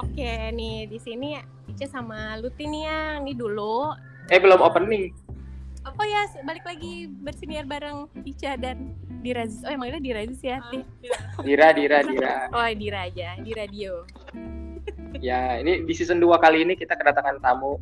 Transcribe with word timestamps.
Oke 0.00 0.32
nih 0.56 0.88
di 0.88 0.96
sini 0.96 1.36
Ica 1.68 1.86
sama 1.86 2.40
Luti 2.40 2.64
nih 2.64 2.82
yang 2.88 3.28
ini 3.28 3.36
dulu. 3.36 3.92
Eh 4.32 4.40
belum 4.40 4.64
opening. 4.64 5.12
Apa 5.84 6.02
ya 6.04 6.24
balik 6.44 6.64
lagi 6.64 7.08
bersiniar 7.20 7.68
bareng 7.68 8.08
Ica 8.24 8.56
dan 8.56 8.96
Dirazis. 9.20 9.60
Oh 9.64 9.72
emangnya 9.72 10.00
Dirazis 10.00 10.40
ya? 10.40 10.64
Di- 10.72 10.84
Dira, 11.44 11.72
Dira, 11.76 12.00
Dira. 12.00 12.34
Oh 12.56 12.64
Dira 12.72 13.12
aja 13.12 13.36
di 13.36 13.52
radio. 13.52 14.08
Ya, 15.20 15.60
ini 15.60 15.84
di 15.84 15.92
season 15.92 16.16
2 16.16 16.32
kali 16.40 16.64
ini 16.64 16.72
kita 16.72 16.96
kedatangan 16.96 17.42
tamu. 17.44 17.76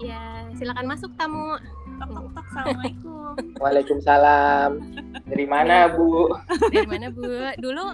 Ya 0.00 0.48
silakan 0.56 0.88
masuk 0.88 1.12
tamu. 1.20 1.60
Tok 1.96 2.08
tok 2.12 2.26
tok, 2.32 2.44
assalamualaikum. 2.52 3.32
Waalaikumsalam. 3.60 4.70
Dari 5.28 5.46
mana, 5.48 5.88
Bu? 5.92 6.28
Dari 6.72 6.88
mana 6.88 7.08
Bu? 7.08 7.24
Dulu 7.56 7.84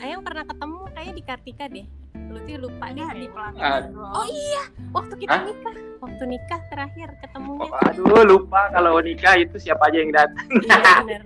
Ayang 0.00 0.24
pernah 0.24 0.44
ketemu 0.48 0.80
kayaknya 0.92 1.14
di 1.16 1.22
Kartika 1.24 1.64
deh. 1.68 1.86
Luti 2.30 2.52
lupa 2.54 2.86
deh. 2.88 3.02
Ada 3.02 3.18
di 3.18 3.28
pelaminan. 3.28 3.82
Oh 3.96 4.26
iya, 4.26 4.62
waktu 4.90 5.14
kita 5.18 5.34
Hah? 5.34 5.42
nikah, 5.44 5.74
waktu 5.98 6.22
nikah 6.24 6.60
terakhir 6.66 7.08
ketemunya. 7.18 7.66
Oh, 7.66 7.82
aduh, 7.84 8.22
lupa 8.24 8.70
kalau 8.70 8.98
nikah 8.98 9.34
itu 9.34 9.58
siapa 9.58 9.86
aja 9.86 9.98
yang 9.98 10.12
datang. 10.12 10.46
Iya 10.48 10.78
benar. 11.02 11.22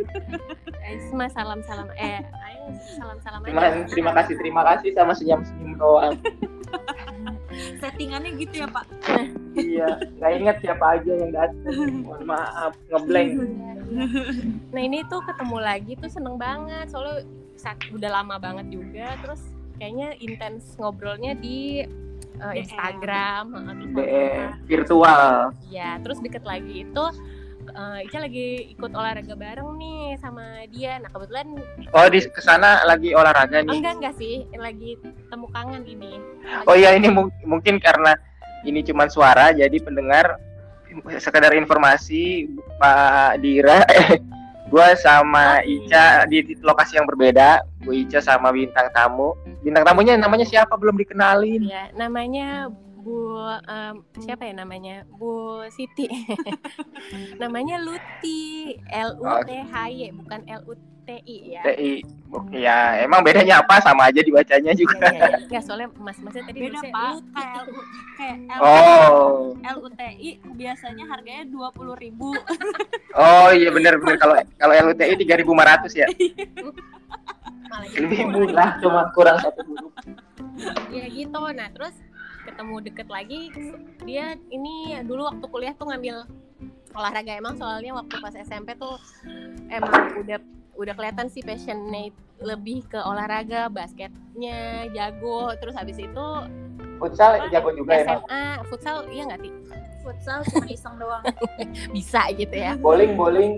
Eh, 0.80 0.96
Semua 1.02 1.28
salam-salam. 1.28 1.88
Eh, 1.94 2.20
ayo 2.20 2.62
salam-salam 2.94 3.40
aja. 3.42 3.84
terima 3.86 4.12
kasih, 4.12 4.34
terima 4.34 4.62
kasih 4.64 4.90
sama 4.92 5.12
senyum-senyum 5.12 5.72
doang. 5.76 6.16
Settingannya 7.78 8.34
gitu 8.34 8.54
ya 8.60 8.68
Pak. 8.68 8.84
iya, 9.54 9.86
nggak 10.18 10.32
ingat 10.34 10.56
siapa 10.58 10.98
aja 10.98 11.12
yang 11.14 11.30
datang. 11.30 12.02
Mohon 12.02 12.22
maaf, 12.26 12.72
ngeblank. 12.88 13.30
Nah 14.68 14.82
ini 14.82 15.06
tuh 15.06 15.22
ketemu 15.22 15.56
lagi 15.58 15.92
tuh 15.94 16.10
seneng 16.10 16.34
banget. 16.34 16.90
Soalnya 16.90 17.22
saat- 17.54 17.78
udah 17.88 18.10
lama 18.12 18.36
banget 18.36 18.74
juga. 18.74 19.14
Terus 19.22 19.38
kayaknya 19.76 20.14
intens 20.18 20.76
ngobrolnya 20.76 21.34
di 21.34 21.82
uh. 22.36 22.52
Instagram. 22.52 23.44
DM 23.50 23.78
ngobrol. 23.90 24.48
virtual. 24.64 25.30
Iya, 25.66 25.98
terus 26.00 26.18
deket 26.18 26.42
lagi 26.42 26.84
itu 26.84 27.04
uh, 27.70 27.98
Ica 28.00 28.18
lagi 28.18 28.48
ikut 28.70 28.90
olahraga 28.90 29.34
bareng 29.34 29.70
nih 29.74 30.18
sama 30.18 30.44
dia. 30.68 30.98
Nah 30.98 31.08
kebetulan 31.08 31.46
Oh, 31.90 32.06
di 32.06 32.20
ke 32.20 32.40
sana 32.40 32.84
lagi 32.84 33.12
olahraga 33.12 33.62
nih. 33.62 33.78
enggak 33.78 33.94
enggak 33.98 34.14
sih, 34.16 34.44
lagi 34.54 34.98
temu 35.28 35.46
kangen 35.48 35.82
ini. 35.84 36.18
Oh 36.64 36.74
iya, 36.74 36.92
ini 36.92 37.08
mung- 37.08 37.34
mungkin 37.42 37.78
karena 37.78 38.14
ini 38.62 38.80
cuma 38.80 39.06
suara, 39.06 39.52
jadi 39.52 39.76
pendengar 39.78 40.40
sekedar 41.18 41.50
informasi 41.52 42.46
Pak 42.78 43.40
Dira, 43.40 43.82
gue 44.74 44.88
sama 44.98 45.62
Ica 45.62 46.26
di 46.26 46.42
di 46.42 46.52
lokasi 46.58 46.98
yang 46.98 47.06
berbeda. 47.06 47.62
Gue 47.86 48.02
Ica 48.02 48.18
sama 48.18 48.50
bintang 48.50 48.90
tamu. 48.90 49.38
Bintang 49.62 49.86
tamunya 49.86 50.18
namanya 50.18 50.42
siapa 50.42 50.74
belum 50.74 50.98
dikenalin. 50.98 51.62
Ya, 51.62 51.94
namanya 51.94 52.66
Bu 53.04 53.38
em, 53.70 54.02
siapa 54.18 54.50
ya 54.50 54.54
namanya? 54.58 55.06
Bu 55.14 55.62
Siti. 55.70 56.10
namanya 57.42 57.78
Luti, 57.78 58.74
L 58.90 59.14
U 59.22 59.44
T 59.46 59.50
H 59.62 59.74
Y 59.94 60.10
bukan 60.10 60.42
L 60.50 60.62
U 60.66 60.74
T 60.74 60.93
I 61.06 61.36
ya. 61.52 61.62
TI. 61.64 61.92
Ya, 62.50 62.98
emang 63.00 63.22
bedanya 63.22 63.62
apa? 63.62 63.78
Sama 63.78 64.10
aja 64.10 64.18
dibacanya 64.18 64.74
juga. 64.74 64.98
Iya, 64.98 65.10
iya, 65.12 65.26
iya. 65.30 65.46
Nggak, 65.46 65.62
soalnya 65.62 65.88
mas-masnya 65.94 66.42
tadi 66.42 66.58
Beda 66.58 66.80
Pak. 66.82 67.12
Kayak 67.30 67.52
L- 67.62 67.88
kayak 68.14 68.36
L 68.48 68.60
Oh, 68.60 69.54
LUTI 69.62 70.28
biasanya 70.52 71.04
harganya 71.06 71.44
20.000 71.46 71.94
ribu. 71.94 72.30
oh 73.14 73.48
iya 73.54 73.70
benar-benar 73.70 74.16
kalau 74.18 74.34
kalau 74.58 74.74
LUTI 74.74 75.14
3.500 75.14 75.94
ya. 75.94 76.06
Malah 77.70 77.86
Lebih 77.94 78.18
gitu. 78.18 78.30
murah, 78.30 78.70
cuma 78.82 79.02
kurang 79.14 79.38
satu 79.38 79.62
huruf. 79.62 79.92
Ya 80.90 81.06
gitu. 81.06 81.38
Nah, 81.50 81.68
terus 81.70 81.94
ketemu 82.44 82.74
deket 82.82 83.08
lagi 83.08 83.40
dia 84.04 84.36
ini 84.50 84.98
dulu 85.02 85.24
waktu 85.24 85.46
kuliah 85.48 85.72
tuh 85.72 85.88
ngambil 85.88 86.28
olahraga 86.92 87.32
emang 87.34 87.56
soalnya 87.56 87.96
waktu 87.96 88.14
pas 88.20 88.34
SMP 88.36 88.76
tuh 88.76 89.00
emang 89.66 90.12
udah 90.14 90.38
udah 90.74 90.92
kelihatan 90.92 91.26
sih 91.26 91.40
passionate 91.40 92.12
lebih 92.38 92.82
ke 92.84 92.98
olahraga 92.98 93.66
basketnya 93.68 94.58
jago 94.90 95.54
terus 95.56 95.72
habis 95.72 95.96
itu 95.96 96.26
Futsal 96.94 97.46
jago 97.48 97.70
juga 97.70 97.92
ya, 97.92 98.04
Mas? 98.06 98.20
SMA 98.20 98.42
futsal 98.66 98.96
iya 99.08 99.22
nggak 99.24 99.40
sih 99.40 99.52
Futsal 100.00 100.38
cuma 100.44 100.66
iseng 100.68 100.94
doang. 100.96 101.24
bisa 101.96 102.28
gitu 102.30 102.52
ya 102.52 102.76
Bowling, 102.76 103.14
bowling, 103.14 103.52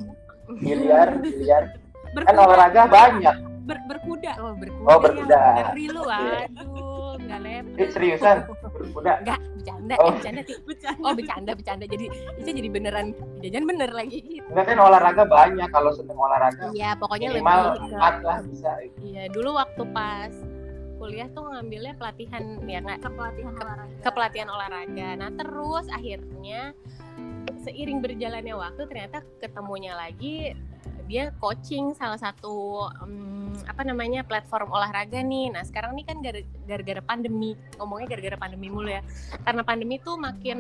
biliar, 0.56 1.19
biliar. 1.19 1.75
Kan 2.16 2.34
olahraga 2.34 2.87
banyak. 2.87 3.34
ber- 3.66 3.83
berkuda. 3.84 4.33
oh 4.38 4.54
berkuda, 4.54 4.87
Oh, 4.87 4.98
berkuda. 5.03 5.37
ya. 5.37 5.65
ngeri 5.66 5.87
lu 5.91 6.03
aduh 6.06 6.85
nggak 7.26 7.41
lepas 7.41 7.75
Eh, 7.76 7.88
seriusan? 7.91 8.37
Berkuda. 8.64 9.12
nggak 9.20 9.41
bercanda 9.53 9.94
Oh. 9.97 10.06
eh, 10.06 10.12
bercanda 10.14 10.41
sih 10.42 10.56
Bercanda. 10.69 11.03
oh 11.03 11.12
bercanda 11.12 11.50
bercanda 11.53 11.84
jadi 11.84 12.06
itu 12.37 12.48
jadi 12.53 12.69
beneran 12.69 13.06
jajan 13.41 13.64
bener 13.64 13.91
lagi 13.91 14.19
gitu 14.22 14.47
Enggak 14.47 14.64
kan 14.64 14.78
olahraga 14.81 15.25
banyak 15.25 15.69
kalau 15.69 15.91
seneng 15.91 16.15
olahraga. 16.16 16.65
iya 16.72 16.94
pokoknya 16.94 17.28
Minimal 17.32 17.59
lebih 17.66 17.81
ke 17.81 17.86
empat 17.92 18.15
lah 18.22 18.38
bisa. 18.42 18.70
iya 19.00 19.25
dulu 19.26 19.50
waktu 19.53 19.82
pas 19.91 20.32
kuliah 20.97 21.28
tuh 21.28 21.44
ngambilnya 21.47 21.92
pelatihan 21.94 22.42
ya 22.62 22.78
nggak 22.81 22.98
Kepelatihan 23.03 23.53
olahraga. 23.54 23.94
kepelatihan 24.00 24.48
olahraga 24.48 25.09
nah 25.15 25.31
terus 25.31 25.86
akhirnya 25.91 26.72
seiring 27.59 27.98
berjalannya 28.00 28.54
waktu 28.54 28.82
ternyata 28.84 29.19
ketemunya 29.36 29.92
lagi 29.92 30.54
dia 31.04 31.31
coaching 31.36 31.92
salah 31.92 32.16
satu 32.16 32.86
apa 33.64 33.82
namanya 33.86 34.20
platform 34.26 34.68
olahraga 34.68 35.24
nih. 35.24 35.48
Nah 35.54 35.62
sekarang 35.64 35.96
nih 35.96 36.04
kan 36.04 36.16
gara- 36.20 36.48
gara-gara 36.68 37.02
pandemi. 37.02 37.56
Ngomongnya 37.80 38.06
gara-gara 38.12 38.36
pandemi 38.36 38.68
mulu 38.68 38.92
ya. 38.92 39.00
Karena 39.40 39.62
pandemi 39.64 39.96
tuh 40.02 40.20
makin 40.20 40.58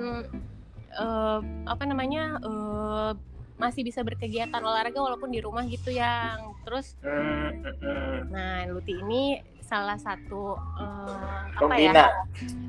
eh, 0.96 1.40
apa 1.68 1.84
namanya 1.84 2.40
eh, 2.40 3.12
masih 3.56 3.88
bisa 3.88 4.04
berkegiatan 4.04 4.60
olahraga 4.60 5.00
walaupun 5.00 5.32
di 5.32 5.40
rumah 5.40 5.64
gitu 5.64 5.88
yang 5.92 6.56
terus. 6.64 6.96
Hmm. 7.00 8.28
nah 8.28 8.68
Luti 8.68 8.92
ini 9.00 9.55
salah 9.66 9.98
satu 9.98 10.54
apa 10.78 11.58
Pembina. 11.58 11.92
ya 11.92 12.08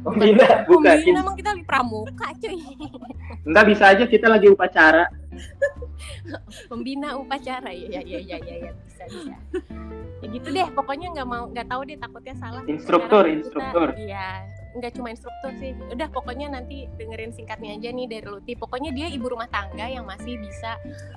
Pembina, 0.02 0.48
bukan. 0.66 0.96
Pembina 0.98 1.20
emang 1.22 1.36
kita 1.36 1.50
lagi 1.52 1.64
pramuka 1.64 2.28
cuy 2.36 2.58
Enggak 3.44 3.66
bisa 3.68 3.84
aja 3.88 4.04
kita 4.04 4.28
lagi 4.28 4.48
upacara. 4.48 5.06
Pembina 6.70 7.16
upacara 7.16 7.70
ya 7.70 7.88
ya 7.90 8.02
ya 8.02 8.20
ya 8.20 8.38
ya, 8.40 8.56
ya. 8.60 8.72
bisa 8.84 9.04
bisa 9.08 9.36
ya 10.18 10.28
gitu 10.28 10.50
deh 10.50 10.68
pokoknya 10.74 11.14
nggak 11.14 11.28
mau 11.28 11.46
nggak 11.48 11.68
tahu 11.68 11.82
deh 11.86 11.96
takutnya 11.96 12.36
salah 12.36 12.62
Instruktur, 12.66 13.24
Sekarang 13.24 13.38
instruktur. 13.38 13.88
iya 13.96 14.44
nggak 14.74 14.92
cuma 14.94 15.10
instruktur 15.10 15.52
sih 15.56 15.72
udah 15.88 16.10
pokoknya 16.10 16.48
nanti 16.50 16.90
dengerin 16.92 17.32
singkatnya 17.32 17.74
aja 17.74 17.90
nih 17.90 18.08
dari 18.08 18.26
Luti 18.26 18.54
pokoknya 18.54 18.92
dia 18.92 19.08
ibu 19.08 19.26
rumah 19.26 19.48
tangga 19.48 19.86
yang 19.86 20.04
masih 20.04 20.38
bisa 20.38 20.74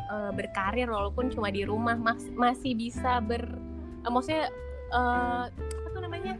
eh, 0.06 0.30
berkarir 0.30 0.86
walaupun 0.86 1.28
cuma 1.28 1.48
di 1.48 1.64
rumah 1.64 1.96
mas- 1.96 2.28
masih 2.30 2.72
bisa 2.72 3.18
ber 3.20 3.40
eh, 4.00 4.10
maksudnya 4.10 4.52
eh, 4.90 5.44
apa 5.50 5.88
tuh 5.94 6.02
namanya? 6.02 6.34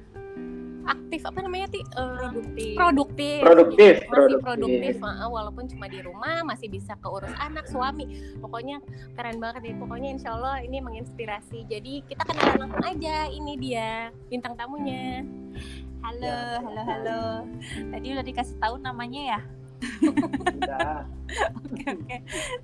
Aktif 0.91 1.23
apa 1.23 1.39
namanya 1.45 1.67
ti? 1.71 1.81
Eh, 1.83 2.17
Produktif. 2.19 2.75
produktif. 2.75 3.39
Produktif, 3.45 3.95
masih 4.11 4.39
produktif. 4.43 4.43
produktif 4.43 4.95
uh, 5.03 5.29
walaupun 5.31 5.65
cuma 5.71 5.87
di 5.87 6.01
rumah 6.03 6.43
masih 6.43 6.67
bisa 6.67 6.99
keurus 6.99 7.31
anak 7.39 7.71
suami. 7.71 8.11
Pokoknya 8.43 8.83
keren 9.15 9.39
banget 9.39 9.71
ya 9.71 9.75
pokoknya 9.79 10.09
insya 10.19 10.35
Allah 10.35 10.65
ini 10.65 10.83
menginspirasi. 10.83 11.69
Jadi 11.71 12.03
kita 12.11 12.27
kenalan 12.27 12.67
langsung 12.67 12.85
aja. 12.85 13.31
Ini 13.31 13.53
dia 13.61 13.89
bintang 14.27 14.59
tamunya. 14.59 15.23
Halo, 16.01 16.65
halo, 16.65 16.83
halo. 16.89 17.23
Tadi 17.93 18.07
udah 18.17 18.25
dikasih 18.25 18.57
tahu 18.57 18.81
namanya 18.81 19.37
ya? 19.37 19.41
Udah. 19.81 21.07
Oke, 21.71 21.85
oke. 21.95 22.17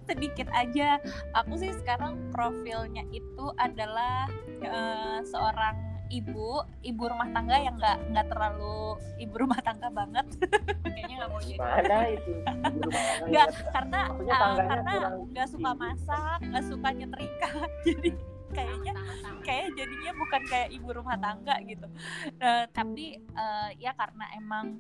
Sedikit 0.04 0.48
aja. 0.52 1.00
Aku 1.44 1.56
sih 1.56 1.72
sekarang 1.80 2.30
profilnya 2.34 3.04
itu 3.14 3.46
adalah 3.56 4.28
eh, 4.60 5.20
seorang 5.24 5.96
ibu, 6.10 6.62
ibu 6.86 7.02
rumah 7.06 7.28
tangga 7.34 7.56
yang 7.58 7.74
nggak 7.78 7.98
nggak 8.14 8.26
terlalu 8.30 8.98
ibu 9.18 9.34
rumah 9.34 9.58
tangga 9.62 9.88
banget. 9.90 10.26
Kayaknya 10.84 11.14
nggak 11.22 11.30
mau 11.30 11.42
jadi. 11.42 11.58
Mana 11.58 11.98
itu? 12.10 12.30
Nggak, 13.26 13.46
karena 13.74 14.00
Maksudnya 14.10 14.34
tangganya 14.38 14.68
karena 14.70 14.92
nggak 15.32 15.48
suka 15.50 15.70
masak, 15.74 16.38
nggak 16.42 16.64
suka 16.66 16.88
nyetrika, 16.94 17.50
jadi 17.86 18.10
kayaknya 18.46 18.92
kayak 19.42 19.74
jadinya 19.74 20.12
bukan 20.14 20.42
kayak 20.46 20.68
ibu 20.70 20.88
rumah 20.94 21.18
tangga 21.18 21.58
gitu. 21.66 21.86
Eh, 22.38 22.64
tapi 22.70 23.18
eh, 23.18 23.70
ya 23.82 23.92
karena 23.98 24.24
emang 24.38 24.78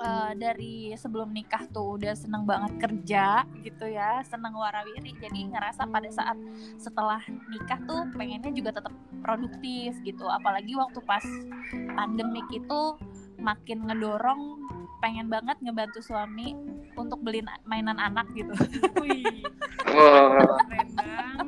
eh, 0.00 0.32
dari 0.38 0.92
sebelum 0.96 1.30
nikah 1.30 1.68
tuh 1.70 2.00
udah 2.00 2.14
seneng 2.16 2.48
banget 2.48 2.72
kerja 2.80 3.44
gitu 3.60 3.86
ya, 3.88 4.24
seneng 4.24 4.56
warawiri. 4.56 5.12
Jadi 5.20 5.50
ngerasa 5.52 5.86
pada 5.88 6.08
saat 6.08 6.36
setelah 6.76 7.20
nikah 7.50 7.80
tuh 7.84 8.08
pengennya 8.16 8.52
juga 8.52 8.80
tetap 8.80 8.94
produktif 9.20 9.96
gitu. 10.02 10.24
Apalagi 10.28 10.74
waktu 10.76 11.00
pas 11.04 11.24
pandemik 11.98 12.48
itu 12.52 12.80
makin 13.40 13.88
ngedorong 13.88 14.60
pengen 15.00 15.32
banget 15.32 15.56
ngebantu 15.64 16.04
suami 16.04 16.52
untuk 16.92 17.24
beliin 17.24 17.48
mainan 17.64 17.96
anak 17.96 18.28
gitu. 18.36 18.52
Wih, 19.02 19.24
Oh, 19.90 20.30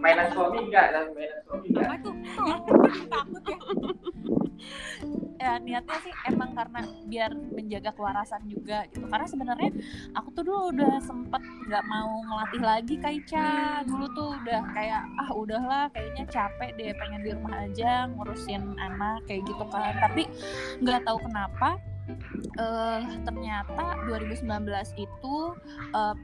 mainan 0.00 0.26
suami 0.34 0.58
enggak? 0.66 0.86
Mainan 1.14 1.38
suami 1.46 1.66
enggak? 1.70 1.86
apa 1.86 1.94
tuh 2.02 2.14
takut 3.06 3.42
ya 3.46 3.58
ya 5.40 5.52
ya 5.52 5.58
niatnya 5.58 5.98
sih 6.06 6.14
emang 6.30 6.54
karena 6.54 6.80
biar 7.10 7.30
menjaga 7.34 7.90
kewarasan 7.98 8.46
juga 8.46 8.86
gitu. 8.94 9.04
Karena 9.10 9.26
sebenarnya 9.26 9.70
aku 10.14 10.28
tuh 10.38 10.42
dulu 10.46 10.60
udah 10.70 11.02
sempet 11.02 11.42
nggak 11.66 11.84
mau 11.90 12.22
ngelatih 12.30 12.62
lagi 12.62 12.94
Kaica 13.02 13.82
dulu 13.84 14.06
tuh 14.14 14.28
udah 14.38 14.60
kayak 14.70 15.02
ah 15.18 15.30
udahlah 15.34 15.84
kayaknya 15.90 16.24
capek 16.30 16.70
deh 16.78 16.94
pengen 16.94 17.20
di 17.26 17.30
rumah 17.34 17.66
aja 17.66 18.06
ngurusin 18.14 18.62
anak 18.78 19.26
kayak 19.26 19.42
gitu 19.44 19.64
kan. 19.68 19.98
Tapi 19.98 20.30
nggak 20.80 21.02
tahu 21.04 21.18
kenapa 21.26 21.76
eh 22.58 23.02
ternyata 23.22 23.94
2019 24.10 24.42
itu 24.98 25.36
eh, 25.94 26.16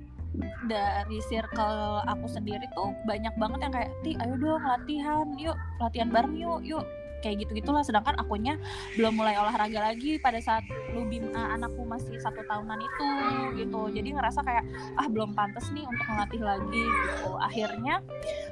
dari 0.69 1.19
circle 1.25 2.05
aku 2.05 2.27
sendiri 2.29 2.67
tuh 2.77 2.93
banyak 3.09 3.33
banget 3.41 3.59
yang 3.65 3.75
kayak 3.75 3.91
ti 4.05 4.13
ayo 4.21 4.35
dong 4.37 4.61
latihan 4.61 5.27
yuk 5.41 5.57
latihan 5.81 6.09
bareng 6.13 6.37
yuk 6.37 6.61
yuk 6.63 6.85
kayak 7.21 7.47
gitu 7.47 7.59
gitulah 7.59 7.83
sedangkan 7.83 8.15
akunya 8.19 8.57
belum 8.95 9.19
mulai 9.19 9.35
olahraga 9.39 9.93
lagi 9.93 10.19
pada 10.19 10.39
saat 10.43 10.65
Lubim 10.95 11.31
uh, 11.35 11.55
anakku 11.55 11.85
masih 11.85 12.19
satu 12.19 12.43
tahunan 12.47 12.81
itu 12.81 13.09
gitu. 13.61 13.81
Jadi 13.93 14.09
ngerasa 14.15 14.41
kayak 14.43 14.65
ah 14.99 15.07
belum 15.07 15.35
pantas 15.35 15.71
nih 15.75 15.85
untuk 15.87 16.07
melatih 16.09 16.43
lagi 16.43 16.85
gitu. 16.85 17.31
Akhirnya 17.39 17.95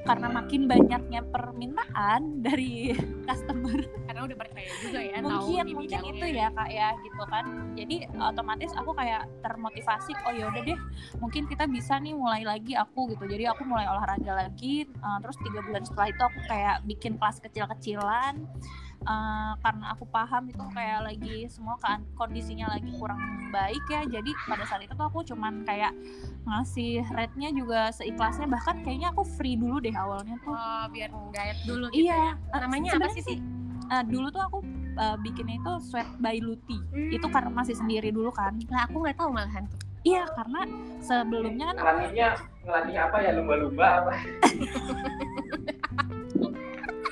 karena 0.07 0.29
makin 0.31 0.63
banyaknya 0.71 1.21
permintaan 1.29 2.43
dari 2.45 2.95
customer 3.29 4.06
karena 4.17 4.33
udah 4.33 4.39
percaya 4.41 4.71
juga 4.81 5.01
ya 5.05 5.17
tahu 5.21 5.29
mungkin 5.29 5.65
di 5.69 5.75
mungkin 5.77 6.01
itu 6.09 6.27
ya 6.33 6.49
kak 6.49 6.71
ya 6.73 6.89
gitu 7.05 7.23
kan. 7.29 7.45
Jadi 7.77 7.97
otomatis 8.17 8.73
aku 8.73 8.91
kayak 8.97 9.29
termotivasi 9.45 10.13
oh 10.25 10.33
ya 10.33 10.49
udah 10.49 10.63
deh 10.65 10.79
mungkin 11.21 11.45
kita 11.45 11.69
bisa 11.69 12.01
nih 12.01 12.17
mulai 12.17 12.41
lagi 12.49 12.73
aku 12.73 13.13
gitu. 13.13 13.29
Jadi 13.29 13.45
aku 13.45 13.69
mulai 13.69 13.85
olahraga 13.85 14.49
lagi 14.49 14.89
uh, 15.05 15.21
terus 15.21 15.37
tiga 15.45 15.61
bulan 15.61 15.85
setelah 15.85 16.09
itu 16.09 16.23
aku 16.25 16.41
kayak 16.49 16.77
bikin 16.89 17.21
kelas 17.21 17.45
kecil-kecilan 17.45 18.41
Uh, 19.07 19.55
karena 19.63 19.95
aku 19.95 20.03
paham 20.11 20.51
itu 20.51 20.59
kayak 20.75 21.07
lagi 21.07 21.47
semua 21.47 21.79
kan 21.79 22.03
kondisinya 22.19 22.67
lagi 22.75 22.91
kurang 22.99 23.23
baik 23.55 23.79
ya. 23.87 24.03
Jadi 24.03 24.35
pada 24.51 24.67
saat 24.67 24.83
itu 24.83 24.99
tuh 24.99 25.07
aku 25.07 25.23
cuman 25.23 25.63
kayak 25.63 25.95
ngasih 26.43 27.07
rate-nya 27.15 27.55
juga 27.55 27.95
seikhlasnya. 27.95 28.51
Bahkan 28.51 28.83
kayaknya 28.83 29.15
aku 29.15 29.23
free 29.23 29.55
dulu 29.55 29.79
deh 29.79 29.95
awalnya 29.95 30.35
tuh. 30.43 30.59
Oh 30.59 30.85
biar 30.91 31.15
diet 31.31 31.59
dulu 31.63 31.87
gitu 31.95 32.03
iya 32.03 32.35
ya. 32.35 32.59
namanya 32.67 32.99
apa 32.99 33.15
sih 33.15 33.23
sih 33.23 33.39
uh, 33.89 34.03
dulu 34.05 34.27
tuh 34.29 34.43
aku 34.43 34.59
uh, 34.97 35.17
bikinnya 35.21 35.57
itu 35.57 35.73
sweat 35.83 36.09
by 36.19 36.39
Luti 36.39 36.79
Hmm. 36.93 37.11
itu 37.13 37.27
karena 37.29 37.51
masih 37.51 37.77
sendiri 37.77 38.11
dulu 38.11 38.31
kan 38.31 38.57
lah 38.69 38.85
aku 38.87 39.03
nggak 39.03 39.17
tahu 39.17 39.31
malahan 39.33 39.65
tuh 39.69 39.79
iya 40.03 40.25
karena 40.33 40.61
sebelumnya 41.01 41.67
kan 41.73 41.83
Ngelatihnya 41.83 42.29
ngelatih 42.67 42.97
apa 42.99 43.17
ya 43.23 43.31
lumba-lumba 43.35 43.87
apa? 44.03 44.13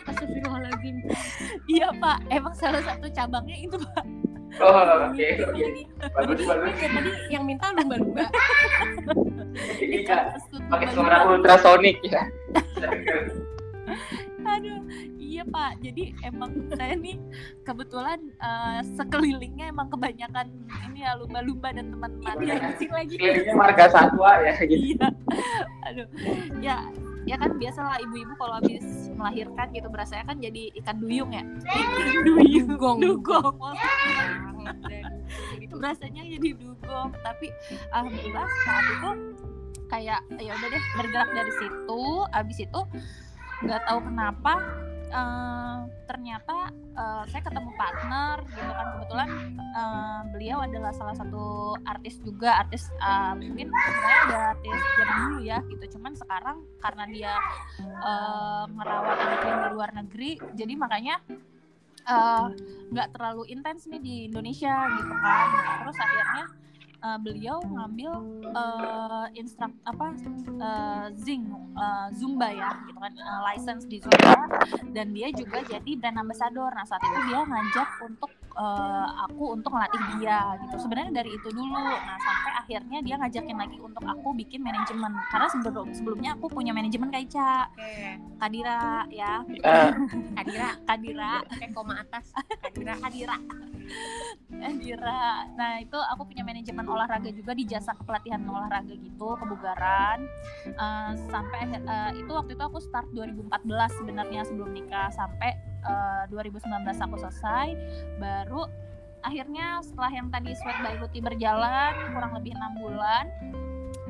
Astagfirullahaladzim 0.04 0.96
iya 1.66 1.88
pak 1.96 2.18
emang 2.28 2.54
salah 2.54 2.82
satu 2.82 3.06
cabangnya 3.10 3.56
itu 3.58 3.76
pak 3.78 4.04
Oh 4.62 4.70
oke 4.70 5.18
Itu 5.18 5.50
oke. 5.50 5.58
lagi. 5.66 5.82
Bagus 6.14 6.38
ya, 6.46 6.54
yang 7.26 7.42
minta 7.42 7.74
lumba-lumba 7.74 8.22
Iya. 9.82 10.38
Pakai 10.70 10.88
suara 10.94 11.26
ultrasonik 11.26 11.98
ya. 12.06 12.22
aduh 14.44 14.78
iya 15.44 15.52
pak. 15.52 15.73
Jadi 15.85 16.02
emang 16.25 16.50
saya 16.73 16.94
nih 16.96 17.17
kebetulan 17.69 18.19
uh, 18.41 18.81
sekelilingnya 18.96 19.69
emang 19.69 19.93
kebanyakan 19.93 20.49
ini 20.88 21.05
ya 21.05 21.12
lumba-lumba 21.20 21.69
dan 21.76 21.93
teman-teman. 21.93 22.37
Iya. 22.41 22.55
Pusing 22.73 22.93
lagi. 22.93 23.17
Kayaknya 23.20 23.55
marga 23.55 23.85
satwa 23.93 24.31
ya 24.41 24.55
gitu. 24.64 24.96
iya. 24.96 25.06
Aduh. 25.93 26.08
Ya 26.64 26.76
ya 27.25 27.41
kan 27.41 27.56
biasalah 27.56 27.96
ibu-ibu 28.05 28.37
kalau 28.37 28.61
habis 28.61 29.08
melahirkan 29.17 29.73
gitu 29.73 29.88
berasanya 29.88 30.25
kan 30.29 30.37
jadi 30.41 30.62
ikan 30.81 30.96
duyung 31.00 31.31
ya? 31.32 31.44
Ikan 31.69 32.25
duyung. 32.25 32.69
Dugong. 32.69 32.99
dugong. 33.00 33.76
Rasanya 35.76 36.23
jadi 36.25 36.49
dugong. 36.56 37.12
Tapi 37.20 37.52
alhamdulillah 37.93 38.49
saat 38.64 38.85
itu 38.88 39.11
kayak 39.93 40.20
ya 40.41 40.52
udah 40.56 40.69
deh 40.73 40.85
bergerak 40.96 41.31
dari 41.37 41.52
situ. 41.61 42.02
Abis 42.32 42.58
itu 42.64 42.81
nggak 43.64 43.81
tahu 43.88 43.99
kenapa 44.05 44.61
eh, 45.08 45.78
ternyata 46.04 46.70
eh, 46.72 47.22
saya 47.28 47.42
ketemu 47.44 47.70
partner 47.76 48.36
gitu 48.48 48.72
kan. 48.72 48.86
Kebetulan 48.96 49.28
eh, 49.56 50.20
beliau 50.32 50.58
adalah 50.64 50.92
salah 50.94 51.16
satu 51.16 51.74
artis 51.84 52.20
juga 52.24 52.64
artis 52.64 52.88
eh, 52.92 53.32
mungkin 53.38 53.68
sebenarnya 53.72 54.18
ada 54.28 54.38
artis 54.56 54.80
zaman 54.96 55.16
dulu 55.18 55.38
ya 55.44 55.58
gitu. 55.68 55.84
Cuman 55.98 56.12
sekarang 56.16 56.58
karena 56.80 57.04
dia 57.10 57.32
eh, 57.80 58.64
merawat 58.72 59.16
anak 59.18 59.40
yang 59.44 59.60
di 59.60 59.70
luar 59.74 59.90
negeri 59.92 60.30
jadi 60.56 60.74
makanya 60.76 61.16
nggak 62.92 63.16
terlalu 63.16 63.48
intens 63.48 63.88
nih 63.88 63.96
di 63.96 64.14
Indonesia 64.28 64.76
gitu 65.00 65.14
kan. 65.24 65.46
Terus 65.80 65.96
akhirnya 65.96 66.44
eh, 67.04 67.18
beliau 67.20 67.60
ngambil 67.60 68.12
eh 68.54 69.26
instruk 69.36 69.72
apa 69.84 70.16
eh, 70.68 71.06
zing 71.20 71.44
eh, 71.76 72.08
zumba 72.16 72.48
ya 72.48 72.70
gitu 72.88 72.98
kan 72.98 73.12
eh, 73.12 73.40
license 73.52 73.84
di 73.84 74.00
zumba. 74.00 74.48
Dan 74.94 75.12
dia 75.12 75.28
juga 75.34 75.60
jadi 75.66 75.90
brand 76.00 76.18
ambassador. 76.24 76.70
Nah 76.72 76.86
saat 76.88 77.02
itu 77.04 77.20
dia 77.28 77.40
ngajak 77.44 77.88
untuk 78.08 78.30
eh, 78.54 79.08
aku 79.26 79.58
untuk 79.58 79.70
ngelatih 79.74 80.02
dia 80.18 80.54
gitu. 80.66 80.76
Sebenarnya 80.86 81.12
dari 81.22 81.30
itu 81.34 81.48
dulu. 81.50 81.74
Nah 81.74 82.18
sampai 82.18 82.52
akhirnya 82.64 82.98
dia 83.02 83.14
ngajakin 83.18 83.56
lagi 83.58 83.78
untuk 83.82 84.04
aku 84.06 84.28
bikin 84.38 84.60
manajemen. 84.62 85.12
Karena 85.28 85.48
sebelum 85.50 85.86
sebelumnya 85.90 86.30
aku 86.38 86.46
punya 86.50 86.70
manajemen 86.70 87.10
kayak 87.10 87.28
Ca 87.34 87.66
Oke. 87.74 88.08
Kadira 88.38 89.06
ya. 89.10 89.42
Ah, 89.66 89.92
Kadira. 90.38 90.68
Kadira. 90.86 91.32
Pakai 91.50 91.68
koma 91.74 91.94
atas. 92.00 92.30
Kadira. 92.62 92.94
Kadira. 93.02 93.36
Kadira. 94.48 95.22
Nah 95.58 95.72
itu 95.82 95.98
aku 95.98 96.22
punya 96.30 96.42
manajemen 96.46 96.86
olahraga 96.86 97.30
juga 97.34 97.52
di 97.52 97.64
jasa 97.66 97.92
pelatihan 97.98 98.40
olahraga 98.46 98.94
gitu 98.94 99.34
kebugaran. 99.36 100.24
Eh, 100.68 101.12
sampai 101.28 101.60
eh, 101.74 102.10
itu 102.22 102.30
waktu 102.30 102.54
itu 102.54 102.64
aku 102.64 102.78
start 102.78 103.10
2014 103.12 103.98
sebenarnya 103.98 104.40
sebelum 104.46 104.70
nikah. 104.72 105.10
Sampai 105.10 105.73
eh, 105.84 106.22
2019 106.28 106.64
aku 107.00 107.16
selesai 107.19 107.69
baru 108.16 108.64
akhirnya 109.20 109.81
setelah 109.81 110.10
yang 110.10 110.28
tadi 110.28 110.52
sweat 110.54 110.78
by 110.78 110.96
Huti 110.96 111.19
berjalan 111.19 111.92
kurang 112.10 112.32
lebih 112.34 112.52
enam 112.52 112.72
bulan 112.75 113.25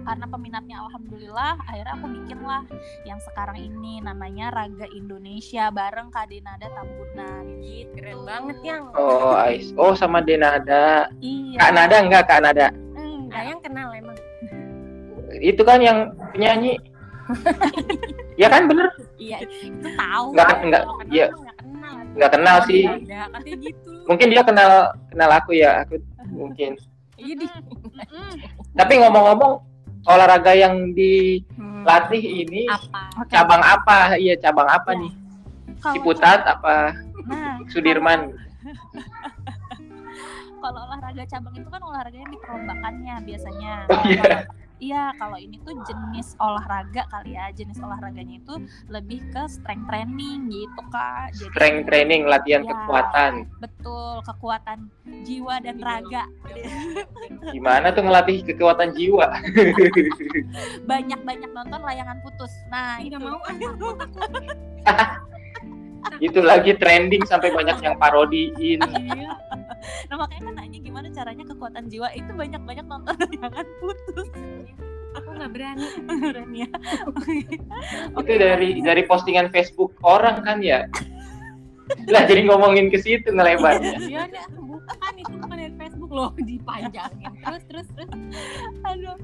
karena 0.05 0.27
peminatnya 0.27 0.77
alhamdulillah 0.81 1.55
akhirnya 1.63 1.95
aku 1.95 2.07
bikin 2.13 2.37
lah 2.39 2.61
yang 3.03 3.17
sekarang 3.23 3.57
ini 3.57 3.99
namanya 3.99 4.51
Raga 4.51 4.85
Indonesia 4.91 5.71
bareng 5.71 6.11
Kak 6.11 6.29
Denada 6.29 6.67
Tambunan 6.69 7.45
gitu 7.59 7.89
keren 7.95 8.21
banget 8.23 8.59
yang 8.63 8.83
Oh, 8.93 9.33
Ais. 9.33 9.73
Oh, 9.75 9.95
sama 9.95 10.21
Denada. 10.21 11.09
iya 11.19 11.57
Kak 11.59 11.73
Nada 11.73 11.97
enggak 11.97 12.25
Kak 12.27 12.41
Nada? 12.43 12.69
enggak 12.93 13.43
yang 13.47 13.61
kenal 13.61 13.89
emang 13.93 14.19
Itu 15.35 15.63
kan 15.63 15.79
yang 15.79 15.99
penyanyi. 16.31 16.77
ya 18.37 18.47
kan 18.47 18.69
bener? 18.69 18.85
iya 19.17 19.41
itu 19.41 19.89
tahu 19.91 20.37
Nggak- 20.37 20.59
nggak, 20.65 20.83
Kalau 20.83 20.97
kenal 21.01 21.15
iya. 21.15 21.27
Nggak 22.15 22.31
kenal 22.31 22.57
sih. 22.65 22.85
ada 22.87 23.27
katanya 23.29 23.57
gitu 23.61 23.91
Mungkin 24.05 24.27
dia 24.29 24.43
kenal 24.43 24.71
kenal 25.09 25.31
aku 25.33 25.51
ya, 25.53 25.83
aku 25.83 25.99
mungkin. 26.41 26.77
iya. 27.17 27.49
Tapi 28.73 28.93
ngomong-ngomong 28.97 29.53
olahraga 30.05 30.53
yang 30.53 30.93
dilatih 30.93 32.21
ini 32.45 32.67
apa 32.67 33.09
Oke. 33.17 33.31
cabang 33.31 33.61
apa? 33.61 34.15
Iya, 34.15 34.35
cabang 34.37 34.67
apa 34.67 34.93
Ya. 34.93 35.01
nih? 35.01 35.13
Kalau- 35.79 35.95
Ciputat 35.95 36.41
apa 36.45 36.93
Nah, 37.25 37.57
Sudirman? 37.73 38.33
kalau 40.59 40.81
olahraga 40.83 41.25
cabang 41.27 41.55
itu 41.55 41.69
kan 41.69 41.81
olahraga 41.83 42.17
yang 42.17 42.31
diperlombakannya 42.31 43.15
biasanya. 43.23 43.75
Oh, 43.87 44.01
iya. 44.05 44.23
Kalau- 44.23 44.45
Iya, 44.83 45.15
kalau 45.15 45.39
ini 45.39 45.63
tuh 45.63 45.79
jenis 45.87 46.35
olahraga 46.43 47.07
kali 47.07 47.39
ya. 47.39 47.47
Jenis 47.55 47.79
olahraganya 47.79 48.43
itu 48.43 48.55
lebih 48.91 49.23
ke 49.31 49.47
strength 49.47 49.87
training 49.87 50.51
gitu, 50.51 50.81
Kak. 50.91 51.31
Jadi 51.31 51.51
Strength 51.55 51.83
training, 51.87 52.23
latihan 52.27 52.63
Ya. 52.67 52.71
kekuatan. 52.75 53.33
betul 53.63 54.21
kekuatan 54.27 54.91
jiwa 55.23 55.63
dan 55.63 55.79
raga. 55.79 56.25
Gimana 57.55 57.95
tuh 57.95 58.03
ngelatih 58.03 58.43
kekuatan 58.45 58.93
jiwa? 58.93 59.31
Banyak-banyak 60.91 61.51
nonton 61.55 61.81
layangan 61.81 62.19
putus. 62.21 62.51
Nah, 62.69 62.99
nggak 62.99 63.21
itu. 63.21 63.29
mau 63.31 63.39
Itu 66.21 66.45
lagi 66.45 66.77
trending 66.77 67.25
sampai 67.25 67.51
banyak 67.51 67.81
yang 67.81 67.97
parodiin. 67.97 68.79
Nah, 70.11 70.17
makanya 70.21 70.43
kan 70.51 70.55
nanya 70.59 70.79
gimana 70.81 71.07
caranya 71.13 71.45
kekuatan 71.49 71.85
jiwa 71.89 72.09
itu 72.17 72.31
banyak-banyak 72.33 72.87
nonton 72.87 73.15
layangan 73.31 73.67
putus. 73.81 74.29
aku 75.15 75.29
nggak 75.31 75.51
berani 75.55 75.87
Beneran 76.11 76.51
ya. 76.51 76.71
Itu 78.19 78.33
dari 78.35 78.83
dari 78.83 79.03
postingan 79.07 79.47
Facebook 79.55 79.95
orang 80.03 80.43
kan 80.43 80.59
ya. 80.59 80.91
Lah 82.11 82.27
jadi 82.27 82.49
ngomongin 82.49 82.91
ke 82.91 82.99
situ 82.99 83.31
ngelebarnya. 83.31 84.01
iya 84.11 84.27
bukan 84.85 85.15
itu 85.21 85.33
bukan 85.39 85.57
dari 85.57 85.75
Facebook 85.79 86.11
loh 86.13 86.31
dipanjangin 86.49 87.33
terus 87.45 87.63
terus 87.69 87.87
terus 87.95 88.11
Aduh. 88.89 89.17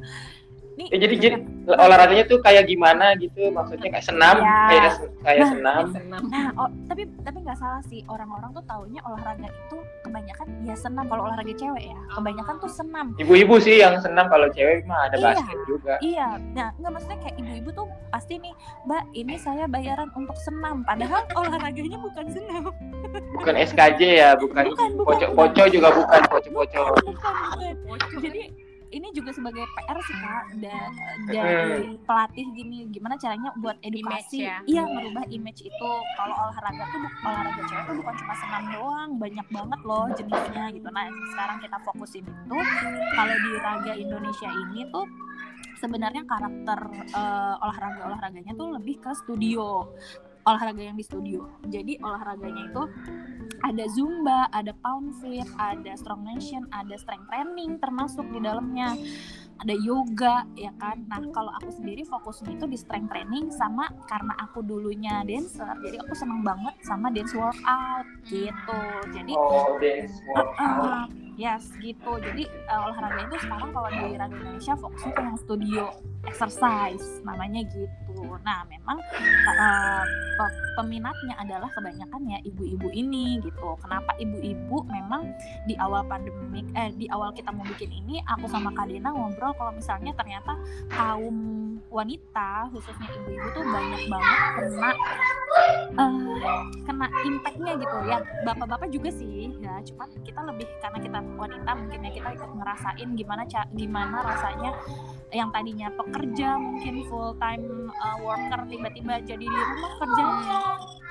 Nih 0.81 0.89
Ya, 0.89 0.99
jadi 0.99 1.15
jadi 1.19 1.37
olahraganya 1.71 2.25
tuh 2.25 2.41
kayak 2.41 2.65
gimana 2.65 3.13
gitu? 3.15 3.47
Maksudnya 3.49 3.89
kayak 3.91 4.03
senam, 4.03 4.37
Ya. 4.39 4.57
kayak 4.67 4.83
kayak 5.21 5.39
Nah, 5.39 5.51
senam. 5.51 5.83
senam 5.95 6.21
Nah, 6.27 6.49
oh, 6.57 6.69
tapi 6.87 7.03
tapi 7.21 7.39
nggak 7.41 7.55
salah 7.55 7.83
sih 7.85 8.01
orang-orang 8.07 8.51
tuh 8.51 8.65
taunya 8.65 9.01
olahraga 9.03 9.47
itu 9.47 9.77
kebanyakan 10.01 10.47
ya 10.63 10.75
senam 10.75 11.05
kalau 11.05 11.23
olahraga 11.23 11.53
cewek 11.53 11.85
ya 11.85 11.99
kebanyakan 12.11 12.55
tuh 12.57 12.71
senam 12.71 13.07
Ibu-ibu 13.15 13.55
sih 13.59 13.77
yang 13.79 13.99
senam 13.99 14.27
kalau 14.27 14.49
cewek 14.49 14.83
mah 14.83 15.07
ada 15.07 15.17
Iya. 15.17 15.25
basket 15.29 15.59
juga. 15.65 15.95
iya 16.01 16.29
nah 16.51 16.73
nggak 16.75 16.91
maksudnya 16.91 17.19
kayak 17.21 17.37
ibu-ibu 17.37 17.71
tuh 17.71 17.85
pasti 18.09 18.35
nih 18.37 18.55
mbak 18.83 19.03
ini 19.13 19.35
saya 19.37 19.65
bayaran 19.67 20.09
untuk 20.11 20.35
senam 20.37 20.81
padahal 20.83 21.21
olahraganya 21.39 21.99
bukan 21.99 22.27
senam 22.27 22.73
Bukan 23.33 23.55
SKJ 23.57 24.01
ya, 24.17 24.31
bukan 24.35 24.71
poco-poco 24.97 25.63
juga 25.67 25.89
bukan 25.91 26.21
poco-poco. 26.27 26.83
bukan, 27.03 27.35
bukan, 27.43 27.75
bukan. 27.83 28.19
jadi 28.21 28.43
ini 28.91 29.09
juga 29.11 29.31
sebagai 29.31 29.63
PR 29.63 29.99
sih 30.01 30.17
kak 30.17 30.45
da- 30.59 30.93
dari 31.25 31.55
pelatih 32.01 32.47
gini 32.51 32.79
gimana 32.89 33.15
caranya 33.15 33.55
buat 33.57 33.79
edukasi. 33.81 34.41
Image 34.41 34.45
ya. 34.45 34.57
iya 34.65 34.83
merubah 34.85 35.25
image 35.27 35.61
itu. 35.63 35.91
Kalau 36.13 36.35
olahraga 36.37 36.85
tuh 36.85 37.01
olahraga 37.23 37.63
cewek 37.65 37.85
tuh 37.85 37.95
bukan 37.97 38.15
cuma 38.17 38.35
senam 38.37 38.63
doang 38.69 39.11
banyak 39.17 39.47
banget 39.49 39.81
loh 39.81 40.07
jenisnya 40.13 40.65
gitu. 40.71 40.89
Nah 40.89 41.05
sekarang 41.31 41.59
kita 41.59 41.77
fokusin 41.81 42.25
itu. 42.25 42.57
Kalau 43.11 43.37
di 43.37 43.51
raga 43.57 43.93
Indonesia 43.95 44.49
ini 44.49 44.81
tuh 44.89 45.07
sebenarnya 45.77 46.23
karakter 46.25 46.79
eh, 47.11 47.55
olahraga 47.59 48.01
olahraganya 48.05 48.53
tuh 48.53 48.75
lebih 48.75 48.99
ke 48.99 49.11
studio 49.15 49.89
olahraga 50.51 50.83
yang 50.83 50.99
di 50.99 51.05
studio 51.07 51.47
jadi 51.71 51.97
olahraganya 52.03 52.63
itu 52.69 52.83
ada 53.61 53.85
zumba, 53.93 54.49
ada 54.57 54.73
pound 54.81 55.13
fit, 55.21 55.45
ada 55.61 55.93
strong 55.97 56.25
nation, 56.25 56.65
ada 56.73 56.97
strength 56.97 57.29
training 57.29 57.77
termasuk 57.77 58.25
di 58.33 58.41
dalamnya. 58.41 58.97
Ada 59.61 59.77
yoga 59.77 60.49
ya 60.57 60.73
kan. 60.81 61.05
Nah, 61.05 61.21
kalau 61.37 61.53
aku 61.61 61.69
sendiri 61.69 62.01
fokusnya 62.09 62.57
itu 62.57 62.65
di 62.65 62.81
strength 62.81 63.13
training 63.13 63.53
sama 63.53 63.93
karena 64.09 64.33
aku 64.41 64.65
dulunya 64.65 65.21
dancer, 65.29 65.77
jadi 65.85 66.01
aku 66.01 66.17
seneng 66.17 66.41
banget 66.41 66.73
sama 66.81 67.13
dance 67.13 67.37
workout 67.37 68.09
gitu. 68.25 68.81
Jadi 69.13 69.33
Oh, 69.37 69.77
dance 69.77 70.17
workout. 70.33 70.57
Uh, 70.57 71.30
yes 71.41 71.73
gitu. 71.81 72.21
Jadi 72.21 72.45
uh, 72.69 72.93
olahraga 72.93 73.25
itu 73.25 73.37
sekarang 73.41 73.73
kalau 73.73 73.89
di 73.89 74.05
Indonesia 74.13 74.77
fokusnya 74.77 75.13
ke 75.17 75.21
yang 75.25 75.39
studio 75.41 75.85
exercise 76.29 77.25
namanya 77.25 77.65
gitu. 77.73 78.21
Nah 78.45 78.69
memang 78.69 79.01
uh, 79.49 80.05
pe- 80.37 80.61
peminatnya 80.77 81.35
adalah 81.41 81.73
kebanyakan 81.73 82.21
ya 82.29 82.39
ibu-ibu 82.45 82.93
ini 82.93 83.41
gitu. 83.41 83.73
Kenapa 83.81 84.13
ibu-ibu 84.21 84.85
memang 84.85 85.33
di 85.65 85.73
awal 85.81 86.05
pandemik 86.05 86.69
eh 86.77 86.93
di 86.93 87.09
awal 87.09 87.33
kita 87.33 87.49
mau 87.49 87.65
bikin 87.65 87.89
ini 87.89 88.21
aku 88.29 88.45
sama 88.45 88.69
Kak 88.77 88.93
Dena 88.93 89.09
ngobrol 89.09 89.57
kalau 89.57 89.73
misalnya 89.73 90.13
ternyata 90.13 90.53
kaum 90.93 91.37
wanita 91.89 92.69
khususnya 92.69 93.09
ibu-ibu 93.17 93.47
tuh 93.57 93.65
banyak 93.65 94.03
banget 94.13 94.39
kena 94.61 94.91
eh, 95.99 96.35
kena 96.87 97.07
impactnya 97.27 97.73
gitu 97.79 97.97
ya. 98.07 98.19
Bapak-bapak 98.47 98.89
juga 98.93 99.11
sih 99.11 99.51
ya. 99.59 99.83
Cuman 99.85 100.09
kita 100.23 100.41
lebih 100.47 100.67
karena 100.81 100.99
kita 101.03 101.19
wanita 101.37 101.71
mungkin 101.77 102.01
ya 102.07 102.11
kita 102.15 102.29
ikut 102.37 102.51
ngerasain 102.57 103.09
gimana 103.17 103.43
ca 103.47 103.67
gimana 103.75 104.17
rasanya 104.25 104.71
yang 105.31 105.55
tadinya 105.55 105.89
pekerja 105.95 106.59
mungkin 106.59 107.07
full 107.07 107.39
time 107.39 107.91
worker 108.19 108.67
tiba-tiba 108.67 109.23
jadi 109.23 109.47
di 109.47 109.61
rumah 109.63 109.93
kerjanya 110.03 110.59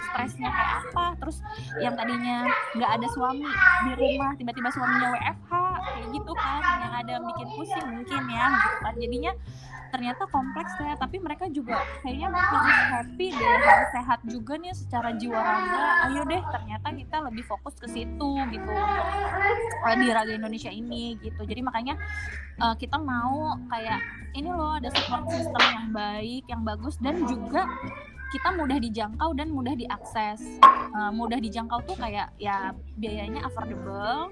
stresnya 0.09 0.49
kayak 0.51 0.73
apa? 0.83 1.05
Terus 1.23 1.37
yang 1.79 1.93
tadinya 1.95 2.47
nggak 2.75 2.91
ada 2.99 3.07
suami 3.11 3.47
di 3.87 3.91
rumah 3.95 4.31
tiba-tiba 4.35 4.69
suaminya 4.71 5.15
WFH 5.15 5.51
kayak 5.83 6.07
gitu 6.15 6.31
kan. 6.35 6.61
Yang 6.83 6.93
ada 7.05 7.13
bikin 7.23 7.47
pusing 7.55 7.87
mungkin 7.87 8.23
ya 8.27 8.45
gitu 8.51 8.77
kan. 8.83 8.93
Jadinya 8.99 9.31
ternyata 9.89 10.23
kompleks 10.29 10.73
ya 10.79 10.95
tapi 10.95 11.17
mereka 11.19 11.49
juga 11.49 11.81
kayaknya 12.05 12.29
harus 12.31 12.79
happy 12.93 13.27
deh 13.33 13.57
harus 13.59 13.89
sehat 13.93 14.19
juga 14.25 14.53
nih 14.57 14.73
secara 14.73 15.09
jiwa 15.17 15.39
raga. 15.39 15.81
Ayo 16.09 16.21
deh 16.25 16.41
ternyata 16.53 16.87
kita 16.93 17.17
lebih 17.25 17.43
fokus 17.45 17.75
ke 17.77 17.87
situ 17.89 18.31
gitu 18.53 18.71
untuk 18.71 19.97
di 19.99 20.07
raga 20.09 20.33
Indonesia 20.33 20.71
ini 20.71 21.17
gitu. 21.19 21.41
Jadi 21.43 21.61
makanya 21.65 21.97
uh, 22.61 22.75
kita 22.77 22.97
mau 23.01 23.57
kayak 23.67 23.99
ini 24.37 24.49
loh 24.53 24.77
ada 24.77 24.93
support 24.93 25.25
system 25.33 25.61
yang 25.61 25.87
baik 25.89 26.43
yang 26.47 26.61
bagus 26.61 26.95
dan 27.01 27.25
juga 27.25 27.65
kita 28.29 28.53
mudah 28.53 28.77
dijangkau 28.77 29.33
dan 29.33 29.49
mudah 29.49 29.73
diakses. 29.73 30.61
Uh, 30.93 31.11
mudah 31.13 31.41
dijangkau 31.41 31.81
tuh 31.85 31.97
kayak 31.97 32.29
ya 32.37 32.73
biayanya 32.97 33.45
affordable 33.45 34.29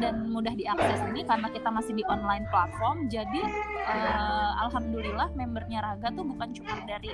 dan 0.00 0.28
mudah 0.28 0.52
diakses 0.52 1.00
ini 1.12 1.24
karena 1.24 1.48
kita 1.48 1.68
masih 1.72 1.96
di 1.96 2.04
online 2.08 2.44
platform. 2.52 3.08
Jadi 3.08 3.40
uh, 3.88 4.50
alhamdulillah 4.68 5.32
membernya 5.32 5.80
Raga 5.80 6.12
tuh 6.12 6.24
bukan 6.24 6.52
cuma 6.52 6.76
dari 6.84 7.12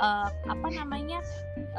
uh, 0.00 0.28
apa 0.28 0.68
namanya 0.72 1.24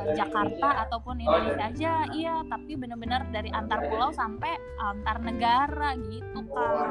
uh, 0.02 0.14
Jakarta 0.18 0.90
ataupun 0.90 1.22
Indonesia 1.22 1.66
aja, 1.66 1.94
iya, 2.14 2.42
tapi 2.46 2.78
benar-benar 2.78 3.30
dari 3.30 3.50
antar 3.54 3.86
pulau 3.90 4.10
sampai 4.14 4.54
antar 4.82 5.22
negara 5.22 5.98
gitu 5.98 6.42
kan. 6.50 6.90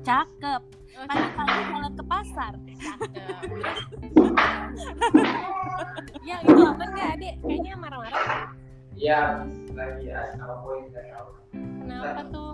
Cakep. 0.00 0.62
Pagi-pagi 1.00 1.60
jalan 1.66 1.92
ke 1.94 2.04
pasar. 2.04 2.52
ya 6.20 6.36
itu 6.40 6.60
apa 6.60 6.82
enggak 6.84 7.08
adik 7.16 7.34
kayaknya 7.40 7.74
marah-marah 7.74 8.52
Iya, 8.92 9.20
lagi 9.72 10.04
ya 10.04 10.20
sama 10.30 10.60
poin 10.60 10.84
nggak 10.86 11.04
tahu. 11.08 11.28
kenapa 11.80 12.20
tuh 12.28 12.52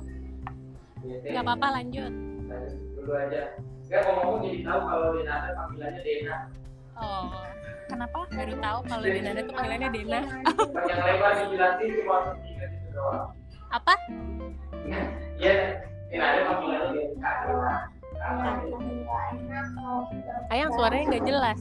Iya, 1.03 1.17
nggak 1.29 1.45
apa-apa 1.45 1.67
lanjut 1.75 2.13
Lanjut 2.47 2.79
Dulu 2.95 3.13
aja. 3.13 3.43
Enggak 3.83 4.01
ngomong 4.07 4.37
jadi 4.41 4.59
tahu 4.63 4.81
kalau 4.83 5.07
Denata 5.13 5.49
panggilannya 5.53 6.01
Dena. 6.03 6.37
oh 6.95 7.27
Kenapa? 7.87 8.19
baru 8.29 8.55
tahu 8.57 8.79
kalau 8.85 9.05
Dena 9.05 9.31
tuh 9.35 9.45
panggilannya 9.49 9.89
Dena 9.91 10.21
Yang 10.87 11.01
lebar 11.03 11.33
dijelasin 11.41 11.91
cuma 11.97 12.17
ingat 12.41 12.71
itu 12.71 12.89
doang. 12.93 13.27
apa 13.69 13.93
Iya, 14.85 15.03
Dena. 15.37 15.67
Ayang 20.51 20.71
suaranya 20.75 21.05
nggak 21.15 21.25
jelas 21.27 21.61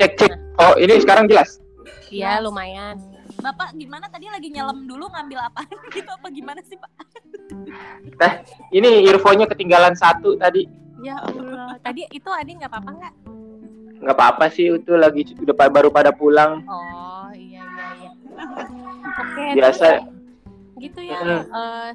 Cek 0.00 0.16
cek. 0.16 0.32
Oh 0.56 0.72
ini 0.80 0.96
sekarang 0.96 1.28
jelas. 1.28 1.60
iya 2.08 2.40
lumayan 2.40 2.96
Bapak 3.40 3.72
gimana 3.76 4.08
tadi 4.08 4.28
lagi 4.28 4.48
nyelam 4.52 4.84
dulu 4.84 5.08
ngambil 5.08 5.40
apa 5.40 5.64
gitu 5.96 6.08
apa 6.08 6.28
gimana 6.28 6.60
sih 6.64 6.76
Pak? 6.76 6.92
Ini 8.72 9.00
earphone-nya 9.08 9.48
ketinggalan 9.48 9.96
satu 9.96 10.36
tadi. 10.36 10.68
ya 11.00 11.16
Allah 11.24 11.80
tadi 11.80 12.04
itu 12.12 12.28
adik 12.28 12.60
nggak 12.60 12.68
apa-apa 12.68 12.90
nggak 12.92 13.14
Nggak 14.00 14.16
apa-apa 14.16 14.44
sih 14.52 14.68
itu 14.72 14.92
lagi 14.96 15.24
udah 15.36 15.56
baru 15.68 15.88
pada 15.88 16.12
pulang. 16.12 16.60
oh 16.68 17.28
iya 17.32 17.64
iya 17.64 17.86
iya 18.04 18.10
oke 19.08 19.44
Biasa. 19.56 19.88
terus 20.00 20.19
gitu 20.80 21.00
ya 21.04 21.20
Mm. 21.20 21.42
eh, 21.52 21.90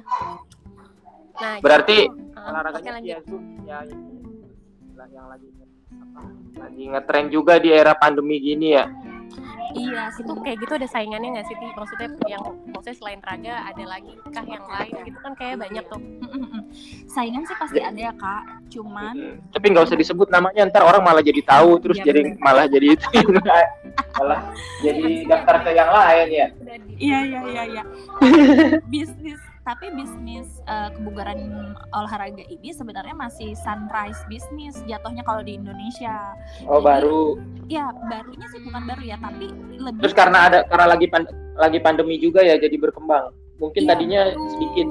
nah 1.36 1.54
Berarti 1.60 1.98
gitu. 2.06 2.14
Eh, 2.16 2.38
oke 2.38 2.48
Olahraganya 2.48 2.92
lanjut 2.96 3.06
via 3.10 3.20
Zoom 3.26 3.44
ya. 3.66 3.78
Lah, 4.96 5.08
yang 5.12 5.26
lagi 5.28 5.48
apa, 5.92 6.20
lagi 6.56 6.82
ngetren 6.88 7.26
juga 7.28 7.54
di 7.60 7.68
era 7.68 7.92
pandemi 7.92 8.40
gini 8.40 8.72
ya. 8.72 8.86
Iya, 9.76 10.08
itu 10.08 10.32
kayak 10.40 10.56
gitu 10.64 10.72
ada 10.72 10.88
saingannya 10.88 11.36
nggak 11.36 11.46
sih? 11.52 11.56
Maksudnya 11.76 12.08
yang 12.24 12.40
maksudnya 12.72 12.96
selain 12.96 13.20
raga 13.20 13.60
ada 13.68 13.84
lagi 13.84 14.16
kah 14.32 14.46
yang 14.48 14.64
lain 14.64 14.94
gitu 15.04 15.18
kan 15.20 15.32
kayak 15.36 15.60
banyak 15.60 15.84
tuh. 15.84 16.00
Saingan 17.06 17.42
sih 17.42 17.54
pasti 17.54 17.78
ada 17.78 17.96
ya 17.96 18.12
kak, 18.12 18.42
cuman 18.68 19.14
Hmm. 19.16 19.36
Tapi 19.50 19.66
nggak 19.68 19.84
usah 19.84 19.96
disebut 19.96 20.28
namanya 20.28 20.66
ntar 20.66 20.82
orang 20.82 21.00
malah 21.00 21.20
jadi 21.20 21.40
tahu 21.42 21.80
terus 21.80 21.96
Iya, 21.96 22.06
jadi 22.06 22.20
bener. 22.26 22.38
malah 22.38 22.66
jadi 22.66 22.86
itu 22.92 23.06
malah 24.14 24.40
jadi 24.80 25.04
daftar 25.24 25.56
ke 25.58 25.70
yang 25.72 25.88
lain 25.88 26.26
ya. 26.30 26.46
iya 26.96 27.18
iya 27.22 27.40
iya 27.46 27.62
iya 27.66 27.82
bisnis 28.86 29.36
tapi 29.62 29.90
bisnis 29.90 30.46
eh, 30.64 30.88
kebugaran 30.92 31.40
olahraga 31.90 32.44
ini 32.44 32.70
sebenarnya 32.70 33.12
masih 33.12 33.56
sunrise 33.56 34.20
bisnis 34.26 34.78
jatuhnya 34.84 35.20
kalau 35.20 35.40
di 35.40 35.56
Indonesia 35.56 36.36
Oh 36.64 36.78
Jadi- 36.78 36.86
baru. 36.86 37.24
ya 37.66 37.86
barunya 38.04 38.46
sih 38.46 38.60
bukan 38.60 38.82
baru 38.84 39.02
ya 39.04 39.16
tapi 39.18 39.46
lebih 39.74 40.00
Terus 40.00 40.14
karena 40.14 40.38
ada 40.44 40.58
karena 40.64 40.86
lagi 40.86 41.06
pan- 41.06 41.28
lagi 41.56 41.78
pandemi 41.78 42.14
juga 42.16 42.40
ya 42.40 42.54
jadi 42.54 42.76
berkembang. 42.76 43.32
Mungkin 43.56 43.82
Iya, 43.82 43.88
tadinya 43.88 44.22
betul. 44.28 44.48
sedikit. 44.52 44.88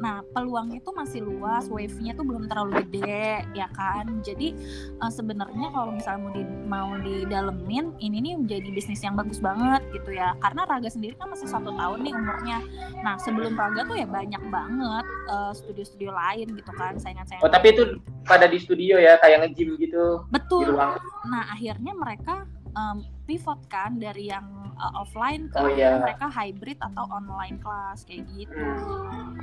Nah, 0.00 0.24
peluangnya 0.32 0.80
tuh 0.80 0.96
masih 0.96 1.20
luas, 1.20 1.68
wave-nya 1.68 2.16
tuh 2.16 2.24
belum 2.24 2.48
terlalu 2.48 2.84
gede, 2.88 3.44
ya 3.52 3.68
kan? 3.76 4.08
Jadi 4.24 4.56
eh, 4.96 5.12
sebenarnya 5.12 5.68
kalau 5.70 5.92
misalnya 5.92 6.20
mau 6.24 6.32
di 6.32 6.42
mau 6.66 6.90
didalemin, 6.98 7.94
ini 8.00 8.16
nih 8.24 8.34
menjadi 8.40 8.68
bisnis 8.72 9.04
yang 9.04 9.14
bagus 9.14 9.38
banget 9.38 9.84
gitu 9.92 10.16
ya. 10.16 10.32
Karena 10.40 10.64
Raga 10.64 10.88
sendiri 10.88 11.14
kan 11.20 11.28
masih 11.28 11.48
satu 11.48 11.70
tahun 11.76 12.00
nih 12.00 12.12
umurnya. 12.16 12.58
Nah, 13.04 13.20
sebelum 13.20 13.54
Raga 13.54 13.84
tuh 13.84 14.00
ya 14.00 14.08
banyak 14.08 14.42
banget 14.48 15.06
eh, 15.28 15.52
studio-studio 15.52 16.10
lain 16.10 16.48
gitu 16.56 16.72
kan, 16.74 16.96
saingan-saingan. 16.96 17.44
Oh 17.44 17.52
tapi 17.52 17.76
itu 17.76 18.00
pada 18.24 18.48
di 18.48 18.56
studio 18.56 18.96
ya 18.96 19.20
kayak 19.20 19.44
nge-gym 19.46 19.76
gitu 19.76 20.24
di 20.26 20.32
Betul. 20.32 20.76
ruang. 20.76 20.96
Nah, 21.28 21.44
akhirnya 21.52 21.92
mereka 21.92 22.48
em, 22.72 23.04
pivot 23.30 23.60
kan 23.66 23.94
dari 23.94 24.26
yang 24.26 24.42
eh, 24.74 24.92
offline 24.96 25.46
ke 25.46 25.56
Oh, 25.56 25.70
iya. 25.70 26.02
mereka 26.02 26.26
hybrid 26.28 26.78
atau 26.82 27.06
online 27.08 27.56
kelas 27.56 28.02
kayak 28.02 28.26
gitu. 28.28 28.58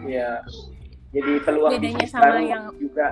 Iya. 0.04 0.44
jadi 1.08 1.32
peluang 1.40 1.72
Bedanya 1.72 2.04
sama 2.06 2.24
baru 2.28 2.40
yang- 2.44 2.68
juga 2.76 3.10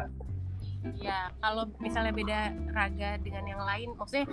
ya 0.95 1.33
kalau 1.35 1.65
misalnya 1.79 2.13
beda 2.13 2.39
raga 2.69 3.17
dengan 3.17 3.41
yang 3.43 3.57
lain 3.59 3.89
maksudnya 3.93 4.29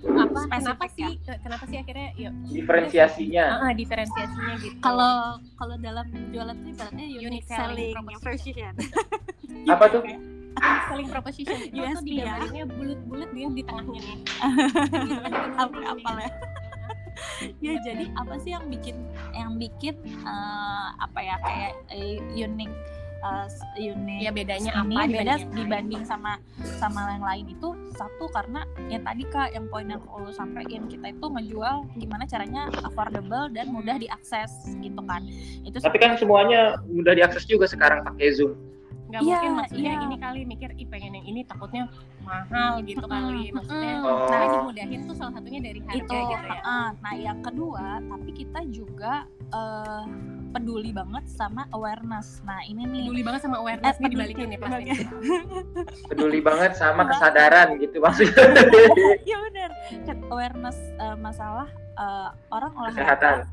apa 0.00 0.32
Spesifik 0.38 0.48
kenapa 0.48 0.84
ya? 0.86 0.88
sih 0.88 1.10
ke- 1.20 1.40
kenapa 1.40 1.64
sih 1.66 1.76
akhirnya 1.76 2.08
yuk 2.16 2.32
diferensiasinya 2.48 3.44
ah, 3.44 3.60
ah, 3.60 3.72
diferensiasinya 3.74 4.54
gitu 4.58 4.80
Kalau 4.80 5.14
kalau 5.54 5.76
dalam 5.76 6.08
jualan 6.30 6.56
tuh 6.56 6.68
ibaratnya 6.70 7.04
unique, 7.04 7.26
Unique 7.26 7.46
selling, 7.46 7.92
selling 7.92 8.16
proposition. 8.16 8.72
apa 9.68 9.84
tuh 9.88 10.02
selling 10.90 11.08
proposition. 11.08 11.56
Itu 11.56 11.70
tuh 11.70 11.80
USP 11.86 12.06
ya. 12.18 12.34
digambarinnya 12.34 12.64
bulat-bulat 12.66 13.30
dia 13.32 13.48
di 13.54 13.62
tengahnya 13.62 14.00
nih. 14.02 14.18
Apa 15.62 15.78
apa 15.94 16.10
ya? 16.18 16.30
Ya 17.60 17.76
jadi 17.84 18.08
apa 18.16 18.40
sih 18.40 18.56
yang 18.56 18.64
bikin 18.72 18.96
yang 19.36 19.60
bikin 19.60 19.92
eh, 20.24 20.88
apa 20.96 21.20
ya 21.20 21.36
kayak 21.44 21.72
eh, 21.92 22.16
unik 22.32 22.70
eh, 23.20 23.92
unik 23.92 24.20
ya 24.24 24.32
bedanya 24.32 24.72
ini 24.80 24.96
apa 24.96 25.04
beda 25.04 25.20
dibanding 25.20 25.28
yang 25.28 25.44
lain? 25.44 25.58
dibanding 25.58 26.02
sama 26.08 26.32
sama 26.80 27.00
yang 27.12 27.24
lain 27.24 27.44
itu? 27.52 27.68
Satu 27.92 28.24
karena 28.32 28.64
yang 28.88 29.04
tadi 29.04 29.28
kak 29.28 29.52
yang 29.52 29.68
poin 29.68 29.92
yang 29.92 30.00
lo 30.08 30.32
sampaikan 30.32 30.88
kita 30.88 31.12
itu 31.12 31.26
ngejual 31.28 31.84
gimana 32.00 32.24
caranya 32.24 32.72
affordable 32.88 33.52
dan 33.52 33.68
mudah 33.68 34.00
diakses 34.00 34.72
gitu 34.80 35.00
kan. 35.04 35.20
Itu 35.64 35.76
tapi 35.76 36.00
kan 36.00 36.16
semuanya 36.16 36.80
mudah 36.88 37.12
diakses 37.12 37.44
juga 37.44 37.68
sekarang 37.68 38.00
pakai 38.00 38.32
zoom 38.32 38.56
nggak 39.10 39.20
Iya, 39.20 39.34
mungkin 39.34 39.52
maksudnya 39.58 39.92
iya. 39.92 40.04
ini 40.06 40.16
kali 40.16 40.40
mikir 40.46 40.70
ih 40.78 40.86
pengen 40.86 41.12
yang 41.18 41.26
ini 41.26 41.40
takutnya 41.42 41.84
mahal 42.22 42.78
gitu 42.86 43.04
kali 43.04 43.50
maksudnya. 43.50 43.94
Mm-mm. 43.98 44.06
Oh. 44.06 44.30
nah 44.30 44.46
dimudahin 44.46 45.00
tuh 45.10 45.14
salah 45.18 45.32
satunya 45.34 45.60
dari 45.60 45.80
harga 45.82 45.98
itu. 45.98 46.14
gitu 46.14 46.46
ya. 46.46 46.60
Uh, 46.62 46.88
nah 47.02 47.14
yang 47.18 47.38
kedua 47.42 47.98
tapi 48.00 48.30
kita 48.30 48.60
juga 48.70 49.26
eh, 49.50 50.04
peduli 50.50 50.90
banget 50.94 51.24
sama 51.30 51.66
awareness. 51.74 52.42
Nah 52.46 52.62
ini 52.66 52.86
nih. 52.86 53.04
Peduli 53.10 53.22
banget 53.26 53.40
sama 53.46 53.56
awareness 53.58 53.96
Eh, 53.98 54.08
dibalikin 54.10 54.46
nih 54.50 54.58
pasti 54.58 54.84
peduli 56.10 56.40
banget 56.42 56.72
sama 56.78 57.02
kesadaran 57.10 57.76
gitu 57.78 57.98
maksudnya 58.02 58.44
ya 59.30 59.36
benar 59.50 59.70
awareness 60.30 60.78
eh, 60.98 61.16
masalah 61.18 61.68
eh, 61.98 62.28
orang 62.50 62.72
olahraga 62.76 63.46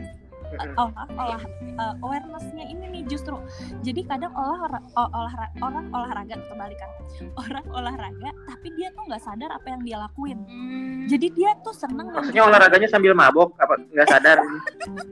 oh, 0.78 0.90
maaf, 0.94 1.10
olah 1.14 1.44
eh, 1.60 1.94
awarenessnya 2.04 2.66
ini 2.68 2.86
nih 2.92 3.04
justru. 3.10 3.36
Jadi 3.84 4.02
kadang 4.08 4.34
olah 4.34 4.80
olah 4.96 5.34
orang 5.62 5.86
olahraga 5.92 6.36
atau 6.40 6.56
balikan 6.56 6.90
orang 7.36 7.66
olahraga 7.72 8.30
tapi 8.48 8.68
dia 8.76 8.92
tuh 8.96 9.04
nggak 9.08 9.24
sadar 9.24 9.50
apa 9.52 9.68
yang 9.68 9.82
dia 9.84 9.98
lakuin. 10.00 10.40
Hmm, 10.48 11.06
jadi 11.06 11.28
dia 11.34 11.52
tuh 11.62 11.76
seneng 11.76 12.12
maksudnya 12.12 12.44
olahraganya 12.48 12.90
sambil 12.90 13.14
mabok 13.14 13.54
apa 13.60 13.76
nggak 13.92 14.08
sadar? 14.10 14.38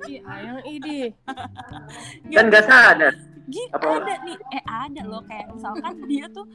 Iya 0.05 0.21
yang 0.41 0.59
ide 0.63 1.13
dan 2.31 2.45
nggak 2.51 2.65
sadar. 2.65 3.13
Apa? 3.45 4.01
ada 4.01 4.13
nih, 4.25 4.37
eh 4.57 4.63
ada 4.65 5.01
loh 5.05 5.21
kayak 5.21 5.53
misalkan 5.53 5.93
dia 6.09 6.25
tuh 6.33 6.49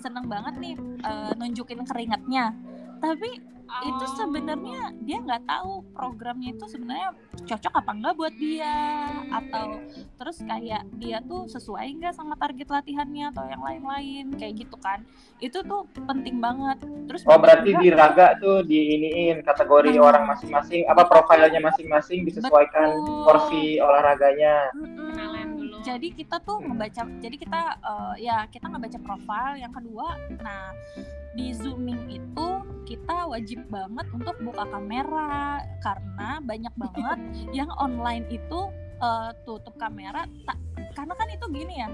seneng 0.00 0.24
banget 0.24 0.56
nih 0.56 0.74
eh, 1.04 1.32
nunjukin 1.36 1.84
keringatnya, 1.84 2.56
tapi 3.00 3.30
itu 3.70 4.02
Oh. 4.02 4.14
sebenarnya 4.18 4.90
dia 5.00 5.22
nggak 5.22 5.46
tahu 5.46 5.86
programnya 5.94 6.50
itu 6.50 6.66
sebenarnya 6.66 7.14
cocok 7.40 7.70
apa 7.72 7.90
enggak 7.94 8.14
buat 8.18 8.34
dia 8.34 8.74
atau 9.30 9.78
terus 10.18 10.42
kayak 10.42 10.82
dia 10.92 11.22
tuh 11.22 11.46
sesuai 11.46 11.86
nggak 11.94 12.10
sama 12.10 12.34
target 12.34 12.66
latihannya 12.66 13.30
atau 13.30 13.46
yang 13.46 13.62
lain-lain 13.62 14.34
kayak 14.34 14.58
gitu 14.58 14.74
kan 14.76 15.06
itu 15.38 15.54
tuh 15.62 15.86
penting 15.96 16.42
banget 16.42 16.82
terus 17.06 17.22
oh 17.22 17.38
berarti 17.38 17.70
juga- 17.70 17.78
di 17.80 17.88
raga 17.90 18.26
tuh 18.36 18.66
diiniin 18.66 19.38
kategori 19.40 19.94
Hmm. 19.94 20.02
orang 20.04 20.24
masing-masing 20.26 20.82
apa 20.84 21.02
profilnya 21.06 21.60
masing-masing 21.62 22.26
disesuaikan 22.26 22.90
Betul. 22.92 23.22
porsi 23.22 23.64
olahraganya 23.78 24.66
Mm-mm. 24.74 25.09
Jadi 25.80 26.08
kita 26.12 26.36
tuh 26.44 26.60
ngebaca 26.60 27.02
jadi 27.20 27.36
kita 27.36 27.60
eh, 27.80 28.14
ya 28.24 28.44
kita 28.52 28.68
ngebaca 28.68 28.98
profil 29.00 29.58
yang 29.58 29.72
kedua 29.72 30.16
nah 30.40 30.72
di 31.34 31.54
zooming 31.54 32.10
itu 32.10 32.48
kita 32.90 33.30
wajib 33.30 33.62
banget 33.70 34.06
untuk 34.10 34.34
buka 34.42 34.66
kamera. 34.66 35.62
Karena 35.78 36.42
banyak 36.42 36.74
banget 36.74 37.18
yang 37.58 37.70
online 37.78 38.26
itu 38.34 38.66
eh, 39.00 39.30
tutup 39.42 39.74
kamera 39.74 40.22
tak 40.44 40.56
karena 40.90 41.14
kan 41.14 41.28
itu 41.28 41.46
gini 41.48 41.74
ya 41.76 41.88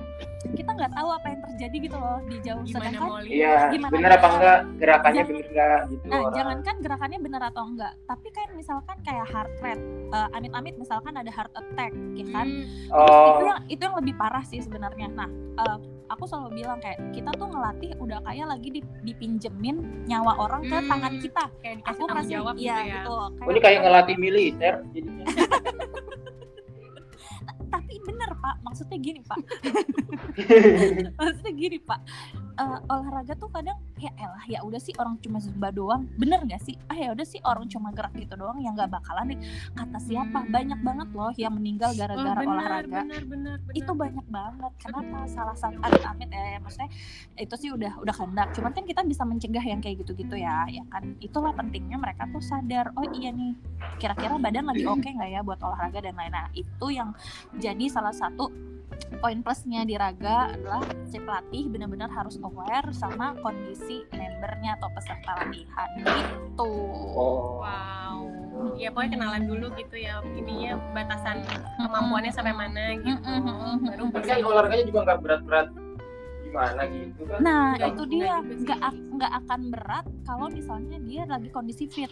kita 0.48 0.70
nggak 0.72 0.90
tahu 0.90 1.09
apa 1.12 1.26
yang 1.28 1.40
terjadi 1.44 1.76
gitu 1.81 1.96
loh 1.96 2.18
di 2.24 2.37
jauh 2.40 2.62
gimana 2.62 2.72
sedangkan 2.72 3.02
mau 3.04 3.18
lihat 3.18 3.31
iya 3.31 3.54
Gimana 3.68 3.92
bener 3.92 4.11
apa 4.12 4.26
enggak 4.28 4.59
gerakannya 4.76 5.14
Jangan- 5.16 5.31
bener 5.31 5.46
enggak 5.46 5.81
gitu 5.87 6.04
Nah, 6.07 6.18
orang. 6.18 6.33
jangankan 6.33 6.76
gerakannya 6.78 7.18
benar 7.20 7.42
atau 7.44 7.64
enggak, 7.66 7.92
tapi 8.04 8.28
kan 8.31 8.48
misalkan 8.52 8.96
kayak 9.02 9.26
heart 9.26 9.52
rate, 9.61 9.83
eh, 10.09 10.28
amit-amit 10.33 10.74
misalkan 10.76 11.12
ada 11.12 11.28
heart 11.28 11.52
attack, 11.52 11.92
ya 12.14 12.26
kan? 12.28 12.46
Hmm, 12.46 12.64
Terus 12.88 13.11
oh 13.12 13.26
itu 13.28 13.42
yang 13.44 13.61
itu 13.68 13.83
yang 13.83 13.96
lebih 13.96 14.14
parah 14.16 14.44
sih 14.44 14.61
sebenarnya. 14.61 15.07
Nah, 15.11 15.28
eh, 15.57 15.76
aku 16.07 16.24
selalu 16.24 16.50
bilang 16.57 16.78
kayak 16.78 16.98
kita 17.11 17.31
tuh 17.33 17.46
ngelatih 17.46 17.90
udah 17.98 18.18
kayak 18.22 18.46
lagi 18.48 18.68
di- 18.72 18.87
dipinjemin 19.04 19.76
nyawa 20.07 20.33
orang 20.40 20.62
ke 20.64 20.74
Hmm. 20.74 20.88
tangan 20.88 21.14
kita. 21.18 21.44
kayak 21.59 21.74
dikasih 21.76 21.90
Aku 21.92 22.02
tanggung 22.02 22.18
masih 22.22 22.35
jawab 22.35 22.54
iya 22.57 22.62
gitu 22.72 22.83
ya 22.87 22.94
betul. 22.96 23.18
Oh, 23.37 23.50
ini 23.50 23.61
kayak 23.61 23.78
ngelatih 23.83 24.16
militer 24.16 24.74
jadinya. 24.90 25.24
bener 28.07 28.31
pak, 28.38 28.57
maksudnya 28.62 28.99
gini 29.03 29.21
pak. 29.27 29.38
maksudnya 31.19 31.53
gini 31.59 31.79
pak. 31.83 32.01
Eh, 32.57 32.79
olahraga 32.88 33.37
tuh 33.37 33.53
kadang 33.53 33.77
ya 34.01 34.09
elah 34.16 34.40
ya 34.49 34.64
udah 34.64 34.81
sih 34.81 34.97
orang 34.97 35.21
cuma 35.21 35.37
zumba 35.45 35.69
doang. 35.69 36.09
Bener 36.16 36.40
nggak 36.40 36.64
sih? 36.64 36.73
Ah 36.88 36.97
ya 36.97 37.12
udah 37.12 37.27
sih 37.29 37.37
orang 37.45 37.69
cuma 37.69 37.92
gerak 37.92 38.16
gitu 38.16 38.33
doang 38.33 38.57
yang 38.64 38.73
nggak 38.73 38.88
bakalan 38.88 39.37
nih 39.37 39.38
kata 39.77 39.99
siapa? 40.01 40.40
Hmm. 40.40 40.49
banyak 40.49 40.81
banget 40.81 41.09
loh 41.12 41.33
yang 41.37 41.53
meninggal 41.53 41.92
Oh, 41.92 41.97
gara-gara 42.01 42.40
benar, 42.40 42.49
olahraga. 42.49 42.88
benar, 43.05 43.23
benar, 43.29 43.57
benar. 43.61 43.77
itu 43.77 43.92
banyak 43.92 44.27
banget. 44.33 44.73
Kenapa? 44.81 45.19
Salah 45.29 45.57
satu 45.57 45.77
amit-amit 45.85 46.29
ya 46.33 46.57
maksudnya 46.57 46.88
itu 47.37 47.55
sih 47.61 47.69
udah 47.77 47.92
udah 48.01 48.14
kehendak. 48.16 48.49
Cuman 48.57 48.73
kan 48.73 48.85
kita 48.88 49.01
bisa 49.05 49.23
mencegah 49.29 49.64
yang 49.64 49.81
kayak 49.85 49.97
gitu-gitu 50.01 50.37
ya 50.40 50.64
ya 50.73 50.85
kan? 50.88 51.12
Itulah 51.21 51.53
pentingnya 51.53 52.01
mereka 52.01 52.25
tuh 52.33 52.40
sadar 52.40 52.88
oh 52.97 53.05
iya 53.12 53.37
nih 53.37 53.53
kira-kira 54.01 54.40
badan 54.40 54.64
lagi 54.64 54.88
oke 54.88 55.05
nggak 55.05 55.29
ya 55.29 55.40
buat 55.45 55.61
olahraga 55.61 56.01
dan 56.01 56.16
lain-lain. 56.16 56.33
Nah 56.33 56.49
itu 56.57 56.87
yang 56.88 57.12
jadi 57.61 57.85
salah 57.92 58.16
satu 58.16 58.49
poin 59.16 59.38
plusnya 59.38 59.83
di 59.83 59.94
raga 59.94 60.51
adalah 60.51 60.81
si 61.05 61.16
pelatih 61.16 61.66
benar-benar 61.66 62.09
harus 62.09 62.37
aware 62.40 62.90
sama 62.90 63.35
kondisi 63.37 64.03
membernya 64.11 64.77
atau 64.77 64.88
peserta 64.90 65.33
latihan 65.37 65.88
gitu 65.99 66.70
Oh. 67.12 67.61
Wow. 67.61 68.16
Ya 68.75 68.88
pokoknya 68.88 69.11
kenalan 69.14 69.44
dulu 69.44 69.68
gitu 69.75 69.96
ya. 69.96 70.25
Ininya 70.31 70.81
batasan 70.90 71.44
kemampuannya 71.77 72.33
sampai 72.33 72.53
mana 72.53 72.96
gitu. 72.96 73.20
Mm-mm. 73.22 73.85
Baru 73.85 74.03
bisa 74.11 74.33
kan 74.33 74.40
olahraganya 74.42 74.85
juga 74.87 75.01
nggak 75.03 75.18
berat-berat 75.20 75.68
gimana 76.42 76.83
gitu 76.87 77.20
kan. 77.27 77.38
Nah, 77.38 77.66
Nggak- 77.75 77.88
itu 77.90 78.03
dia 78.07 78.35
nggak 78.40 78.81
ak- 78.81 79.05
nggak 79.12 79.33
akan 79.37 79.61
berat 79.68 80.07
kalau 80.22 80.46
misalnya 80.49 80.96
dia 80.99 81.22
lagi 81.27 81.49
kondisi 81.51 81.85
fit. 81.87 82.09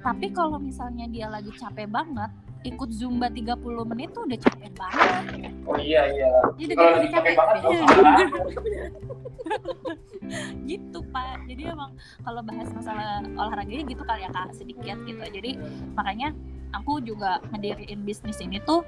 Tapi 0.00 0.26
kalau 0.30 0.56
misalnya 0.56 1.04
dia 1.06 1.28
lagi 1.28 1.52
capek 1.52 1.84
banget, 1.86 2.30
ikut 2.62 2.90
zumba 2.94 3.26
30 3.26 3.58
menit 3.90 4.14
tuh 4.14 4.22
udah 4.26 4.38
capek 4.38 4.72
banget. 4.78 5.52
Oh 5.66 5.78
iya 5.78 6.06
iya. 6.10 6.32
Jadi 6.58 6.72
Kalau 6.74 6.90
dia 6.90 6.96
lagi 6.98 7.08
capek 7.10 7.32
banget 7.34 8.28
gitu, 10.70 10.98
Pak. 11.10 11.36
Jadi 11.50 11.62
emang 11.68 11.90
kalau 12.22 12.40
bahas 12.46 12.68
masalah 12.70 13.20
olahraganya 13.36 13.84
gitu 13.84 14.02
kali 14.06 14.22
ya, 14.24 14.30
Kak, 14.30 14.54
sedikit 14.54 14.96
gitu. 15.04 15.22
Jadi 15.22 15.50
makanya 15.98 16.32
aku 16.72 16.98
juga 17.00 17.38
ngediriin 17.48 18.00
bisnis 18.00 18.40
ini 18.40 18.58
tuh 18.58 18.80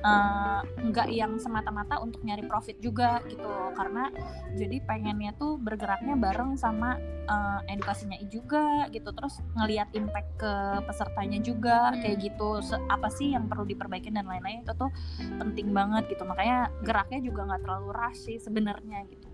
eh, 0.00 0.60
nggak 0.62 1.08
yang 1.10 1.36
semata-mata 1.36 1.98
untuk 1.98 2.22
nyari 2.22 2.42
profit 2.42 2.78
juga 2.78 3.18
gitu 3.26 3.46
karena 3.74 4.08
jadi 4.54 4.78
pengennya 4.82 5.34
tuh 5.34 5.58
bergeraknya 5.58 6.14
bareng 6.14 6.54
sama 6.54 6.96
eh, 7.24 7.60
edukasinya 7.68 8.18
juga 8.26 8.86
gitu 8.88 9.10
terus 9.10 9.38
ngelihat 9.54 9.90
impact 9.92 10.30
ke 10.36 10.52
pesertanya 10.84 11.38
juga 11.38 11.92
Hmm. 11.92 11.98
kayak 11.98 12.18
gitu 12.20 12.48
Se- 12.60 12.82
apa 12.86 13.08
sih 13.08 13.30
yang 13.30 13.46
perlu 13.46 13.64
diperbaiki 13.64 14.08
dan 14.08 14.24
lain-lain 14.24 14.62
itu 14.62 14.72
tuh 14.72 14.90
penting 15.38 15.70
banget 15.70 16.06
gitu 16.08 16.22
makanya 16.22 16.70
geraknya 16.80 17.18
juga 17.20 17.46
nggak 17.46 17.62
terlalu 17.62 17.88
rush 17.90 18.20
sih 18.22 18.38
sebenarnya 18.38 19.02
gitu 19.06 19.28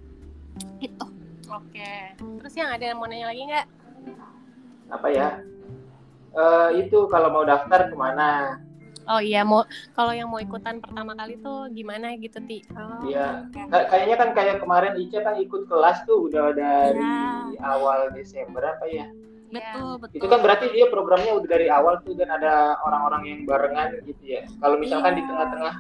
gitu 0.79 1.07
Oke. 1.49 2.13
Terus 2.21 2.55
yang 2.55 2.69
ada 2.69 2.85
yang 2.85 3.01
mau 3.01 3.09
nanya 3.09 3.33
lagi 3.33 3.41
nggak? 3.41 3.67
Apa 4.93 5.09
ya? 5.09 5.41
Eh 6.35 6.71
itu 6.85 6.99
kalau 7.09 7.29
mau 7.33 7.45
daftar 7.45 7.89
ke 7.89 7.97
mana? 7.97 8.61
Oh 9.09 9.25
iya 9.25 9.41
mau 9.41 9.65
kalau 9.97 10.13
yang 10.13 10.29
mau 10.29 10.37
ikutan 10.37 10.85
pertama 10.85 11.17
kali 11.17 11.41
tuh 11.41 11.73
gimana 11.73 12.13
gitu 12.21 12.45
ti? 12.45 12.61
Oh, 12.77 13.09
Iya. 13.09 13.49
Kayaknya 13.89 14.17
kan 14.21 14.29
kayak 14.37 14.57
kemarin 14.61 15.01
Ica 15.01 15.25
kan 15.25 15.41
ikut 15.41 15.65
kelas 15.65 16.05
tuh 16.05 16.29
udah 16.29 16.53
dari 16.53 17.01
Iya. 17.57 17.61
awal 17.65 18.13
Desember 18.13 18.61
apa 18.61 18.85
ya? 18.85 19.09
betul 19.49 19.97
betul 19.97 20.17
Itu 20.21 20.27
kan 20.29 20.45
berarti 20.45 20.67
dia 20.77 20.93
programnya 20.93 21.33
udah 21.41 21.49
dari 21.49 21.73
awal 21.73 22.05
tuh 22.05 22.13
dan 22.13 22.29
ada 22.29 22.77
orang-orang 22.85 23.23
yang 23.25 23.41
barengan 23.49 23.97
gitu 24.05 24.21
ya. 24.21 24.45
Kalau 24.61 24.77
misalkan 24.77 25.17
di 25.17 25.25
Iya. 25.25 25.29
tengah-tengah 25.33 25.75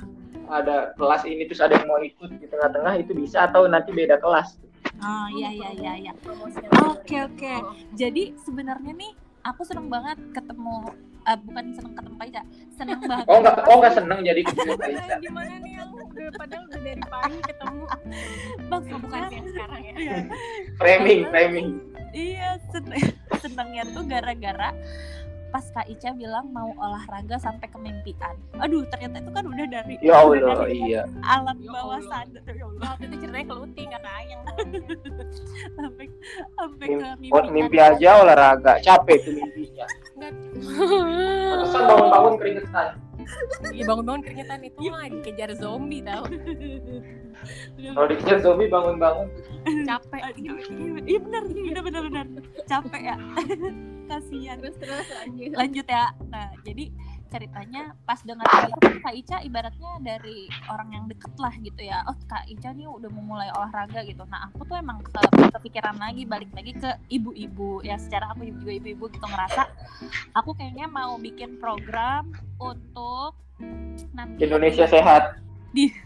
ada 0.48 0.76
kelas 0.96 1.22
ini 1.28 1.44
terus 1.44 1.60
ada 1.60 1.76
yang 1.76 1.84
mau 1.84 2.00
ikut 2.00 2.32
di 2.40 2.48
tengah-tengah 2.48 2.96
itu 2.96 3.12
bisa 3.12 3.44
atau 3.44 3.68
nanti 3.68 3.92
beda 3.92 4.16
kelas. 4.16 4.56
oh 4.98 5.26
iya 5.30 5.52
iya 5.52 5.70
iya 5.76 5.92
iya 6.08 6.12
Oke 6.88 7.20
oke. 7.22 7.54
Jadi 7.92 8.32
sebenarnya 8.40 8.96
nih 8.96 9.12
aku 9.48 9.62
seneng 9.64 9.88
banget 9.88 10.18
ketemu 10.30 10.76
eh, 11.24 11.38
bukan 11.40 11.64
seneng 11.72 11.92
ketemu 11.96 12.14
Kak 12.16 12.28
Ica 12.28 12.42
seneng 12.74 13.00
banget 13.10 13.26
Oh 13.28 13.38
nggak 13.40 13.56
oh 13.64 13.76
nggak 13.80 13.94
seneng 13.96 14.18
jadi 14.22 14.40
ketemu 14.44 14.72
Kak 14.80 14.88
Ica. 14.88 15.16
Gimana 15.18 15.54
nih 15.60 15.74
udah 15.88 16.28
padahal 16.34 16.62
udah 16.66 16.80
dari 16.82 17.02
pagi 17.02 17.38
ketemu. 17.42 17.84
bang 18.68 18.82
bukan 19.00 19.20
sih 19.28 19.36
yang 19.38 19.48
sekarang 19.48 19.80
ya. 19.82 19.94
Framing 20.76 21.20
framing. 21.30 21.68
iya 22.10 22.56
sen- 22.72 22.96
senengnya 23.42 23.84
tuh 23.92 24.02
gara-gara 24.08 24.72
pas 25.48 25.64
Kak 25.66 25.86
Ica 25.86 26.12
bilang 26.12 26.48
mau 26.48 26.68
olahraga 26.74 27.36
sampai 27.36 27.64
ke 27.64 27.76
mimpian. 27.76 28.36
Aduh, 28.58 28.84
ternyata 28.86 29.18
itu 29.18 29.30
kan 29.30 29.44
udah 29.44 29.66
dari 29.66 29.94
Ya 29.98 30.20
udah 30.20 30.44
Allah 30.44 30.56
dari 30.62 30.76
iya. 30.84 31.02
alam 31.22 31.56
Ya 31.58 31.70
bawah 31.72 32.00
sadar 32.02 32.44
ya 32.46 32.64
Allah 32.64 32.82
Waktu 32.86 33.04
itu 33.06 33.16
ceritanya 33.18 33.46
keluti 33.46 33.80
nggak 33.82 34.02
kayang. 34.02 34.42
sampai 35.74 36.06
sampai 36.50 36.86
Mim- 36.86 37.00
ke 37.00 37.08
Buat 37.28 37.44
mimpian. 37.46 37.54
mimpi 37.54 37.78
aja 37.78 38.10
olahraga 38.18 38.72
capek 38.78 39.16
tuh 39.22 39.32
mimpinya. 39.34 39.86
Enggak. 40.14 40.32
Pesan 41.58 41.82
bangun-bangun 41.84 42.34
keringetan. 42.36 42.88
Iya 43.74 43.84
bangun-bangun 43.84 44.22
keringetan 44.24 44.60
itu 44.64 44.88
mah 44.88 45.04
dikejar 45.10 45.50
zombie 45.58 46.00
tau. 46.00 46.24
Kalau 47.76 48.06
dikejar 48.08 48.38
zombie 48.40 48.70
bangun-bangun 48.70 49.28
Capek. 49.84 50.20
Aduh, 50.32 50.56
Iya 50.68 51.00
iya 51.04 51.18
benar, 51.20 51.42
benar 51.44 51.82
benar 51.84 52.02
benar. 52.08 52.26
Capek 52.64 53.02
ya. 53.02 53.16
Kasihan. 54.08 54.56
Terus 54.64 54.76
terus 54.80 55.06
lanjut. 55.12 55.52
Lanjut 55.52 55.86
ya. 55.86 56.06
Nah, 56.32 56.48
jadi 56.64 56.84
ceritanya 57.28 57.94
pas 58.02 58.20
dengar 58.20 58.44
Kak 58.98 59.14
Ica 59.14 59.40
ibaratnya 59.40 60.00
dari 60.00 60.48
orang 60.66 60.88
yang 60.90 61.04
deket 61.06 61.32
lah 61.36 61.52
gitu 61.54 61.80
ya. 61.80 62.02
Oh, 62.04 62.16
Kak 62.24 62.44
Ica 62.44 62.72
nih 62.72 62.84
udah 62.84 63.08
mau 63.08 63.36
mulai 63.36 63.48
olahraga 63.50 64.00
gitu. 64.02 64.24
Nah, 64.24 64.48
aku 64.48 64.64
tuh 64.64 64.76
emang 64.76 65.00
ke- 65.00 65.20
kepikiran 65.52 65.96
lagi 65.96 66.24
balik 66.24 66.50
lagi 66.52 66.72
ke 66.72 66.90
ibu-ibu 67.08 67.80
ya 67.80 67.96
secara 67.96 68.32
aku 68.32 68.44
juga 68.44 68.72
ibu-ibu 68.74 69.08
gitu 69.08 69.24
ngerasa 69.24 69.68
aku 70.32 70.52
kayaknya 70.52 70.86
mau 70.86 71.16
bikin 71.16 71.56
program 71.56 72.30
untuk 72.56 73.36
nanti 74.12 74.44
Indonesia 74.44 74.84
sehat. 74.84 75.38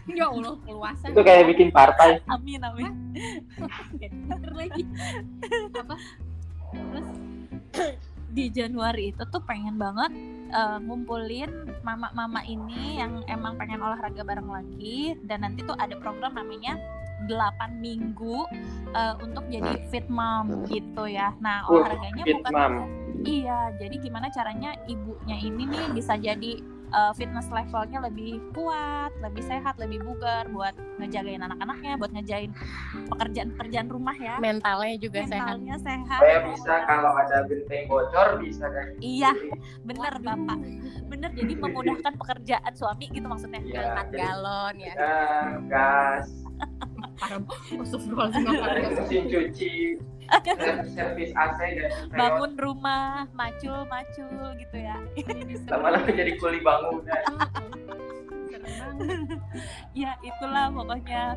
Ya 0.05 0.27
Allah 0.27 0.59
keluasan. 0.61 1.15
Itu 1.15 1.23
kayak 1.23 1.49
bikin 1.49 1.71
partai. 1.71 2.19
amin 2.27 2.61
amin 2.61 2.93
lagi. 4.59 4.83
Apa? 5.81 5.95
terus 6.73 7.07
di 8.33 8.49
Januari 8.49 9.13
itu 9.13 9.23
tuh 9.29 9.39
pengen 9.45 9.77
banget 9.77 10.09
eh, 10.49 10.77
ngumpulin 10.81 11.69
mama-mama 11.85 12.41
ini 12.49 12.97
yang 12.97 13.21
emang 13.29 13.55
pengen 13.61 13.79
olahraga 13.79 14.25
bareng 14.25 14.49
lagi 14.49 15.13
dan 15.29 15.45
nanti 15.45 15.61
tuh 15.61 15.77
ada 15.77 15.93
program 16.01 16.33
namanya 16.33 16.75
8 17.29 17.79
minggu 17.79 18.43
eh, 18.91 19.15
untuk 19.21 19.45
jadi 19.47 19.79
fit 19.93 20.09
mom 20.09 20.65
gitu 20.67 21.07
ya. 21.07 21.31
Nah, 21.39 21.63
olahraganya 21.69 22.23
fit 22.25 22.41
bukan 22.41 22.51
mom. 22.51 22.73
Iya, 23.23 23.77
jadi 23.79 23.95
gimana 24.03 24.27
caranya 24.33 24.75
ibunya 24.89 25.37
ini 25.39 25.63
nih 25.69 25.85
bisa 25.95 26.19
jadi 26.19 26.59
uh, 26.93 27.11
fitness 27.17 27.49
levelnya 27.49 27.99
lebih 28.05 28.39
kuat, 28.53 29.11
lebih 29.19 29.43
sehat, 29.43 29.75
lebih 29.81 30.05
bugar 30.05 30.47
buat 30.53 30.71
ngejagain 31.01 31.41
anak-anaknya, 31.41 31.97
buat 31.97 32.13
ngejain 32.13 32.53
pekerjaan-pekerjaan 33.09 33.89
rumah 33.89 34.15
ya. 34.15 34.37
Mentalnya 34.39 34.95
juga 35.01 35.25
sehat. 35.25 35.57
Mentalnya 35.59 35.75
sehat. 35.81 36.19
Saya 36.21 36.39
bisa 36.47 36.73
kalau 36.85 37.11
ada 37.17 37.37
genteng 37.49 37.83
bocor 37.89 38.27
bisa 38.39 38.65
kan. 38.69 38.87
Iya, 39.01 39.33
bener 39.83 40.13
bapak, 40.21 40.59
bener. 41.09 41.29
Jadi 41.33 41.53
memudahkan 41.57 42.13
pekerjaan 42.15 42.73
suami 42.77 43.09
gitu 43.09 43.25
maksudnya. 43.25 43.61
Iya. 43.65 43.81
Angkat 43.91 44.07
galon 44.13 44.75
ya. 44.77 44.93
Eh, 44.93 45.49
gas, 45.67 46.29
Ya? 47.29 47.37
mesin 48.97 49.23
cuci, 49.29 49.73
servis 50.91 51.31
AC 51.35 51.59
dan. 51.77 51.89
Bangun 52.11 52.53
rumah, 52.57 53.27
macul-macul 53.35 54.57
gitu 54.59 54.77
ya. 54.77 54.97
Lama-lama 55.69 56.09
jadi 56.09 56.33
kuli 56.39 56.59
bangunan. 56.63 57.23
Banget. 58.63 59.39
ya 59.91 60.15
itulah 60.23 60.71
pokoknya 60.71 61.35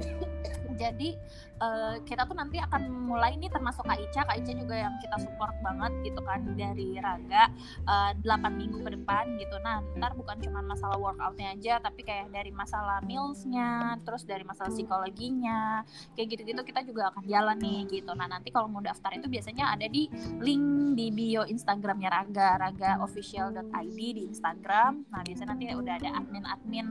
jadi 0.78 1.18
eh, 1.56 1.94
kita 2.04 2.24
tuh 2.24 2.34
nanti 2.34 2.56
akan 2.58 2.82
mulai 3.06 3.36
nih 3.36 3.48
termasuk 3.48 3.82
Kak 3.82 3.96
Ica. 3.98 4.22
Kak 4.24 4.36
Ica 4.38 4.52
juga 4.52 4.76
yang 4.76 4.94
kita 5.00 5.16
support 5.18 5.54
banget 5.60 5.92
gitu 6.04 6.20
kan 6.20 6.44
dari 6.52 6.96
Raga 6.96 7.48
eh, 7.84 8.10
8 8.20 8.26
minggu 8.52 8.78
ke 8.80 8.90
depan 8.94 9.36
gitu. 9.36 9.56
Nah 9.60 9.80
ntar 9.96 10.12
bukan 10.12 10.36
cuma 10.38 10.60
masalah 10.60 10.96
workoutnya 10.96 11.52
aja 11.52 11.78
tapi 11.78 12.02
kayak 12.02 12.28
dari 12.28 12.50
masalah 12.50 13.00
mealsnya 13.02 13.96
terus 14.02 14.22
dari 14.22 14.42
masalah 14.42 14.68
psikologinya 14.68 15.80
kayak 16.12 16.36
gitu-gitu 16.36 16.60
kita 16.62 16.80
juga 16.82 17.08
akan 17.10 17.24
jalan 17.24 17.56
nih 17.56 17.80
gitu. 17.90 18.12
Nah 18.12 18.26
nanti 18.26 18.50
kalau 18.50 18.68
mau 18.68 18.80
daftar 18.80 19.14
itu 19.14 19.26
biasanya 19.26 19.72
ada 19.72 19.86
di 19.86 20.08
link 20.40 20.64
di 20.96 21.08
bio 21.10 21.44
Instagramnya 21.44 22.10
Raga 22.10 22.48
Raga 22.58 22.90
official.id 23.00 23.96
di 23.96 24.22
Instagram. 24.26 25.08
Nah 25.08 25.20
biasanya 25.22 25.52
nanti 25.52 25.64
udah 25.72 25.94
ada 25.96 26.10
admin-admin 26.20 26.86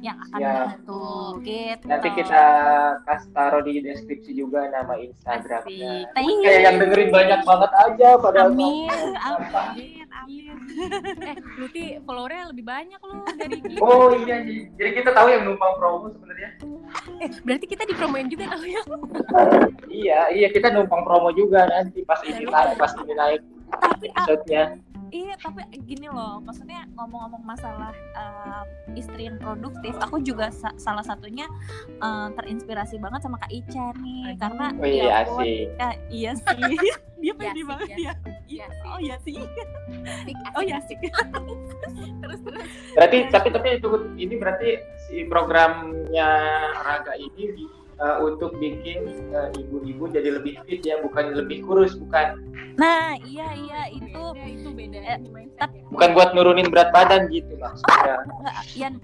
yang 0.00 0.16
akan 0.28 0.40
Ya. 0.42 0.52
bantu 0.74 1.38
gitu. 1.46 1.86
Nanti 1.86 2.08
kita 2.12 2.42
kasih 3.06 3.30
taruh 3.30 3.62
di 3.62 3.78
deskripsi 4.02 4.34
juga 4.34 4.66
nama 4.66 4.98
Instagramnya. 4.98 6.10
Kayak 6.18 6.58
yang 6.66 6.76
dengerin 6.82 7.10
banyak 7.14 7.40
banget 7.46 7.70
aja 7.86 8.08
padahal 8.18 8.50
Amin, 8.50 8.90
amin, 9.14 10.02
amin. 10.10 10.50
Eh, 11.22 11.36
Luti 11.58 12.02
followernya 12.02 12.50
lebih 12.50 12.64
banyak 12.66 12.98
loh 12.98 13.22
dari 13.38 13.62
kita. 13.62 13.78
Oh 13.78 14.10
iya, 14.26 14.42
iya. 14.42 14.66
jadi 14.74 14.90
kita 14.98 15.10
tahu 15.14 15.28
yang 15.30 15.42
numpang 15.46 15.78
promo 15.78 16.10
sebenarnya. 16.10 16.50
Eh, 17.22 17.30
berarti 17.46 17.66
kita 17.70 17.82
dipromoin 17.86 18.26
juga 18.26 18.50
tau 18.50 18.64
ya? 18.66 18.82
Iya, 19.86 20.20
iya 20.34 20.48
kita 20.50 20.74
numpang 20.74 21.06
promo 21.06 21.30
juga 21.30 21.70
nanti 21.70 22.02
pas 22.02 22.18
ini 22.26 22.42
naik, 22.48 22.74
pas 22.74 22.92
ini 22.98 23.14
naik 23.14 23.40
Tapi 23.70 24.06
ah, 24.10 24.26
episode-nya. 24.26 24.64
Iya, 25.12 25.34
tapi 25.36 25.60
gini 25.84 26.08
loh, 26.08 26.40
maksudnya 26.40 26.88
ngomong-ngomong 26.96 27.44
masalah 27.44 27.92
uh, 28.16 28.64
istri 28.96 29.28
yang 29.28 29.36
produktif, 29.36 29.92
aku 30.00 30.18
juga 30.18 30.48
sa- 30.48 30.72
salah 30.74 31.04
satunya 31.04 31.44
uh, 32.00 32.32
terinspirasi 32.32 32.96
banget 32.96 33.20
sama 33.22 33.36
Kak 33.36 33.52
Ica 33.52 33.92
nih, 34.00 34.32
Aduh. 34.32 34.38
karena 34.40 34.66
Oh 34.72 34.88
iya 34.88 35.04
ya 35.04 35.14
ampun, 35.22 35.44
sih. 35.44 35.58
Kak, 35.76 35.94
iya 36.08 36.32
sih, 36.32 36.60
dia 37.22 37.32
pede 37.36 37.52
sih, 37.54 37.64
banget 37.68 37.88
ya. 37.92 37.96
ya. 38.00 38.12
Iya 38.48 38.66
sih. 38.72 38.88
Oh 38.88 38.98
iya 38.98 39.16
sih, 39.20 39.36
oh 40.56 40.62
iya 40.64 40.78
sih. 40.82 40.96
Terus 42.22 42.40
terus. 42.42 42.66
Berarti 42.96 43.18
tapi 43.28 43.48
tapi 43.52 43.68
itu 43.78 43.88
ini 44.16 44.34
berarti 44.40 44.68
si 45.06 45.26
programnya 45.26 46.30
Raga 46.80 47.14
ini 47.18 47.52
uh, 48.02 48.16
untuk 48.20 48.58
bikin 48.58 49.06
uh, 49.30 49.48
ibu-ibu 49.54 50.10
jadi 50.10 50.36
lebih 50.36 50.58
fit 50.66 50.82
ya, 50.82 50.98
bukan 51.00 51.32
lebih 51.32 51.62
kurus, 51.62 51.94
bukan 51.94 52.36
Nah, 52.72 53.20
iya 53.22 53.52
iya 53.52 53.80
itu 53.86 54.16
Beda, 54.32 54.48
itu 54.48 54.68
beda 54.72 54.98
eh, 54.98 55.20
tapi- 55.54 55.76
ya. 55.76 55.92
bukan 55.92 56.08
buat 56.16 56.32
nurunin 56.32 56.72
berat 56.72 56.88
badan 56.88 57.28
gitu 57.28 57.52
maksudnya. 57.56 58.16
yang 58.72 58.96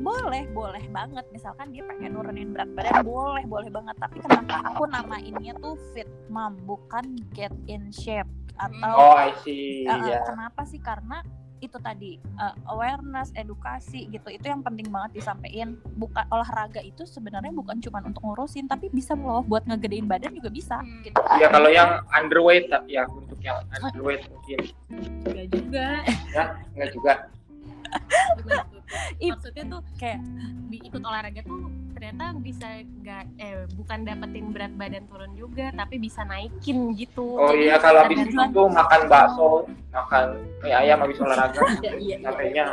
boleh 0.00 0.48
boleh 0.50 0.80
banget 0.88 1.28
misalkan 1.28 1.68
dia 1.68 1.84
pengen 1.84 2.16
nurunin 2.16 2.50
berat 2.50 2.72
badan 2.72 3.04
boleh 3.04 3.44
boleh 3.44 3.68
banget 3.68 3.92
tapi 4.00 4.24
kenapa 4.24 4.64
aku 4.64 4.88
namainnya 4.88 5.52
tuh 5.60 5.76
fit 5.92 6.08
mom 6.26 6.56
bukan 6.64 7.04
get 7.36 7.52
in 7.68 7.92
shape 7.92 8.24
atau 8.56 8.88
Oh, 8.88 9.12
I 9.12 9.36
see. 9.44 9.84
Eh, 9.84 9.92
eh, 9.92 10.00
ya. 10.10 10.24
kenapa 10.24 10.64
sih 10.64 10.80
karena 10.80 11.20
itu 11.60 11.76
tadi 11.76 12.10
eh, 12.16 12.54
awareness 12.66 13.30
edukasi 13.34 14.08
gitu 14.08 14.28
itu 14.28 14.44
yang 14.44 14.60
penting 14.60 14.88
banget 14.88 15.16
disampaikan 15.16 15.68
bukan 15.94 16.24
olahraga 16.28 16.80
itu 16.80 17.04
sebenarnya 17.04 17.52
bukan 17.52 17.78
cuma 17.78 18.00
untuk 18.00 18.20
ngurusin 18.22 18.64
tapi 18.64 18.88
bisa 18.88 19.12
loh 19.12 19.40
buat 19.42 19.64
ngegedein 19.64 20.04
badan 20.04 20.32
juga 20.32 20.48
bisa 20.48 20.76
Hmm. 20.80 21.02
gitu 21.02 21.20
Ya 21.36 21.46
kalau 21.46 21.68
yang 21.68 21.90
underweight 22.10 22.66
tapi 22.66 22.94
ya 22.94 23.04
untuk 23.06 23.36
yang 23.38 23.60
underweight 23.70 24.24
mungkin 24.26 24.58
Enggak 25.22 25.46
juga. 25.50 25.86
ya 26.30 26.44
enggak 26.72 26.90
juga. 26.90 27.12
Tuh? 28.90 29.28
Maksudnya 29.32 29.64
tuh 29.68 29.80
kayak 29.96 30.20
di- 30.66 30.82
ikut 30.82 30.98
olahraga 31.00 31.42
tuh 31.42 31.66
ternyata 31.90 32.32
bisa 32.34 32.66
nggak 32.80 33.24
eh 33.36 33.66
bukan 33.74 33.98
dapetin 34.02 34.46
berat 34.50 34.72
badan 34.72 35.04
turun 35.04 35.32
juga 35.34 35.68
tapi 35.70 35.98
bisa 35.98 36.24
naikin 36.24 36.94
gitu 36.94 37.36
Oh 37.36 37.52
Jadi 37.52 37.62
iya 37.62 37.76
kalau 37.76 38.00
habis 38.02 38.18
itu 38.24 38.62
makan 38.66 39.00
bakso, 39.06 39.48
makan 39.90 40.24
mie 40.60 40.72
ayam 40.72 40.98
habis 40.98 41.18
olahraga, 41.24 41.60
iya, 41.76 41.92
iya, 41.92 42.16
iya. 42.16 42.16
capeknya. 42.24 42.66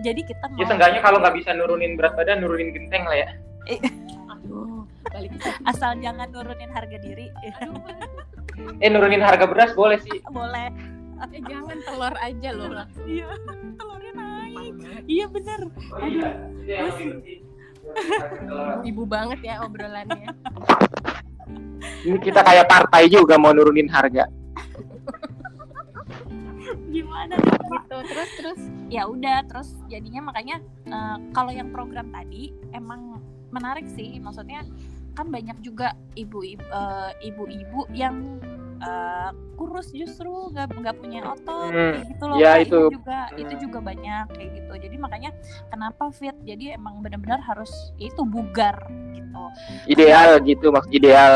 jadi 0.00 0.20
kita 0.20 0.44
Ya 0.46 0.54
mau 0.54 0.66
seenggaknya 0.66 1.00
kalau 1.00 1.18
nggak 1.18 1.34
bisa 1.34 1.50
nurunin 1.52 1.96
berat 1.96 2.12
badan, 2.14 2.40
nurunin 2.40 2.70
genteng 2.70 3.04
lah 3.04 3.16
ya. 3.16 3.28
aduh 4.30 4.84
balik 5.12 5.30
ke 5.32 5.48
situ. 5.48 5.62
asal 5.64 5.92
jangan 5.98 6.28
nurunin 6.28 6.70
harga 6.70 6.98
diri 6.98 7.26
aduh 7.56 7.76
Eh 8.76 8.88
nurunin 8.92 9.20
harga 9.20 9.46
beras 9.46 9.72
boleh 9.72 9.96
sih. 10.00 10.20
boleh 10.28 10.68
eh, 11.32 11.42
jangan 11.44 11.76
telur 11.80 12.14
aja 12.16 12.48
loh 12.52 12.84
iya 13.04 13.28
banget. 13.28 13.56
Iya 15.06 15.26
bener 15.26 15.60
Oh 15.90 16.06
iya, 16.06 16.28
penting. 16.88 17.40
Nurunin 17.80 18.06
harga 18.06 18.36
telur. 18.38 18.76
ibu 18.84 19.02
banget 19.04 19.40
ya 19.42 19.54
obrolannya 19.60 20.30
Ini 22.00 22.16
kita 22.16 22.40
kayak 22.40 22.66
partai 22.66 23.08
juga 23.08 23.36
mau 23.36 23.50
nurunin 23.50 23.88
harga. 23.88 24.24
gimana 26.90 27.38
gitu 27.38 27.96
terus 28.02 28.30
terus 28.34 28.60
ya 28.86 29.06
udah 29.06 29.46
terus 29.46 29.78
jadinya 29.86 30.26
makanya 30.26 30.58
eh, 30.84 31.16
kalau 31.30 31.50
yang 31.50 31.70
program 31.70 32.10
tadi 32.10 32.50
emang 32.70 33.22
menarik 33.50 33.86
sih 33.88 34.18
maksudnya 34.18 34.66
kan 35.14 35.26
banyak 35.28 35.58
juga 35.60 35.94
ibu 36.14 36.40
ibu-ibu 37.20 37.80
yang 37.92 38.40
uh, 38.80 39.30
kurus 39.54 39.92
justru 39.92 40.30
nggak 40.52 40.72
nggak 40.72 40.96
punya 40.96 41.20
otot 41.28 41.70
Hmm, 41.70 41.92
kayak 41.94 42.06
gitu 42.16 42.24
loh 42.26 42.36
ya, 42.40 42.52
Kak. 42.56 42.62
itu. 42.64 42.80
juga 42.90 43.18
itu 43.36 43.54
Hmm. 43.54 43.62
juga 43.68 43.78
banyak 43.84 44.24
kayak 44.32 44.50
gitu 44.56 44.72
jadi 44.88 44.96
makanya 44.96 45.30
kenapa 45.68 46.04
fit 46.10 46.36
jadi 46.42 46.80
emang 46.80 47.04
benar-benar 47.04 47.40
harus 47.44 47.70
itu 48.00 48.22
bugar 48.24 48.76
gitu 49.12 49.42
Ideal 49.86 50.40
gitu 50.42 50.72
maksud 50.72 50.90
ideal 50.90 51.34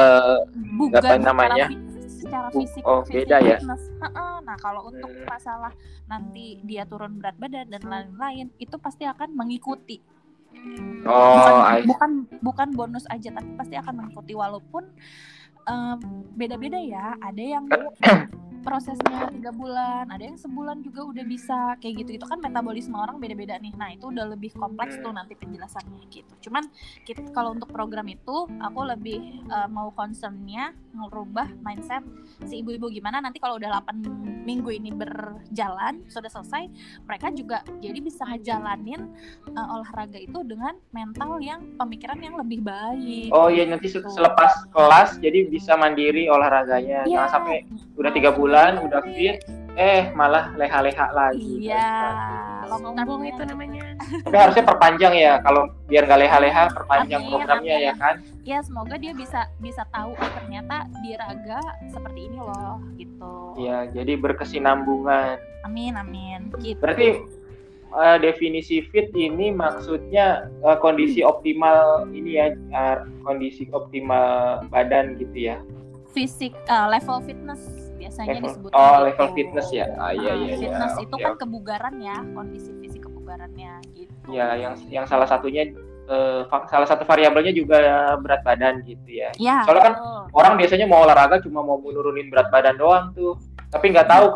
bugar 0.74 1.18
namanya? 1.20 1.68
secara 2.08 2.48
fisik 2.50 2.82
oh, 2.82 3.04
beda 3.04 3.36
ya? 3.44 3.58
nah 4.44 4.56
kalau 4.60 4.92
untuk 4.92 5.08
Hmm. 5.08 5.24
masalah 5.28 5.72
nanti 6.04 6.60
dia 6.64 6.84
turun 6.84 7.16
berat 7.16 7.36
badan 7.40 7.68
dan 7.68 7.80
lain-lain 7.84 8.52
itu 8.60 8.76
pasti 8.76 9.08
akan 9.08 9.32
mengikuti 9.32 10.00
Oh, 11.04 11.36
bukan, 11.36 11.54
I 11.68 11.80
bukan 11.84 12.10
bukan 12.40 12.68
bonus 12.72 13.04
aja 13.12 13.28
tapi 13.28 13.50
pasti 13.60 13.76
akan 13.76 13.92
mengikuti 14.00 14.32
walaupun 14.32 14.88
em, 15.68 15.98
beda-beda 16.32 16.80
ya. 16.80 17.16
Ada 17.20 17.42
yang 17.42 17.64
prosesnya 18.64 19.30
tiga 19.30 19.50
bulan 19.54 20.10
ada 20.10 20.24
yang 20.24 20.38
sebulan 20.38 20.82
juga 20.82 21.06
udah 21.06 21.24
bisa 21.24 21.58
kayak 21.80 22.04
gitu 22.04 22.20
itu 22.20 22.26
kan 22.26 22.38
metabolisme 22.40 22.94
orang 22.94 23.18
beda-beda 23.20 23.56
nih 23.60 23.72
nah 23.78 23.90
itu 23.92 24.10
udah 24.10 24.34
lebih 24.34 24.52
kompleks 24.56 24.98
tuh 25.00 25.12
nanti 25.14 25.36
penjelasannya 25.38 26.04
gitu 26.10 26.50
cuman 26.50 26.68
kita 27.08 27.24
kalau 27.32 27.54
untuk 27.54 27.70
program 27.70 28.06
itu 28.10 28.46
aku 28.60 28.80
lebih 28.84 29.44
eh, 29.48 29.68
mau 29.70 29.90
concernnya 29.94 30.74
ngerubah 30.94 31.50
mindset 31.62 32.04
si 32.46 32.60
ibu-ibu 32.62 32.90
gimana 32.90 33.18
nanti 33.18 33.40
kalau 33.40 33.58
udah 33.58 33.82
8 33.82 34.44
minggu 34.44 34.70
ini 34.76 34.92
berjalan 34.92 36.04
sudah 36.10 36.30
selesai 36.30 36.68
mereka 37.08 37.32
juga 37.32 37.64
jadi 37.80 37.98
bisa 38.00 38.24
ngejalanin 38.28 39.08
eh, 39.48 39.74
olahraga 39.74 40.18
itu 40.20 40.40
dengan 40.44 40.76
mental 40.90 41.38
yang 41.40 41.60
pemikiran 41.76 42.18
yang 42.20 42.36
lebih 42.38 42.62
baik 42.62 43.28
Oh 43.34 43.50
iya 43.50 43.66
nanti 43.66 43.90
Gitu. 43.90 44.10
selepas 44.10 44.52
kelas 44.70 45.18
jadi 45.18 45.46
bisa 45.50 45.74
mandiri 45.74 46.26
olahraganya. 46.30 47.02
Iya. 47.06 47.26
Jangan 47.26 47.30
sampai 47.30 47.56
udah 47.94 48.10
tiga 48.14 48.30
bulan 48.34 48.53
udah 48.84 49.02
fit, 49.04 49.42
eh 49.74 50.10
malah 50.14 50.54
leha-leha 50.54 51.06
lagi. 51.10 51.66
iya 51.66 51.90
Sombong 52.64 52.96
long 52.96 53.22
itu 53.22 53.42
namanya. 53.44 53.82
Tapi 54.24 54.36
harusnya 54.38 54.64
perpanjang 54.64 55.14
ya 55.14 55.32
kalau 55.42 55.68
biar 55.84 56.06
nggak 56.06 56.20
leha-leha 56.24 56.64
perpanjang 56.72 57.22
Amin, 57.22 57.30
programnya 57.30 57.74
amin. 57.76 57.86
ya 57.86 57.94
kan. 57.94 58.14
ya 58.44 58.58
semoga 58.60 58.94
dia 58.96 59.12
bisa 59.12 59.48
bisa 59.58 59.82
tahu 59.88 60.12
oh 60.12 60.30
ternyata 60.36 60.84
di 61.00 61.16
raga 61.16 61.60
seperti 61.88 62.28
ini 62.28 62.38
loh 62.38 62.76
gitu 62.96 63.34
Iya, 63.56 63.88
jadi 63.90 64.12
berkesinambungan. 64.16 65.36
amin 65.64 65.92
amin 65.96 66.40
gitu 66.60 66.76
Berarti 66.76 67.20
eh, 67.94 68.16
definisi 68.20 68.84
fit 68.84 69.08
ini 69.14 69.48
maksudnya 69.48 70.44
eh, 70.60 70.76
kondisi 70.76 71.20
optimal 71.20 72.04
ini 72.10 72.36
ya, 72.36 72.46
eh, 72.52 72.96
kondisi 73.22 73.64
optimal 73.70 74.60
badan 74.68 75.16
gitu 75.16 75.52
ya. 75.52 75.56
fisik 76.12 76.52
eh, 76.64 76.86
level 76.88 77.18
fitness 77.22 77.83
biasanya 78.04 78.36
Level, 78.36 78.44
disebut 78.52 78.70
oh, 78.76 78.96
level 79.00 79.28
fitness 79.32 79.68
ya. 79.72 79.86
Ah, 79.96 80.12
iya 80.12 80.32
iya 80.36 80.52
iya. 80.52 80.56
fitness 80.60 80.94
itu 81.00 81.16
kan 81.16 81.32
kebugaran 81.40 81.94
ya 82.04 82.16
kondisi 82.36 82.70
fisik 82.84 83.00
kebugarannya 83.08 83.72
gitu 83.96 84.12
Ya, 84.28 84.56
yang 84.56 84.76
yang 84.92 85.04
salah 85.08 85.24
satunya 85.28 85.68
fa- 86.52 86.68
salah 86.68 86.84
satu 86.84 87.04
variabelnya 87.08 87.52
juga 87.56 87.80
berat 88.20 88.44
badan 88.44 88.84
gitu 88.84 89.08
ya. 89.08 89.32
ya 89.40 89.64
Soalnya 89.64 89.84
kan 89.88 89.94
betul. 89.96 90.20
Orang 90.34 90.54
biasanya 90.60 90.86
mau 90.90 91.00
olahraga 91.06 91.40
cuma 91.40 91.64
mau 91.64 91.80
menurunin 91.80 92.28
berat 92.28 92.48
badan 92.52 92.76
doang 92.76 93.04
tuh, 93.16 93.38
tapi 93.72 93.88
nggak 93.94 94.08
tahu 94.10 94.26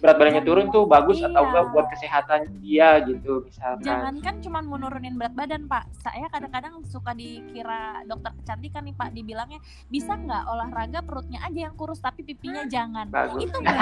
berat 0.00 0.16
badannya 0.16 0.42
turun 0.42 0.66
tuh 0.68 0.84
bagus 0.84 1.20
atau 1.20 1.30
Iya. 1.32 1.46
enggak 1.46 1.64
buat 1.70 1.86
kesehatan 1.88 2.40
dia 2.58 2.88
gitu 3.02 3.32
misalkan. 3.42 3.84
Jangankan 3.84 4.34
cuma 4.40 4.58
menurunin 4.60 5.14
berat 5.14 5.34
badan, 5.34 5.62
Pak. 5.64 5.84
Saya 5.96 6.26
kadang-kadang 6.26 6.80
suka 6.84 7.12
dikira 7.12 7.80
dokter 8.04 8.32
kecantikan 8.34 8.82
nih, 8.82 8.94
Pak. 8.94 9.08
Dibilangnya 9.12 9.60
bisa 9.86 10.12
nggak 10.14 10.42
olahraga 10.46 11.00
perutnya 11.00 11.40
aja 11.42 11.60
yang 11.62 11.74
kurus 11.74 11.98
tapi 11.98 12.22
pipinya 12.22 12.64
jangan. 12.64 13.06
Bagus. 13.08 13.44
Itu 13.44 13.56
enggak. 13.56 13.78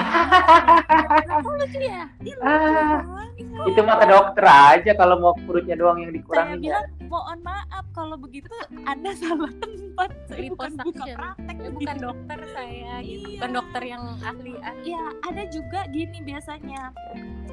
Lucu 1.41 1.79
ya? 1.89 2.03
Ah, 2.39 2.99
kan? 2.99 3.65
Itu 3.65 3.79
mah 3.81 3.95
ke 3.97 4.05
dokter 4.07 4.45
aja 4.45 4.91
kalau 4.93 5.15
mau 5.17 5.33
perutnya 5.37 5.75
doang 5.75 5.97
yang 5.97 6.09
Saya 6.09 6.17
dikurangin. 6.17 6.57
ya. 6.57 6.63
bilang 6.75 6.87
mohon 7.09 7.39
maaf 7.41 7.85
kalau 7.91 8.15
begitu 8.15 8.51
Anda 8.83 9.11
salah 9.13 9.49
tempat. 9.53 10.09
Saya 10.27 10.47
bukan 10.49 10.71
buka 10.79 11.03
praktek. 11.09 11.55
Ya, 11.59 11.69
bukan 11.69 11.97
dokter 11.99 12.39
saya, 12.49 12.93
gitu. 13.01 13.19
Iya. 13.19 13.35
bukan 13.35 13.51
dokter 13.53 13.81
yang 13.85 14.03
ahli 14.21 14.53
ahli. 14.57 14.83
Ya, 14.85 15.01
ada 15.21 15.43
juga 15.45 15.81
gini 16.09 16.25
biasanya. 16.25 16.89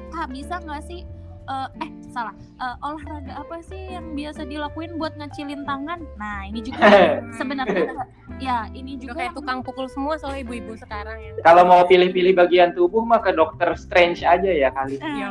Kak, 0.09 0.33
bisa 0.33 0.57
nggak 0.57 0.81
sih 0.83 1.05
eh, 1.47 1.69
eh 1.79 1.91
salah 2.09 2.33
Eh, 2.57 2.75
olahraga 2.81 3.45
apa 3.45 3.61
sih 3.61 3.93
yang 3.93 4.17
biasa 4.17 4.41
dilakuin 4.43 4.97
buat 4.97 5.13
ngecilin 5.13 5.61
tangan? 5.61 6.01
Nah 6.17 6.49
ini 6.49 6.65
juga 6.65 6.81
sebenarnya 7.37 7.93
ya 8.41 8.65
ini 8.73 8.97
Juga 8.97 9.13
kayak 9.13 9.37
tukang 9.37 9.61
pukul 9.61 9.85
semua 9.85 10.17
soalnya 10.17 10.41
ibu-ibu 10.41 10.73
sekarang 10.73 11.21
ya. 11.21 11.31
Kalau 11.45 11.69
mau 11.69 11.85
pilih-pilih 11.85 12.33
bagian 12.33 12.73
tubuh 12.73 13.05
mah 13.05 13.21
ke 13.21 13.29
dokter 13.31 13.77
Strange 13.77 14.25
aja 14.25 14.49
ya 14.49 14.73
kali. 14.73 14.97
Eh, 14.97 15.15
Ya, 15.21 15.29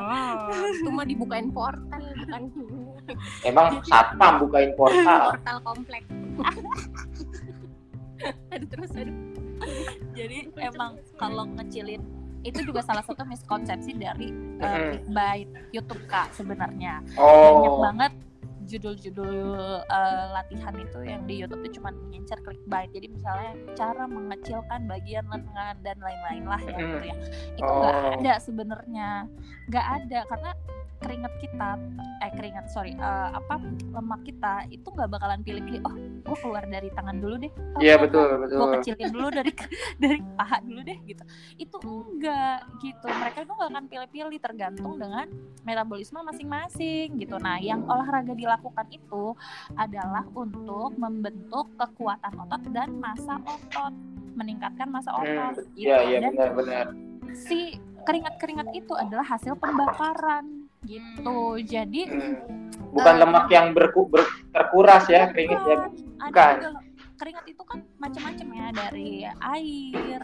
itu 0.70 0.86
mah 0.86 1.02
dibukain 1.02 1.50
portal 1.50 1.98
bukan 2.16 2.42
Emang 3.42 3.82
satpam 3.82 4.38
bukain 4.38 4.70
portal. 4.78 5.34
portal 5.34 5.58
komplek. 5.66 6.02
aduh 8.50 8.68
terus 8.70 8.90
aduh. 8.96 9.12
jadi 10.16 10.48
emang 10.56 10.96
kalau 11.20 11.44
ngecilin 11.52 12.00
itu 12.46 12.62
juga 12.62 12.80
salah 12.80 13.02
satu 13.02 13.22
miskonsepsi 13.22 13.92
dari 13.92 14.30
uh, 14.30 14.64
Mm-mm. 14.64 14.82
clickbait 15.02 15.48
YouTube 15.74 16.02
kak 16.06 16.30
sebenarnya 16.32 17.02
banyak 17.12 17.18
Oh, 17.18 17.82
banget 17.82 18.12
judul-judul 18.66 19.30
uh, 19.85 20.24
latihan 20.32 20.74
itu 20.74 20.98
yang 21.02 21.22
di 21.22 21.38
YouTube 21.38 21.62
itu 21.62 21.78
cuma 21.78 21.94
ngincer 22.11 22.42
clickbait 22.42 22.90
jadi 22.90 23.06
misalnya 23.06 23.50
cara 23.74 24.04
mengecilkan 24.06 24.90
bagian 24.90 25.22
lengan 25.26 25.78
dan 25.82 25.96
lain-lain 25.98 26.44
lah 26.44 26.59
ya 26.61 26.74
Mm. 26.74 26.82
gitu 26.82 26.96
ya 27.04 27.16
itu 27.54 27.70
nggak 27.70 27.94
Oh. 27.94 28.11
ada 28.18 28.32
sebenarnya 28.42 29.09
nggak 29.70 29.87
ada 29.87 30.18
karena 30.26 30.50
keringat 30.96 31.35
kita 31.38 31.68
eh 32.18 32.32
keringat 32.35 32.66
sorry 32.66 32.96
uh, 32.96 33.30
apa 33.30 33.61
lemak 33.92 34.20
kita 34.24 34.66
itu 34.66 34.88
nggak 34.88 35.11
bakalan 35.12 35.40
pilih-pilih 35.44 35.87
oh 35.87 35.94
gue 36.26 36.36
keluar 36.36 36.64
dari 36.66 36.88
tangan 36.90 37.16
dulu 37.16 37.34
deh. 37.38 37.52
Oh, 37.72 37.80
iya 37.80 37.94
gua- 37.94 38.02
betul 38.04 38.26
gue 38.26 38.42
betul. 38.42 38.68
kecilin 38.74 39.08
dulu 39.08 39.28
dari 39.30 39.52
dari 40.02 40.18
paha 40.34 40.56
dulu 40.60 40.80
deh 40.82 40.98
gitu. 41.04 41.22
Itu 41.56 41.76
enggak 41.80 42.58
gitu. 42.78 43.06
Mereka 43.06 43.38
itu 43.40 43.52
nggak 43.52 43.70
akan 43.70 43.84
pilih-pilih 43.86 44.38
tergantung 44.38 44.92
dengan 44.96 45.26
metabolisme 45.62 46.18
masing-masing 46.20 47.14
gitu. 47.16 47.36
Nah 47.36 47.56
yang 47.56 47.82
olahraga 47.84 48.32
dilakukan 48.32 48.86
itu 48.90 49.32
adalah 49.72 50.26
untuk 50.30 50.92
membentuk 50.96 51.70
kekuatan 51.76 52.32
otot 52.36 52.62
dan 52.68 52.90
masa 52.96 53.38
otot 53.40 53.94
meningkatkan 54.34 54.88
masa 54.88 55.14
Hmm, 55.14 55.54
otot 55.54 55.64
gitu. 55.72 55.86
Iya 55.86 55.98
iya 56.04 56.18
dan 56.20 56.32
benar-benar. 56.32 56.86
si 57.32 57.76
keringat-keringat 58.02 58.68
itu 58.72 58.92
adalah 58.92 59.24
hasil 59.24 59.54
pembakaran 59.56 60.65
gitu 60.87 61.38
jadi 61.61 62.03
Hmm. 62.07 62.35
Bukan 62.87 63.12
Eh, 63.12 63.20
lemak 63.20 63.46
yang 63.51 63.66
berku, 63.70 64.09
ber- 64.09 64.25
terkuras 64.49 65.05
ya 65.05 65.29
keringet 65.29 65.61
ya. 65.61 65.77
Bukan. 66.16 66.55
Juga 66.57 66.70
keringat 67.16 67.44
itu 67.44 67.62
kan 67.62 67.79
macam-macam 67.99 68.46
ya 68.49 68.66
dari 68.72 69.11
air, 69.27 70.20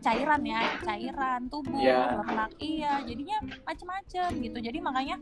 cairan 0.00 0.42
ya, 0.42 0.60
cairan 0.82 1.40
tubuh, 1.46 1.78
Iya. 1.78 2.18
lemak 2.18 2.50
iya, 2.58 2.98
jadinya 3.04 3.38
macam-macam 3.62 4.28
gitu. 4.32 4.58
Jadi 4.58 4.78
makanya 4.80 5.16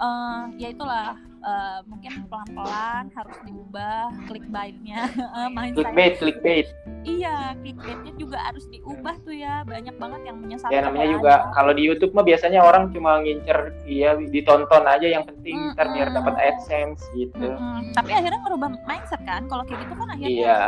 eh 0.00 0.42
ya 0.58 0.68
itulah 0.74 1.14
eh, 1.44 1.80
mungkin 1.84 2.24
pelan-pelan 2.32 3.12
harus 3.12 3.36
diubah 3.44 4.08
clickbaitnya, 4.26 5.12
eh, 5.44 5.48
mindset. 5.52 5.84
Clickbait, 5.84 6.12
clickbait. 6.16 6.66
Iya, 7.04 7.52
clickbaitnya 7.60 8.12
juga 8.16 8.40
harus 8.40 8.64
diubah 8.72 9.20
tuh 9.28 9.36
ya. 9.36 9.60
Banyak 9.68 9.92
banget 10.00 10.20
yang 10.24 10.40
menyesatkan. 10.40 10.72
Ya 10.72 10.80
namanya 10.88 11.08
juga 11.20 11.34
kalau 11.52 11.76
di 11.76 11.84
YouTube 11.84 12.16
mah 12.16 12.24
biasanya 12.24 12.64
orang 12.64 12.88
cuma 12.96 13.20
ngincer 13.20 13.76
ya 13.84 14.16
ditonton 14.16 14.88
aja 14.88 15.04
yang 15.04 15.28
penting 15.28 15.76
ntar 15.76 15.92
biar 15.92 16.16
dapat 16.16 16.32
AdSense 16.40 17.04
gitu. 17.12 17.36
Mm-mm. 17.44 17.92
Tapi 17.92 18.10
akhirnya 18.16 18.40
ngerubah 18.40 18.68
mindset 18.88 19.20
kan. 19.28 19.44
Kalau 19.44 19.68
kayak 19.68 19.84
gitu 19.84 19.94
kan 20.00 20.08
akhirnya 20.16 20.32
Iya. 20.34 20.58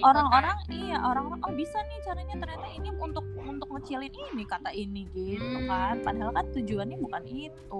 orang-orang 0.00 0.56
iya 0.72 0.96
orang-orang 1.04 1.40
oh 1.44 1.52
bisa 1.52 1.76
nih 1.84 1.98
caranya 2.08 2.34
ternyata 2.40 2.66
ini 2.72 2.88
untuk 2.96 3.24
untuk 3.36 3.68
ngecilin 3.68 4.12
ini 4.32 4.42
kata 4.48 4.70
ini 4.72 5.04
gitu 5.12 5.68
kan 5.68 6.00
padahal 6.00 6.32
kan 6.32 6.46
tujuannya 6.56 6.96
bukan 6.98 7.22
itu 7.28 7.78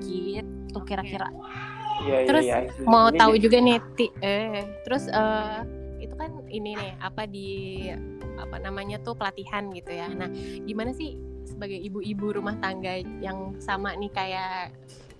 gitu 0.00 0.39
kira-kira. 0.78 1.26
Iya 2.06 2.16
iya 2.22 2.28
Terus 2.30 2.44
iya. 2.46 2.58
mau 2.86 3.10
Ini 3.10 3.18
tahu 3.18 3.32
juga 3.42 3.58
nih 3.58 3.78
ti- 3.98 4.14
eh 4.22 4.62
terus 4.86 5.10
eh 5.10 5.58
itu 6.00 6.14
kan 6.16 6.30
ini 6.48 6.78
nih 6.78 6.92
apa 7.02 7.26
di 7.28 7.48
apa 8.40 8.56
namanya 8.56 9.02
tuh 9.02 9.18
pelatihan 9.18 9.68
gitu 9.74 9.90
ya. 9.90 10.06
Nah 10.08 10.30
gimana 10.64 10.94
sih 10.94 11.18
sebagai 11.44 11.76
ibu-ibu 11.76 12.38
rumah 12.40 12.54
tangga 12.62 12.94
yang 13.20 13.58
sama 13.58 13.92
nih 13.98 14.08
kayak 14.14 14.72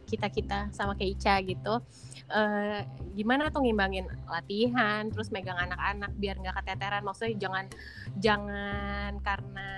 kita 0.09 0.27
kita 0.31 0.59
sama 0.75 0.95
kayak 0.99 1.19
Ica 1.19 1.35
gitu 1.43 1.75
eh 2.31 2.83
gimana 3.15 3.51
tuh 3.51 3.63
ngimbangin 3.67 4.07
latihan 4.27 5.07
terus 5.11 5.35
megang 5.35 5.59
anak-anak 5.59 6.15
biar 6.15 6.39
nggak 6.39 6.63
keteteran? 6.63 7.03
Maksudnya 7.03 7.37
jangan 7.43 7.65
jangan 8.17 9.13
karena 9.21 9.71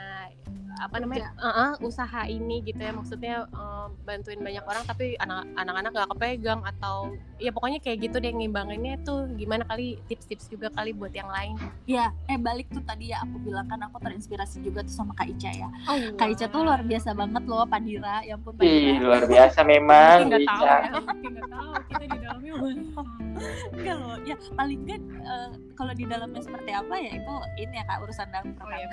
apa 0.79 0.97
namanya 1.03 1.35
uh-uh, 1.37 1.73
usaha 1.85 2.25
ini 2.29 2.65
gitu 2.65 2.81
ya. 2.81 2.93
Maksudnya 2.95 3.35
uh, 3.53 3.93
bantuin 4.07 4.41
banyak 4.41 4.65
orang 4.65 4.85
tapi 4.89 5.19
anak 5.19 5.45
anak-anak 5.59 5.91
gak 5.93 6.11
kepegang 6.17 6.61
atau 6.65 7.13
ya 7.37 7.51
pokoknya 7.51 7.79
kayak 7.83 8.09
gitu 8.09 8.17
deh 8.23 8.33
ngimbanginnya 8.33 9.01
tuh. 9.03 9.29
Gimana 9.37 9.67
kali 9.69 10.01
tips-tips 10.09 10.49
juga 10.49 10.73
kali 10.73 10.97
buat 10.97 11.13
yang 11.13 11.29
lain? 11.29 11.59
Ya 11.85 12.15
eh 12.31 12.39
balik 12.39 12.71
tuh 12.73 12.83
tadi 12.85 13.13
ya 13.13 13.21
aku 13.21 13.37
bilang 13.43 13.67
kan 13.69 13.81
aku 13.85 13.99
terinspirasi 14.01 14.63
juga 14.63 14.87
tuh 14.87 14.95
sama 14.95 15.13
Kak 15.19 15.29
Ica 15.29 15.51
ya. 15.53 15.69
Oh, 15.89 15.97
Kak 16.17 16.29
Ica 16.33 16.47
tuh 16.49 16.63
luar 16.65 16.81
biasa 16.87 17.13
banget 17.13 17.43
loh 17.45 17.65
Pandira 17.67 18.25
ya 18.25 18.39
ampun 18.39 18.57
Ih, 18.63 18.99
luar 19.03 19.25
biasa 19.27 19.61
memang 19.67 20.31
nggak 20.31 20.43
tahu 20.47 20.63
Ica. 20.65 20.77
ya 20.77 21.29
nggak 21.29 21.49
tahu. 21.51 21.73
Kita 21.91 22.05
di 22.07 22.19
dalamnya 22.23 22.53
enggak 23.73 23.97
loh 23.99 24.17
ya 24.23 24.37
paling 24.55 24.81
kan 24.87 25.01
eh, 25.03 25.49
kalau 25.75 25.93
di 25.97 26.05
dalamnya 26.07 26.43
seperti 26.45 26.71
apa 26.71 26.95
ya 27.01 27.11
itu 27.17 27.35
ini 27.59 27.75
ya 27.81 27.85
kak 27.89 27.99
urusan 28.05 28.29
dalam 28.31 28.55
oh 28.61 28.71
ya 28.71 28.89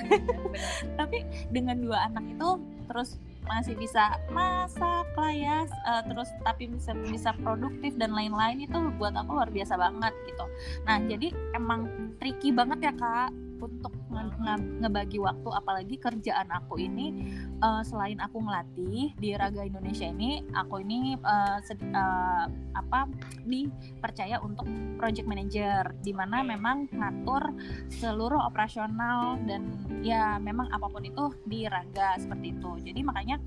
tapi 0.99 1.17
dengan 1.53 1.68
dua 1.77 2.09
anak 2.09 2.25
itu 2.25 2.49
terus 2.89 3.21
masih 3.49 3.73
bisa 3.77 4.17
masak 4.29 5.09
lah 5.17 5.33
ya 5.33 5.57
eh, 5.65 6.01
terus 6.05 6.29
tapi 6.45 6.69
bisa 6.69 6.93
bisa 6.93 7.33
produktif 7.41 7.97
dan 7.97 8.13
lain-lain 8.13 8.61
itu 8.61 8.77
buat 9.01 9.13
aku 9.17 9.41
luar 9.41 9.49
biasa 9.49 9.73
banget 9.77 10.13
gitu. 10.29 10.45
Nah 10.85 10.97
jadi 11.05 11.33
emang 11.57 11.89
tricky 12.21 12.53
banget 12.53 12.89
ya 12.89 12.93
kak 12.93 13.33
untuk 13.59 13.93
nge- 14.09 14.37
nge- 14.39 14.67
ngebagi 14.83 15.19
waktu 15.21 15.49
apalagi 15.51 15.95
kerjaan 15.99 16.47
aku 16.49 16.79
ini 16.79 17.35
eh, 17.59 17.81
selain 17.85 18.17
aku 18.23 18.39
ngelatih 18.41 19.13
di 19.19 19.29
Raga 19.35 19.67
Indonesia 19.67 20.07
ini 20.07 20.43
aku 20.55 20.81
ini 20.81 21.15
sed- 21.63 21.83
eh, 21.83 22.45
apa 22.75 23.05
dipercaya 23.45 24.39
untuk 24.39 24.65
project 24.95 25.27
manager 25.27 25.95
di 26.03 26.11
mana 26.15 26.43
memang 26.43 26.87
ngatur 26.91 27.53
seluruh 27.91 28.39
operasional 28.47 29.39
dan 29.47 29.67
ya 29.99 30.39
memang 30.39 30.71
apa 30.71 30.87
pun 30.87 31.03
itu 31.03 31.31
di 31.45 31.67
Raga 31.67 32.15
seperti 32.19 32.55
itu. 32.55 32.71
Jadi 32.83 32.99
makanya 33.03 33.37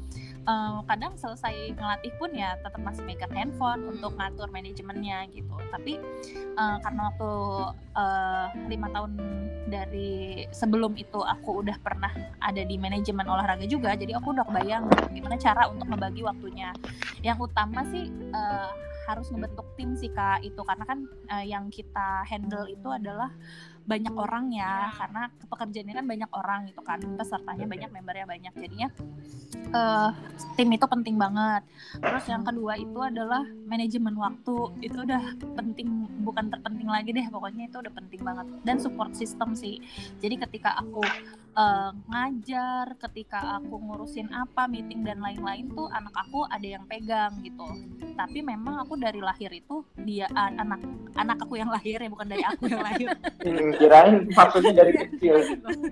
eh, 0.45 0.79
kadang 0.89 1.17
selesai 1.17 1.77
ngelatih 1.77 2.13
pun 2.21 2.31
ya 2.37 2.57
tetap 2.61 2.81
masih 2.85 3.03
megang 3.09 3.33
handphone 3.33 3.89
untuk 3.89 4.13
ngatur 4.17 4.49
manajemennya 4.53 5.29
gitu. 5.33 5.57
Tapi 5.73 5.97
eh, 6.57 6.77
karena 6.85 7.01
waktu 7.13 7.33
lima 8.73 8.89
tahun 8.89 9.13
dari 9.69 10.02
sebelum 10.53 10.95
itu 10.97 11.21
aku 11.21 11.65
udah 11.65 11.77
pernah 11.81 12.13
ada 12.39 12.63
di 12.63 12.77
manajemen 12.77 13.27
olahraga 13.27 13.67
juga 13.67 13.95
jadi 13.97 14.19
aku 14.19 14.35
udah 14.35 14.45
kebayang 14.49 14.85
gimana 15.13 15.37
cara 15.39 15.69
untuk 15.69 15.89
membagi 15.89 16.23
waktunya. 16.25 16.73
Yang 17.23 17.53
utama 17.53 17.87
sih 17.89 18.11
eh, 18.11 18.71
harus 19.07 19.27
ngebentuk 19.35 19.67
tim 19.75 19.95
sih 19.99 20.11
kak 20.11 20.43
itu. 20.47 20.61
Karena 20.63 20.85
kan 20.87 20.99
eh, 21.31 21.45
yang 21.51 21.69
kita 21.69 22.27
handle 22.27 22.67
itu 22.67 22.89
adalah 22.91 23.31
banyak 23.83 24.15
orang 24.15 24.55
ya 24.55 24.95
karena 24.95 25.27
pekerjaannya 25.51 25.95
kan 25.99 26.07
banyak 26.07 26.31
orang 26.31 26.61
gitu 26.71 26.81
kan 26.87 26.99
pesertanya 27.19 27.67
banyak 27.67 27.91
membernya 27.91 28.27
banyak. 28.27 28.53
Jadinya 28.55 28.89
eh, 29.75 30.11
tim 30.55 30.69
itu 30.71 30.87
penting 30.87 31.17
banget. 31.19 31.63
Terus 31.99 32.25
yang 32.31 32.43
kedua 32.47 32.79
itu 32.79 32.99
adalah 33.03 33.43
manajemen 33.67 34.15
waktu. 34.15 34.57
Itu 34.81 35.03
udah 35.03 35.35
penting 35.59 35.89
bukan 36.23 36.51
terpenting 36.51 36.89
lagi 36.89 37.11
deh 37.11 37.27
pokoknya 37.27 37.69
itu 37.69 37.77
udah 37.83 37.93
penting 37.93 38.21
banget. 38.23 38.47
Dan 38.63 38.77
support 38.79 39.13
system 39.19 39.59
sih. 39.59 39.83
Jadi 40.23 40.39
ketika 40.39 40.79
aku 40.79 41.03
eh, 41.53 41.91
ngajar 42.09 42.97
ketika 43.09 43.61
aku 43.61 43.77
ngurusin 43.77 44.29
apa 44.33 44.65
meeting 44.69 45.05
dan 45.05 45.21
lain-lain 45.21 45.69
tuh 45.73 45.89
anak 45.93 46.15
aku 46.17 46.49
ada 46.49 46.65
yang 46.65 46.85
pegang 46.89 47.33
gitu. 47.45 47.67
Tapi 48.13 48.45
memang 48.45 48.85
aku 48.85 49.01
dari 49.01 49.21
lahir 49.25 49.49
itu 49.53 49.85
dia 50.05 50.29
an- 50.37 50.61
anak 50.61 50.81
anak 51.17 51.39
aku 51.45 51.57
yang 51.57 51.69
lahir 51.73 51.97
ya 52.01 52.09
bukan 52.09 52.29
dari 52.29 52.45
aku 52.45 52.69
yang 52.69 52.85
lahir. 52.85 53.09
Hmm, 53.43 53.75
kirain 53.75 54.31
maksudnya 54.39 54.71
dari 54.71 54.93
kecil. 54.95 55.35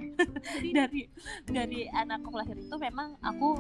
Dari 0.70 1.02
dari 1.50 1.80
anak 1.90 2.22
aku 2.22 2.38
lahir 2.38 2.54
itu 2.54 2.76
memang 2.78 3.18
aku 3.26 3.58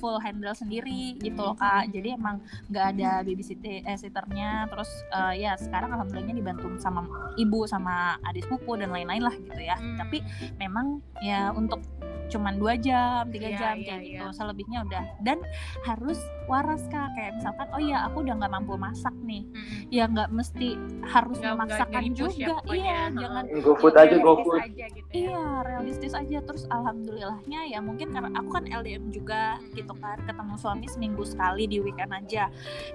full 0.00 0.16
handle 0.18 0.50
sendiri 0.52 1.14
gitu 1.16 1.36
loh 1.38 1.54
kak 1.54 1.88
jadi 1.88 2.16
emang 2.16 2.40
nggak 2.66 2.86
ada 2.96 3.10
babysitter 3.20 3.84
eh, 3.84 3.94
sitternya 3.94 4.50
terus 4.66 4.88
eh, 5.10 5.34
ya 5.38 5.54
sekarang 5.54 5.92
alhamdulillahnya 5.92 6.34
dibantu 6.34 6.72
sama 6.76 7.04
ibu 7.36 7.62
sama 7.64 7.94
adik 8.24 8.42
sepupu 8.42 8.74
dan 8.74 8.88
lain-lain 8.88 9.20
lah 9.20 9.34
gitu 9.36 9.60
ya 9.60 9.76
Hmm. 9.76 9.96
tapi 9.96 10.18
memang 10.56 10.86
ya 11.18 11.52
untuk 11.52 11.84
cuman 12.26 12.54
dua 12.54 12.78
jam 12.78 13.26
tiga 13.26 13.48
Iya, 13.48 13.58
jam 13.58 13.74
iya, 13.74 13.84
kayak 13.84 14.00
iya. 14.00 14.10
gitu 14.14 14.26
selebihnya 14.32 14.78
udah 14.84 15.02
dan 15.20 15.42
harus 15.82 16.14
waras 16.46 16.86
kak 16.86 17.10
kayak 17.12 17.34
misalkan 17.34 17.66
oh 17.68 17.80
iya 17.80 18.06
aku 18.06 18.22
udah 18.22 18.34
nggak 18.36 18.52
mampu 18.52 18.74
masak 18.76 19.10
nih 19.20 19.42
ya 19.88 20.06
nggak 20.06 20.30
mesti 20.30 20.78
harus 21.04 21.36
nggak- 21.36 21.58
memaksakan 21.58 22.00
di-push 22.06 22.38
ya 22.38 22.46
juga 22.46 22.54
iya 22.70 22.98
Heeh. 23.04 23.18
jangan 23.18 23.44
GoFood 23.60 23.92
Ya, 23.92 24.00
aja 24.00 24.16
GoFood 24.16 24.60
aja 24.60 24.84
gitu 24.88 25.08
ya. 25.10 25.18
Iya, 25.20 25.42
realistis 25.60 26.12
aja. 26.14 26.38
Terus 26.40 26.64
alhamdulillahnya 26.70 27.60
ya 27.66 27.78
mungkin 27.80 28.08
karena 28.08 28.30
aku 28.32 28.48
kan 28.48 28.64
LDM 28.64 29.10
juga 29.10 29.58
Hmm. 29.58 29.74
gitu 29.74 29.89
kan, 29.98 30.18
ketemu 30.22 30.54
suami 30.56 30.86
seminggu 30.86 31.22
sekali 31.26 31.66
di 31.66 31.82
weekend 31.82 32.14
aja. 32.14 32.46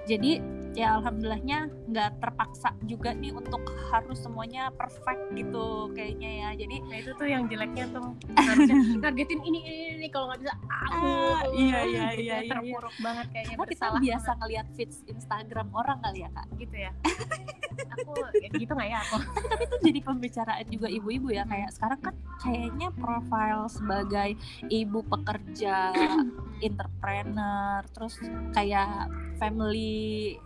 Jadi 0.08 0.40
ya 0.76 1.00
alhamdulillahnya 1.00 1.68
nggak 1.88 2.10
terpaksa 2.20 2.72
juga 2.84 3.16
nih 3.16 3.32
untuk 3.32 3.60
harus 3.92 4.20
semuanya 4.20 4.72
perfect 4.72 5.32
gitu 5.36 5.92
kayaknya 5.92 6.30
ya. 6.46 6.50
Jadi 6.56 6.76
Nah 6.86 6.96
itu 7.02 7.10
tuh 7.16 7.26
yang 7.28 7.44
jeleknya 7.50 7.84
tuh. 7.92 8.16
Targetin 9.04 9.40
ini 9.44 9.58
ini, 9.64 9.80
ini 10.00 10.08
kalau 10.08 10.32
nggak 10.32 10.40
bisa 10.44 10.54
aku. 10.56 11.06
Ah, 11.06 11.42
iya, 11.52 11.78
iya, 11.84 12.04
Gitu 12.16 12.22
iya, 12.24 12.36
ya, 12.36 12.38
iya, 12.42 12.50
terpuruk 12.50 12.94
banget 13.00 13.26
kayaknya 13.32 13.56
karena 13.56 13.72
kita 13.72 13.86
biasa 14.00 14.30
ngeliat 14.40 14.66
feeds 14.76 14.98
Instagram 15.08 15.68
orang 15.76 15.98
kali 16.00 16.18
ya 16.24 16.30
kak. 16.32 16.46
banget 16.46 16.60
gitu 16.62 16.76
ya. 16.76 16.92
Aku 17.96 18.12
ya 18.40 18.48
gitu 18.52 18.72
nggak 18.76 18.88
ya 18.92 18.98
aku? 19.04 19.16
Tapi 19.24 19.64
itu 19.64 19.76
jadi 19.88 20.00
pembicaraan 20.04 20.66
juga 20.68 20.88
ibu-ibu 20.88 21.28
ya 21.32 21.44
kayak 21.48 21.70
sekarang 21.72 22.00
kan 22.04 22.14
kayaknya 22.44 22.88
profile 22.92 23.64
sebagai 23.72 24.30
ibu 24.68 25.00
pekerja 25.08 25.92
entrepreneur 26.86 27.82
terus 27.90 28.14
kayak 28.54 29.10
family 29.36 30.38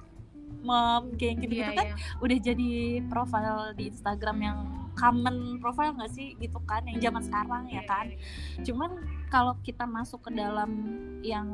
mom 0.61 1.16
kayak 1.16 1.40
gitu, 1.40 1.62
Iya, 1.62 1.72
kan 1.72 1.87
iya. 1.88 1.96
udah 2.20 2.38
jadi 2.42 2.70
profile 3.09 3.72
di 3.76 3.88
Instagram 3.88 4.38
yang 4.40 4.59
common 4.92 5.57
profile 5.57 5.96
nggak 5.96 6.12
sih 6.12 6.37
gitu 6.37 6.61
kan 6.66 6.85
yang 6.85 7.00
zaman 7.00 7.22
sekarang 7.24 7.62
ya 7.64 7.81
Iya, 7.81 7.83
kan? 7.88 8.05
iya. 8.11 8.18
cuman 8.66 8.90
kalau 9.31 9.55
kita 9.62 9.87
masuk 9.87 10.20
ke 10.26 10.35
dalam 10.35 10.68
yang 11.22 11.48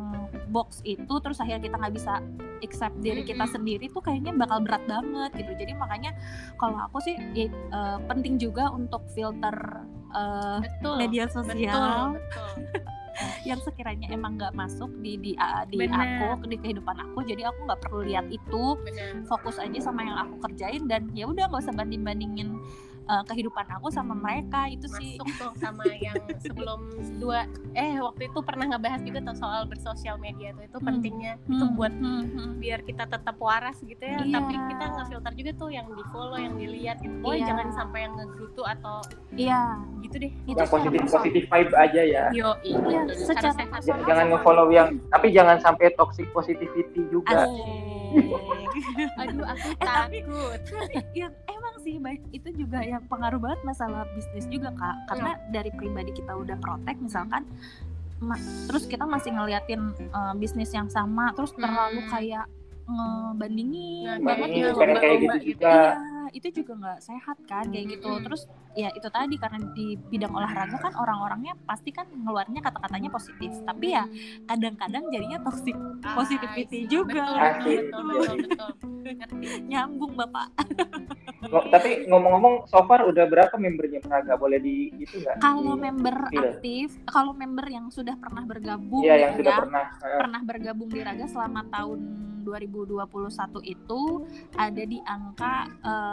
box 0.49 0.81
itu 0.83 1.15
terus 1.21 1.39
akhirnya 1.39 1.63
kita 1.63 1.77
nggak 1.77 1.95
bisa 1.95 2.19
accept 2.65 2.97
diri 2.99 3.21
kita 3.23 3.45
sendiri 3.47 3.87
tuh 3.87 4.01
kayaknya 4.01 4.33
bakal 4.33 4.65
berat 4.65 4.81
banget 4.89 5.45
gitu. 5.45 5.53
Jadi 5.61 5.77
makanya 5.77 6.17
kalau 6.57 6.81
aku 6.89 7.05
sih 7.05 7.13
ya, 7.37 7.47
eh, 7.53 7.99
penting 8.09 8.41
juga 8.41 8.73
untuk 8.73 9.05
filter 9.13 9.85
eh, 10.09 10.59
betul 10.65 10.95
media 10.97 11.29
betul 11.29 11.45
sosial. 11.45 12.17
betul 12.17 12.51
yang 13.49 13.61
sekiranya 13.63 14.07
emang 14.13 14.37
nggak 14.37 14.53
masuk 14.53 14.93
di 15.01 15.17
di 15.17 15.33
a- 15.39 15.65
di 15.65 15.81
Bener. 15.81 16.37
aku 16.37 16.47
di 16.49 16.57
kehidupan 16.61 16.97
aku 17.01 17.25
jadi 17.25 17.49
aku 17.49 17.59
nggak 17.65 17.81
perlu 17.87 18.01
lihat 18.05 18.27
itu 18.29 18.65
benar 18.85 19.25
fokus 19.25 19.57
aja 19.57 19.79
sama 19.81 20.05
yang 20.05 20.19
aku 20.21 20.37
kerjain 20.45 20.85
dan 20.85 21.09
ya 21.17 21.25
udah 21.25 21.49
nggak 21.49 21.63
usah 21.65 21.75
banding 21.75 22.05
bandingin 22.05 22.61
kehidupan 23.07 23.67
aku 23.71 23.87
sama 23.89 24.13
mereka 24.13 24.67
itu 24.67 24.87
sih. 24.93 25.15
Masuk 25.15 25.29
tuh 25.37 25.53
sama 25.57 25.87
yang 25.95 26.15
sebelum 26.37 26.91
dua 27.17 27.47
eh 27.73 27.97
waktu 27.97 28.27
itu 28.27 28.39
pernah 28.41 28.67
ngebahas 28.69 29.01
juga 29.01 29.23
tuh 29.23 29.37
soal 29.37 29.63
bersosial 29.65 30.17
media 30.17 30.51
tuh 30.53 30.65
itu 30.65 30.77
Hmm. 30.77 30.87
pentingnya. 30.89 31.33
Itu 31.45 31.65
Hmm, 31.65 31.75
buat 31.75 31.93
hmm, 31.93 32.25
hmm. 32.29 32.51
biar 32.57 32.81
kita 32.83 33.05
tetap 33.05 33.37
waras 33.37 33.79
gitu 33.81 34.01
ya. 34.01 34.19
Iya. 34.19 34.35
tapi 34.37 34.55
kita 34.67 34.85
ngefilter 34.93 35.33
juga 35.35 35.51
tuh 35.57 35.71
yang 35.71 35.87
di 35.89 36.03
follow 36.09 36.37
yang 36.37 36.55
dilihat 36.55 36.97
gitu. 36.99 37.15
Oh 37.21 37.31
Iya. 37.31 37.47
jangan 37.47 37.67
sampai 37.73 37.99
yang 38.03 38.13
ngegerutu 38.15 38.63
atau 38.63 38.97
iya. 39.33 39.79
gitu 40.01 40.17
deh. 40.19 40.33
Itu 40.45 40.55
yang 40.55 40.67
sih 40.67 40.73
positif 40.73 41.01
positif 41.09 41.43
vibe 41.47 41.73
aja 41.73 42.03
ya. 42.03 42.25
Yo 42.33 42.51
Iya, 42.61 42.79
harus 43.01 43.19
secara 43.21 43.53
sehat 43.53 43.81
jangan 44.03 44.27
nge-follow 44.29 44.67
yang 44.69 44.89
tapi 45.09 45.31
jangan 45.31 45.57
sampai 45.59 45.95
toxic 45.95 46.27
positivity 46.33 47.07
juga. 47.07 47.45
Asik. 47.45 47.67
aduh 49.17 49.45
aku 49.45 49.69
Eh, 49.69 49.77
tapi- 49.79 50.23
takut. 50.23 50.61
yang 51.21 51.33
emang 51.45 51.56
sih 51.87 51.97
baik 51.97 52.19
itu 52.33 52.49
juga 52.57 52.83
yang 52.83 52.99
pengaruh 53.07 53.39
banget 53.39 53.63
masalah 53.63 54.03
bisnis 54.11 54.51
juga 54.51 54.75
kak 54.75 54.97
karena 55.07 55.31
dari 55.49 55.71
pribadi 55.71 56.11
kita 56.11 56.35
udah 56.35 56.59
protek 56.59 56.99
misalkan 56.99 57.47
ma- 58.19 58.35
terus 58.67 58.85
kita 58.85 59.07
masih 59.07 59.31
ngeliatin 59.31 59.81
eh, 59.95 60.35
bisnis 60.35 60.75
yang 60.75 60.91
sama 60.91 61.31
terus 61.31 61.55
terlalu 61.55 62.03
Hmm. 62.03 62.11
kayak 62.11 62.45
ngebandingin 62.87 64.19
Nah, 64.19 64.19
banget 64.25 64.49
gitu. 64.53 64.71
pengen 64.77 64.97
kayak 64.97 65.17
gitu 65.21 65.37
gitu. 65.39 65.51
juga 65.59 65.75
Itu 66.29 66.49
juga 66.53 66.73
nggak 66.75 67.01
sehat 67.01 67.37
kan 67.45 67.65
kayak 67.67 67.87
gitu. 67.93 68.09
Mm-mm. 68.09 68.25
Terus 68.25 68.43
ya 68.73 68.89
itu 68.91 69.09
tadi 69.09 69.35
karena 69.35 69.59
di 69.73 69.97
bidang 69.97 70.31
olahraga 70.31 70.77
kan 70.77 70.93
orang-orangnya 70.93 71.57
pasti 71.63 71.91
kan 71.91 72.07
ngeluarnya 72.09 72.61
kata-katanya 72.61 73.09
positif. 73.09 73.53
Tapi 73.63 73.87
ya 73.89 74.05
kadang-kadang 74.45 75.09
jadinya 75.09 75.39
toxic 75.41 75.77
Ah, 76.03 76.15
positivity 76.15 76.85
see. 76.85 76.89
juga. 76.89 77.25
betul 77.57 78.05
betul 78.07 78.37
betul 78.39 78.71
betul, 78.71 78.71
Nyambung 79.65 80.15
Bapak. 80.15 80.49
Tapi 81.47 82.07
ngomong-ngomong 82.07 82.67
so 82.67 82.83
far 82.85 83.03
udah 83.03 83.25
berapa 83.25 83.55
membernya 83.55 84.01
Praga 84.01 84.35
boleh 84.35 84.59
di 84.59 84.91
itu 84.97 85.19
nggak 85.19 85.39
Kalau 85.39 85.75
Di- 85.75 85.83
member 85.83 86.17
Iya. 86.27 86.41
aktif, 86.53 86.89
kalau 87.05 87.33
member 87.33 87.67
yang 87.67 87.87
sudah 87.89 88.17
pernah 88.17 88.43
bergabung 88.43 89.03
Iya 89.03 89.15
yang 89.17 89.33
ya, 89.33 89.39
sudah 89.39 89.55
pernah 89.57 89.85
pernah 90.01 90.41
bergabung 90.43 90.89
di 90.89 91.01
Raga 91.01 91.27
selama 91.27 91.63
tahun 91.69 91.99
2021 92.43 93.03
itu 93.65 94.01
ada 94.55 94.83
di 94.85 94.99
angka 95.03 95.55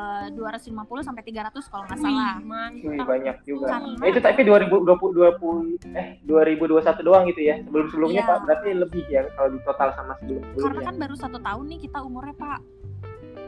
eh, 0.03 0.27
250 0.29 0.67
sampai 1.01 1.23
300 1.23 1.63
kalau 1.65 1.83
nggak 1.83 1.97
salah. 1.97 2.35
Wih, 2.75 2.99
banyak 2.99 3.37
juga. 3.43 3.67
Karena- 3.69 3.95
Nah, 3.95 4.07
itu 4.07 4.19
tapi 4.19 4.41
2020 4.41 5.11
20 5.11 5.79
eh 5.93 6.19
2021 6.21 7.01
doang 7.01 7.23
gitu 7.25 7.41
ya. 7.41 7.55
Sebelum-sebelumnya 7.61 8.19
Iya. 8.19 8.29
Pak 8.29 8.37
berarti 8.43 8.69
lebih 8.73 9.03
ya 9.07 9.21
kalau 9.33 9.49
di 9.49 9.59
total 9.61 9.89
sama 9.91 10.13
karena 10.13 10.19
sebelum-sebelumnya. 10.19 10.85
kan 10.85 10.95
baru 10.97 11.15
satu 11.15 11.37
tahun 11.39 11.63
nih 11.65 11.79
kita 11.81 11.97
umurnya 11.99 12.35
pak 12.35 12.59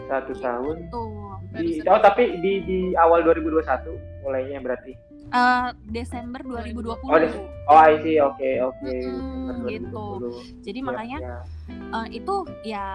Satu 0.06 0.34
tahun. 0.36 0.76
tuh 0.88 1.34
Di, 1.52 1.80
oh 1.84 2.00
tapi 2.00 2.24
di 2.38 2.54
di 2.62 2.80
awal 2.96 3.24
2021 3.24 3.96
mulainya 4.22 4.60
berarti. 4.60 4.92
Eh, 5.28 5.70
Desember 5.86 6.40
2020 6.40 7.02
Oh, 7.04 7.18
Des- 7.18 7.42
Oh, 7.66 7.76
I 7.76 7.98
see. 8.00 8.18
Oke, 8.20 8.62
oke. 8.62 8.78
Mm-mm, 8.80 9.66
Desember 9.66 9.68
gitu. 9.68 10.06
2020. 10.22 10.62
jadi 10.62 10.78
Siap, 10.78 10.88
makanya 10.88 11.18
siap. 11.20 11.44
eh, 11.92 12.08
itu 12.14 12.36
ya 12.64 12.86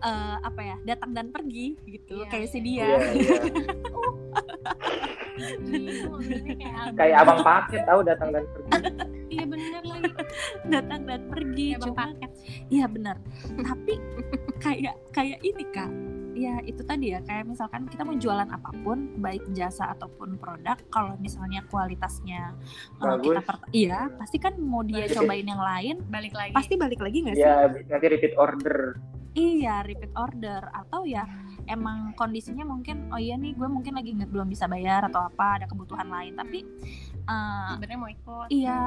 eh, 0.00 0.36
apa 0.40 0.60
ya 0.60 0.76
datang 0.84 1.10
dan 1.12 1.26
pergi 1.28 1.78
gitu 1.84 2.18
Iya, 2.18 2.26
kayak 2.28 2.48
si 2.48 2.58
iya. 2.58 2.62
dia 2.62 2.84
Iya, 2.84 2.98
iya. 3.14 3.36
Ih, 5.32 6.04
mobilnya 6.04 6.52
kayak 6.52 6.74
abang. 6.82 6.94
Kayak 6.94 7.16
abang 7.18 7.38
paket 7.40 7.82
tahu 7.84 8.00
datang 8.02 8.28
dan 8.30 8.44
pergi. 8.44 8.70
Iya 9.30 9.44
bener 9.48 9.82
lagi. 9.82 10.12
datang 10.64 11.00
dan 11.02 11.20
pergi 11.26 11.66
Kayak 11.68 11.78
abang 11.78 11.86
cuma 11.88 12.02
paket. 12.04 12.30
iya 12.68 12.84
benar 12.86 13.16
tapi 13.56 13.94
kayak 14.58 14.94
kayak 15.08 15.38
ini 15.40 15.64
kak 15.66 15.88
ya 16.42 16.56
itu 16.62 16.82
tadi 16.82 17.06
ya 17.08 17.20
kayak 17.20 17.46
misalkan 17.46 17.86
kita 17.86 18.02
mau 18.02 18.14
jualan 18.14 18.48
apa 18.48 18.70
pun 18.82 18.98
baik 19.16 19.46
jasa 19.50 19.90
ataupun 19.90 20.34
produk 20.36 20.74
kalau 20.88 21.14
misalnya 21.16 21.62
kualitasnya 21.66 22.50
eh, 22.98 22.98
Bagus. 22.98 23.30
kita 23.30 23.40
per- 23.40 23.70
iya 23.70 24.10
pasti 24.12 24.36
kan 24.36 24.58
mau 24.58 24.82
dia 24.82 25.06
cobain 25.08 25.44
yang 25.44 25.62
lain 25.62 25.96
Balik 26.04 26.32
lagi. 26.32 26.52
pasti 26.52 26.74
balik 26.74 26.98
lagi 26.98 27.18
nggak 27.20 27.36
sih 27.36 27.42
Ya, 27.42 27.66
nanti 27.68 28.06
repeat 28.08 28.34
order. 28.36 28.98
iya 29.32 29.80
repeat 29.80 30.10
order 30.12 30.60
atau 30.68 31.04
ya 31.04 31.24
emang 31.64 32.12
kondisinya 32.12 32.62
mungkin 32.62 33.08
oh 33.08 33.16
iya 33.16 33.34
nih 33.34 33.52
gue 33.52 33.64
mungkin 33.64 33.92
lagi 33.92 34.12
nggak 34.12 34.28
belum 34.28 34.46
bisa 34.46 34.66
bayar 34.66 35.04
atau 35.04 35.22
apa 35.22 35.56
ada 35.56 35.66
kebutuhan 35.66 36.06
lain 36.06 36.32
tapi 36.32 36.66
eh, 37.22 37.68
sebenarnya 37.70 37.98
mau 37.98 38.10
ikut. 38.10 38.46
Iya, 38.48 38.82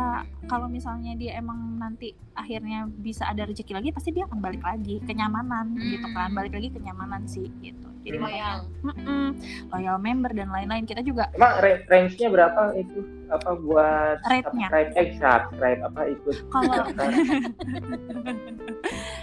kalau 0.46 0.68
misalnya 0.68 1.16
dia 1.16 1.36
emang 1.36 1.56
nanti 1.76 2.12
akhirnya 2.32 2.84
bisa 2.86 3.24
ada 3.24 3.44
rezeki 3.44 3.72
lagi, 3.74 3.90
pasti 3.90 4.12
dia 4.12 4.24
akan 4.24 4.40
balik 4.40 4.60
lagi 4.60 5.00
kenyamanan 5.02 5.72
Hmm. 5.72 5.88
gitu 5.88 6.08
kan, 6.12 6.30
balik 6.30 6.52
lagi 6.52 6.68
kenyamanan 6.70 7.24
sih 7.26 7.48
gitu. 7.60 7.88
Jadi 8.02 8.12
Hmm. 8.14 8.22
makanya 8.22 8.52
Loyal. 8.52 8.86
mm-mm, 8.86 9.28
loyal 9.72 9.98
member 9.98 10.32
dan 10.32 10.50
lain-lain 10.50 10.84
kita 10.84 11.00
juga 11.00 11.32
Emang 11.32 11.58
ra- 11.58 11.84
range-nya 11.88 12.28
berapa 12.28 12.62
itu 12.76 13.00
apa 13.26 13.50
buat 13.58 14.18
Rate-nya? 14.22 14.68
subscribe 14.68 14.92
eh 14.94 15.08
subscribe 15.16 15.80
apa 15.82 16.02
ikut 16.08 16.36
kalau 16.46 16.74
dari 17.00 17.16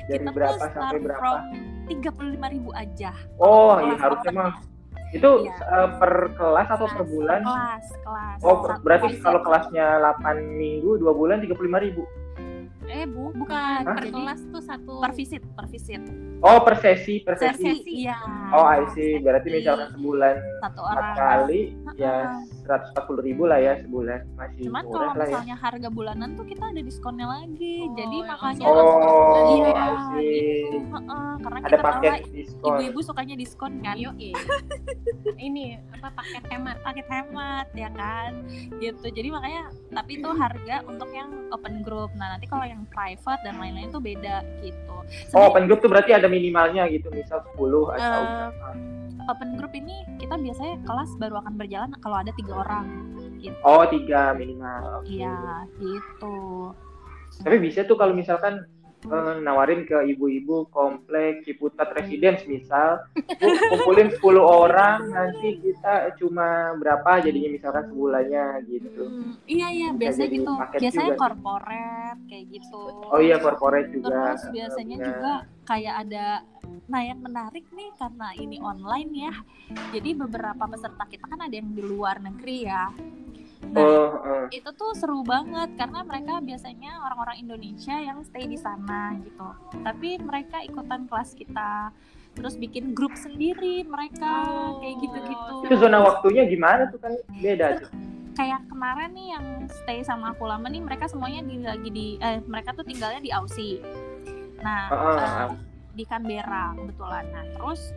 kita 0.09 0.31
berapa 0.31 0.65
sampai 0.69 0.99
berapa? 0.99 1.21
from 1.21 1.41
tiga 1.95 2.11
puluh 2.11 2.31
lima 2.33 2.49
ribu 2.49 2.71
aja 2.73 3.11
Oh, 3.37 3.77
kelas 3.77 3.85
iya 3.85 3.95
harusnya 3.99 4.33
mah. 4.33 4.53
Itu 5.13 5.31
Iya. 5.45 5.53
eh, 5.53 5.89
per 5.97 6.13
kelas 6.33 6.69
atau 6.71 6.87
per 6.89 7.05
bulan? 7.05 7.41
kelas 7.43 7.85
kelas. 7.99 8.39
Oh, 8.41 8.57
Satu 8.63 8.81
berarti 8.81 9.09
kelas. 9.13 9.21
kalau 9.21 9.41
kelasnya 9.43 9.87
8 10.01 10.57
minggu, 10.57 10.97
2 10.97 11.13
bulan 11.13 11.37
35 11.39 11.53
ribu. 11.79 12.03
eh 12.85 13.05
bu 13.05 13.33
Bukan, 13.35 13.81
Hah? 13.83 13.95
per 13.95 14.05
Jadi, 14.05 14.13
kelas 14.13 14.41
tuh 14.49 14.61
satu 14.61 14.95
per 14.99 15.13
visit 15.13 15.41
per 15.53 15.65
visit 15.67 16.01
Oh, 16.43 16.59
per 16.61 16.75
sesi, 16.77 17.23
per 17.23 17.39
sesi 17.39 17.71
sesi. 17.71 18.03
iya 18.03 18.19
Oh, 18.51 18.67
I 18.67 18.83
see. 18.91 19.15
sesi. 19.15 19.23
Berarti 19.23 19.49
misalkan 19.49 19.95
sebulan 19.95 20.35
satu 20.59 20.81
4 20.83 20.91
orang 20.91 21.15
kali, 21.15 21.61
ya 21.95 22.17
Heeh. 22.29 22.91
140 22.93 23.23
ribu 23.23 23.43
lah 23.47 23.59
ya 23.59 23.79
sebulan. 23.79 24.19
Masih 24.35 24.63
Cuman 24.67 24.83
murah 24.85 24.99
kalau 25.07 25.15
lah 25.15 25.25
ya. 25.25 25.31
misalnya 25.31 25.57
harga 25.57 25.89
bulanan 25.89 26.29
tuh 26.35 26.45
kita 26.45 26.65
ada 26.67 26.81
diskonnya 26.81 27.27
lagi. 27.27 27.77
Oh, 27.81 27.95
Jadi 27.95 28.17
makanya 28.23 28.65
langsung 28.67 29.03
Oh, 29.03 29.47
iya, 29.49 29.71
I 29.71 29.95
see. 30.11 30.27
gitu. 30.27 30.79
Heeh, 30.85 31.31
karena 31.39 31.59
Ada 31.61 31.69
kita 31.71 31.79
paket 31.81 32.13
diskon. 32.29 32.67
ibu-ibu 32.69 33.01
sukanya 33.01 33.35
diskon 33.35 33.73
kan. 33.81 33.95
Yo, 33.97 34.11
ini 35.39 35.65
apa 35.93 36.09
paket 36.13 36.43
hemat 36.51 36.77
Paket 36.83 37.07
hemat 37.09 37.67
ya 37.73 37.89
kan. 37.93 38.33
Gitu. 38.77 39.07
Jadi 39.07 39.29
makanya 39.31 39.63
tapi 39.91 40.19
itu 40.19 40.31
harga 40.33 40.77
untuk 40.85 41.07
yang 41.11 41.31
open 41.51 41.83
group. 41.83 42.11
Nah, 42.15 42.35
nanti 42.35 42.47
kalau 42.47 42.67
yang 42.67 42.83
private 42.89 43.41
dan 43.43 43.59
lain-lain 43.59 43.91
tuh 43.91 44.03
beda 44.03 44.43
gitu. 44.61 44.91
Oh, 44.91 45.05
Sebenarnya, 45.05 45.49
open 45.51 45.65
group 45.67 45.81
tuh 45.81 45.91
berarti 45.91 46.13
ada 46.13 46.29
minimalnya 46.33 46.89
gitu, 46.89 47.13
misal 47.13 47.45
10 47.53 47.93
atau 47.93 48.23
berapa. 48.25 48.69
open 49.31 49.55
group 49.55 49.71
ini 49.77 50.03
kita 50.19 50.35
biasanya 50.35 50.83
kelas 50.83 51.11
baru 51.21 51.39
akan 51.45 51.55
berjalan 51.55 51.91
kalau 52.03 52.17
ada 52.19 52.33
tiga 52.35 52.65
orang. 52.65 52.87
Gitu. 53.39 53.55
Oh, 53.63 53.87
3 53.87 54.35
minimal. 54.35 55.07
Iya, 55.07 55.69
gitu. 55.79 56.73
Tapi 57.43 57.57
bisa 57.63 57.87
tuh 57.87 57.95
kalau 57.95 58.15
misalkan 58.17 58.67
eh, 59.07 59.35
nawarin 59.43 59.83
ke 59.83 59.99
ibu-ibu 60.15 60.71
komplek 60.71 61.43
Ciputat 61.43 61.91
Residence 61.97 62.47
misal, 62.47 63.03
"Bu, 63.15 63.49
kumpulin 63.75 64.09
10 64.15 64.43
orang 64.43 65.11
nanti 65.11 65.59
kita 65.59 66.15
cuma 66.19 66.77
berapa 66.79 67.23
jadinya 67.23 67.51
misalkan 67.51 67.85
sebulannya 67.91 68.47
gitu. 68.71 69.03
Hmm, 69.05 69.33
iya 69.47 69.69
iya 69.71 69.89
biasanya 69.93 70.31
gitu. 70.31 70.53
Biasanya 70.79 71.13
corporate 71.19 72.21
kayak 72.31 72.45
gitu. 72.51 72.83
Oh 73.11 73.21
iya 73.21 73.37
corporate 73.43 73.89
juga. 73.91 74.39
Terus 74.39 74.45
biasanya 74.55 74.97
Benar. 74.97 75.09
juga 75.09 75.33
kayak 75.63 75.95
ada 76.07 76.27
nah 76.91 77.03
yang 77.05 77.21
menarik 77.23 77.65
nih 77.73 77.91
karena 77.99 78.29
ini 78.39 78.57
online 78.63 79.11
ya. 79.13 79.35
Jadi 79.93 80.11
beberapa 80.17 80.65
peserta 80.67 81.05
kita 81.09 81.25
kan 81.27 81.41
ada 81.47 81.55
yang 81.55 81.71
di 81.73 81.83
luar 81.83 82.19
negeri 82.23 82.59
ya. 82.67 82.91
Nah, 83.65 83.79
Oh, 83.79 84.09
eh. 84.45 84.47
itu 84.53 84.71
tuh 84.73 84.91
seru 84.93 85.23
banget 85.23 85.71
karena 85.77 86.03
mereka 86.03 86.39
biasanya 86.39 86.99
orang-orang 87.01 87.37
Indonesia 87.41 87.95
yang 87.95 88.19
stay 88.23 88.45
di 88.45 88.57
sana 88.57 89.15
gitu. 89.17 89.49
Tapi 89.79 90.19
mereka 90.19 90.59
ikutan 90.61 91.07
kelas 91.07 91.33
kita 91.33 91.95
terus 92.33 92.57
bikin 92.57 92.91
grup 92.91 93.13
sendiri 93.13 93.85
mereka 93.85 94.25
Oh, 94.49 94.81
kayak 94.81 94.97
gitu-gitu. 94.99 95.55
itu 95.63 95.75
zona 95.79 96.01
waktunya 96.01 96.43
gimana 96.45 96.89
tuh 96.89 96.97
kan 96.99 97.13
beda 97.31 97.67
tuh. 97.79 97.93
kayak 98.33 98.65
kemarin 98.65 99.13
nih 99.13 99.27
yang 99.31 99.45
stay 99.71 100.01
sama 100.01 100.33
aku 100.33 100.49
lama 100.49 100.65
nih 100.67 100.81
mereka 100.81 101.05
semuanya 101.05 101.45
di, 101.45 101.61
lagi 101.61 101.89
di 101.89 102.07
eh, 102.17 102.41
mereka 102.43 102.73
tuh 102.73 102.83
tinggalnya 102.83 103.21
di 103.21 103.29
Aussie. 103.31 103.85
Nah, 104.59 104.89
eh, 104.89 105.21
heeh. 105.21 105.49
di 105.93 106.05
Canberra 106.05 106.73
kebetulan. 106.73 107.25
Nah, 107.29 107.45
terus 107.53 107.93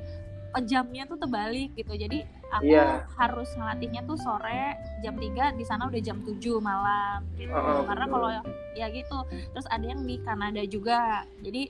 jamnya 0.64 1.03
tuh 1.03 1.18
terbalik 1.18 1.76
gitu. 1.76 1.91
Jadi 1.91 2.24
aku 2.49 2.64
Iya. 2.66 3.03
harus 3.16 3.49
ngelatihnya 3.56 4.01
tuh 4.03 4.16
sore 4.16 4.78
jam 5.01 5.16
3 5.18 5.51
di 5.51 5.64
sana 5.64 5.88
udah 5.88 6.01
jam 6.01 6.22
7 6.22 6.60
malam 6.60 7.26
gitu. 7.36 7.51
Heeh, 7.51 7.82
Karena 7.84 8.06
kalau 8.08 8.30
ya 8.74 8.88
gitu. 8.89 9.18
Terus 9.51 9.68
ada 9.68 9.86
yang 9.86 10.01
di 10.03 10.16
Kanada 10.22 10.62
juga. 10.64 11.24
Jadi 11.41 11.68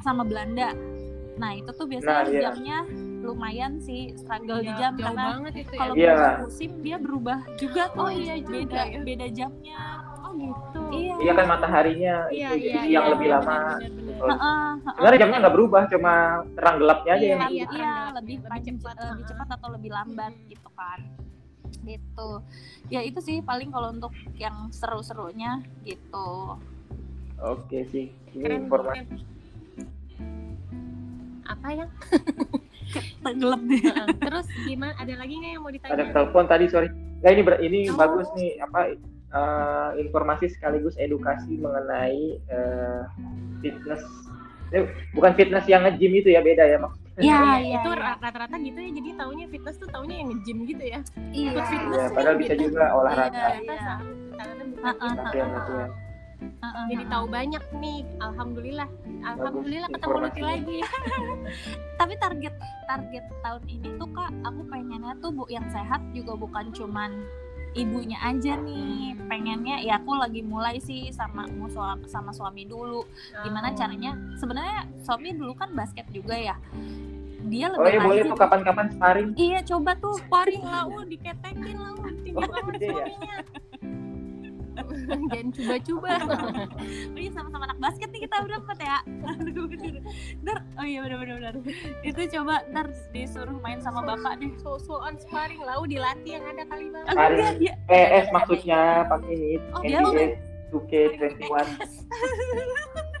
sama 0.00 0.24
Belanda. 0.24 0.72
Nah, 1.34 1.50
itu 1.50 1.66
tuh 1.74 1.90
biasanya 1.90 2.22
Nah, 2.22 2.30
iya. 2.30 2.40
jamnya 2.46 2.78
lumayan 3.24 3.82
sih 3.82 4.14
struggle 4.14 4.62
di 4.62 4.70
Ya, 4.70 4.86
jam 4.86 4.92
jauh 4.94 5.16
karena 5.16 5.50
ya. 5.50 5.64
kalau 5.74 5.94
Iya. 5.96 6.18
musim 6.38 6.70
dia 6.78 6.96
berubah 7.00 7.40
juga 7.58 7.90
tuh 7.90 8.06
Oh, 8.06 8.10
iya 8.12 8.38
juga 8.38 8.52
beda 8.54 8.82
ya. 8.86 9.00
beda 9.02 9.26
jamnya 9.32 9.80
Oh 10.22 10.30
gitu. 10.36 10.82
iya 10.94 11.14
Iya 11.18 11.32
kan 11.34 11.46
mataharinya 11.48 12.16
Iya, 12.28 12.48
itu 12.52 12.54
iya, 12.54 12.70
jadi 12.70 12.78
siang 12.86 13.04
iya, 13.04 13.12
lebih 13.16 13.28
benar, 13.28 13.40
lama. 13.42 13.58
benar. 13.58 13.90
Heeh, 14.16 14.36
heeh. 14.36 14.94
Sebenarnya 14.94 15.20
jamnya 15.20 15.38
nggak 15.40 15.54
berubah, 15.54 15.82
cuma 15.86 16.12
terang 16.52 16.76
gelapnya 16.76 17.12
aja 17.12 17.20
Iya, 17.20 17.28
yang 17.28 17.40
Iya, 17.40 17.48
iya, 17.50 17.66
iya, 17.72 17.92
lebih 18.14 18.36
panjang, 18.42 18.76
cepat, 18.78 18.96
lebih 19.08 19.24
cepat 19.26 19.48
atau 19.52 19.68
lebih 19.70 19.90
lambat 19.90 20.32
gitu 20.46 20.68
kan 20.72 21.00
gitu 21.82 22.40
ya 22.86 23.00
itu 23.00 23.18
sih 23.18 23.36
paling 23.40 23.68
kalau 23.68 23.90
untuk 23.90 24.08
yang 24.34 24.70
seru-serunya 24.70 25.58
gitu 25.82 26.56
Oke 27.36 27.84
sih. 27.86 28.08
Ini 28.30 28.40
Keren 28.40 28.60
informasi. 28.62 29.04
keren. 29.04 29.20
Apa 31.44 31.68
ya? 31.74 31.86
tenggelam 33.24 33.62
deh. 33.66 33.82
Terus 34.16 34.46
gimana? 34.62 34.96
Ada 34.96 35.12
lagi 35.14 35.34
nggak 35.34 35.52
yang 35.52 35.62
mau 35.62 35.68
ditanya? 35.68 35.92
ada 35.92 36.04
telepon 36.10 36.44
tadi 36.46 36.64
sorry 36.66 36.88
ya 37.18 37.28
ini 37.30 37.42
ber- 37.42 37.60
ini 37.60 37.78
Oh. 37.86 37.96
bagus 37.98 38.28
nih 38.32 38.56
apa 38.58 38.80
eh, 39.34 39.90
informasi 39.98 40.46
sekaligus 40.48 40.94
edukasi 40.96 41.54
mengenai 41.54 42.38
eh, 42.40 43.02
fitness 43.60 44.02
Eh, 44.70 44.82
bukan 45.12 45.30
fitness 45.34 45.62
yang 45.64 45.86
nge-gym 45.86 46.10
itu 46.16 46.28
ya 46.28 46.40
beda 46.40 46.66
ya 46.66 46.78
maksudnya 46.78 47.02
Iya, 47.14 47.30
Iya, 47.36 47.54
iya, 47.60 47.76
itu 47.78 47.90
iya. 47.92 48.00
ra- 48.00 48.18
rata-rata 48.18 48.56
gitu 48.58 48.74
ya. 48.74 48.90
Jadi 48.90 49.10
taunya 49.14 49.46
fitness 49.46 49.76
tuh 49.78 49.86
taunya 49.86 50.16
yang 50.18 50.28
nge-gym 50.34 50.58
gitu 50.66 50.82
ya. 50.84 51.00
iya 51.30 51.50
Ikut 51.52 51.64
fitness 51.68 52.00
ya, 52.00 52.06
padahal 52.10 52.36
bisa 52.36 52.52
gitu. 52.52 52.62
juga 52.66 52.84
olahraga 52.90 53.44
Iya. 53.54 53.94
Latihan 54.34 55.48
latihan 55.54 55.90
Heeh, 56.44 56.84
Jadi 56.90 57.04
tahu 57.06 57.24
banyak 57.30 57.62
nih. 57.78 57.98
Alhamdulillah. 58.18 58.88
Alhamdulillah 59.22 59.88
ketemu 59.88 60.10
Lucky 60.10 60.18
informasinya. 60.34 60.48
lagi. 60.50 60.78
tapi 62.00 62.14
target 62.18 62.54
target 62.84 63.24
tahun 63.40 63.62
ini 63.64 63.88
tuh 63.94 64.08
kak 64.10 64.30
aku 64.42 64.60
pengennya 64.66 65.14
tuh 65.22 65.30
bu 65.30 65.46
yang 65.46 65.64
sehat 65.70 66.02
juga 66.10 66.34
bukan 66.34 66.74
cuman 66.74 67.22
ibunya 67.74 68.18
aja 68.22 68.56
nih. 68.56 69.18
Pengennya 69.26 69.82
ya 69.82 69.98
aku 69.98 70.14
lagi 70.14 70.40
mulai 70.40 70.78
sih 70.78 71.10
sama 71.10 71.46
sama 72.06 72.30
suami 72.30 72.64
dulu. 72.64 73.02
Gimana 73.42 73.70
Oh. 73.70 73.76
caranya? 73.76 74.14
Sebenarnya 74.38 74.86
suami 75.02 75.34
dulu 75.34 75.52
kan 75.58 75.74
basket 75.74 76.06
juga 76.10 76.38
ya. 76.38 76.56
Dia 77.44 77.68
oh 77.68 77.76
lebih 77.76 77.92
iya 77.92 78.00
boleh 78.00 78.22
tuh 78.24 78.38
kapan-kapan 78.40 78.86
sparring. 78.88 79.30
Iya 79.36 79.58
coba 79.68 79.90
tuh 80.00 80.16
sparring 80.16 80.64
lah 80.64 80.88
uh, 80.88 81.04
diketekin 81.04 81.76
lah 81.76 81.92
uh, 81.92 82.12
tinggal 82.24 82.48
Oh, 82.48 82.72
ya? 82.80 83.04
Jangan 84.74 85.46
coba-coba. 85.54 86.10
oh 87.14 87.18
iya 87.18 87.30
sama-sama 87.30 87.64
anak 87.70 87.78
basket 87.78 88.08
nih 88.10 88.22
kita 88.26 88.36
udah 88.42 88.58
empat 88.58 88.78
ya. 88.82 88.98
Ntar 90.42 90.58
oh 90.78 90.86
iya 90.86 91.00
bener 91.06 91.54
itu 92.02 92.20
coba 92.38 92.64
ntar 92.70 92.86
disuruh 93.14 93.58
main 93.62 93.78
sama 93.78 94.02
bapak 94.02 94.42
deh. 94.42 94.52
So-soan 94.60 95.16
sparring 95.20 95.62
lau 95.62 95.86
dilatih 95.86 96.40
yang 96.40 96.44
ada 96.50 96.62
kali 96.66 96.90
bang. 96.90 97.04
Enggak, 97.08 97.52
dia 97.62 97.74
PS 97.86 98.26
maksudnya 98.34 99.06
pakai 99.06 99.34
ini 99.34 99.52
Oh, 99.74 99.82
dia 99.82 100.00
NBA 100.02 100.26
2K21 100.74 101.50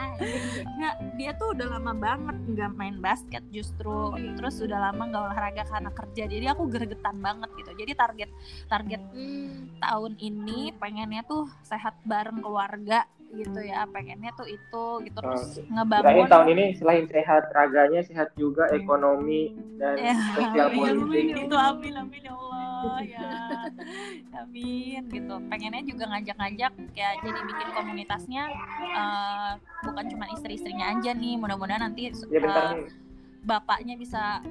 Ah. 0.00 0.16
Nggak, 0.64 0.94
dia 1.20 1.30
tuh 1.36 1.52
udah 1.52 1.66
lama 1.76 1.92
banget 1.92 2.36
nggak 2.56 2.72
main 2.72 2.96
basket 3.04 3.44
justru. 3.52 4.16
Terus 4.16 4.64
udah 4.64 4.88
lama 4.88 5.02
nggak 5.12 5.22
olahraga 5.28 5.62
karena 5.68 5.90
kerja. 5.92 6.22
Jadi 6.24 6.46
aku 6.48 6.64
gregetan 6.72 7.20
banget 7.20 7.52
gitu. 7.60 7.70
Jadi 7.76 7.92
target 7.92 8.30
target 8.64 9.02
Hmm. 9.12 9.68
tahun 9.76 10.16
ini 10.16 10.72
pengennya 10.80 11.20
tuh 11.28 11.44
sehat 11.60 12.00
bareng 12.08 12.40
keluarga 12.40 13.04
gitu 13.30 13.60
ya 13.62 13.86
pengennya 13.86 14.34
tuh 14.34 14.44
itu 14.44 14.84
gitu 15.06 15.18
terus 15.18 15.44
Oke. 15.56 15.70
ngebangun 15.70 16.02
Kirain 16.02 16.26
tahun 16.26 16.48
ini 16.50 16.64
selain 16.74 17.04
sehat 17.06 17.42
raganya 17.50 18.00
sehat 18.02 18.28
juga 18.34 18.66
ekonomi 18.74 19.54
dan 19.78 19.96
Ya, 19.96 20.14
sosial 20.34 20.66
amin, 20.68 20.82
amin, 20.82 21.06
politik. 21.06 21.46
itu 21.46 21.56
amin 21.56 21.94
amin 21.96 22.22
ya 22.26 22.32
Allah 22.34 22.98
ya 23.02 23.30
amin 24.42 25.02
gitu 25.08 25.34
pengennya 25.46 25.82
juga 25.86 26.04
ngajak-ngajak 26.10 26.72
kayak 26.92 27.14
jadi 27.22 27.40
bikin 27.46 27.68
komunitasnya 27.70 28.42
eh, 28.82 29.52
bukan 29.80 30.04
cuma 30.10 30.26
istri-istrinya 30.28 30.90
aja 30.90 31.10
nih 31.14 31.34
mudah-mudahan 31.38 31.86
nanti 31.86 32.10
Ya 32.10 32.40
bentar 32.42 32.64
eh, 32.66 32.72
nih. 32.82 32.90
bapaknya 33.42 33.94
bisa 33.96 34.42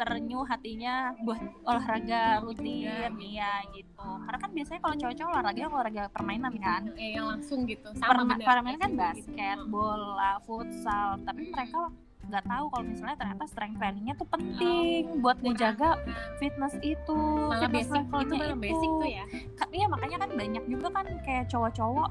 terenyuh 0.00 0.42
hatinya 0.42 0.94
buat 1.20 1.36
olahraga 1.62 2.40
rutin 2.40 2.88
Iya, 2.88 3.12
iya 3.14 3.52
gitu 3.70 4.00
karena 4.00 4.38
kan 4.38 4.50
biasanya 4.50 4.80
kalau 4.80 4.96
cowok-cowok 4.96 5.30
olahraga 5.30 5.62
olahraga 5.66 6.02
permainan 6.08 6.54
kan 6.56 6.82
Eh, 6.96 7.12
yang 7.12 7.28
langsung 7.28 7.68
gitu. 7.68 7.92
Perma- 7.94 8.24
bener. 8.32 8.46
permainan 8.46 8.80
kan 8.80 8.90
Gitu. 8.90 9.00
basket 9.28 9.58
bola 9.66 10.32
futsal 10.40 11.20
tapi 11.20 11.42
mereka 11.46 11.92
nggak 12.22 12.44
tahu 12.46 12.64
kalau 12.68 12.84
misalnya 12.86 13.16
ternyata 13.16 13.44
strength 13.44 13.76
trainingnya 13.76 14.14
tuh 14.14 14.28
penting 14.28 15.02
buat 15.18 15.36
ngejaga 15.38 15.98
fitness 16.36 16.74
itu 16.80 17.16
Malah 17.16 17.60
fitness 17.60 17.88
basic 17.90 18.04
itu 18.22 18.34
malah 18.38 18.56
basic 18.56 18.88
tuh 18.94 19.10
ya. 19.10 19.24
Iya 19.70 19.86
makanya 19.86 20.16
kan 20.18 20.30
banyak 20.32 20.64
juga 20.66 20.88
kan 20.90 21.06
kayak 21.20 21.44
cowok-cowok 21.46 22.08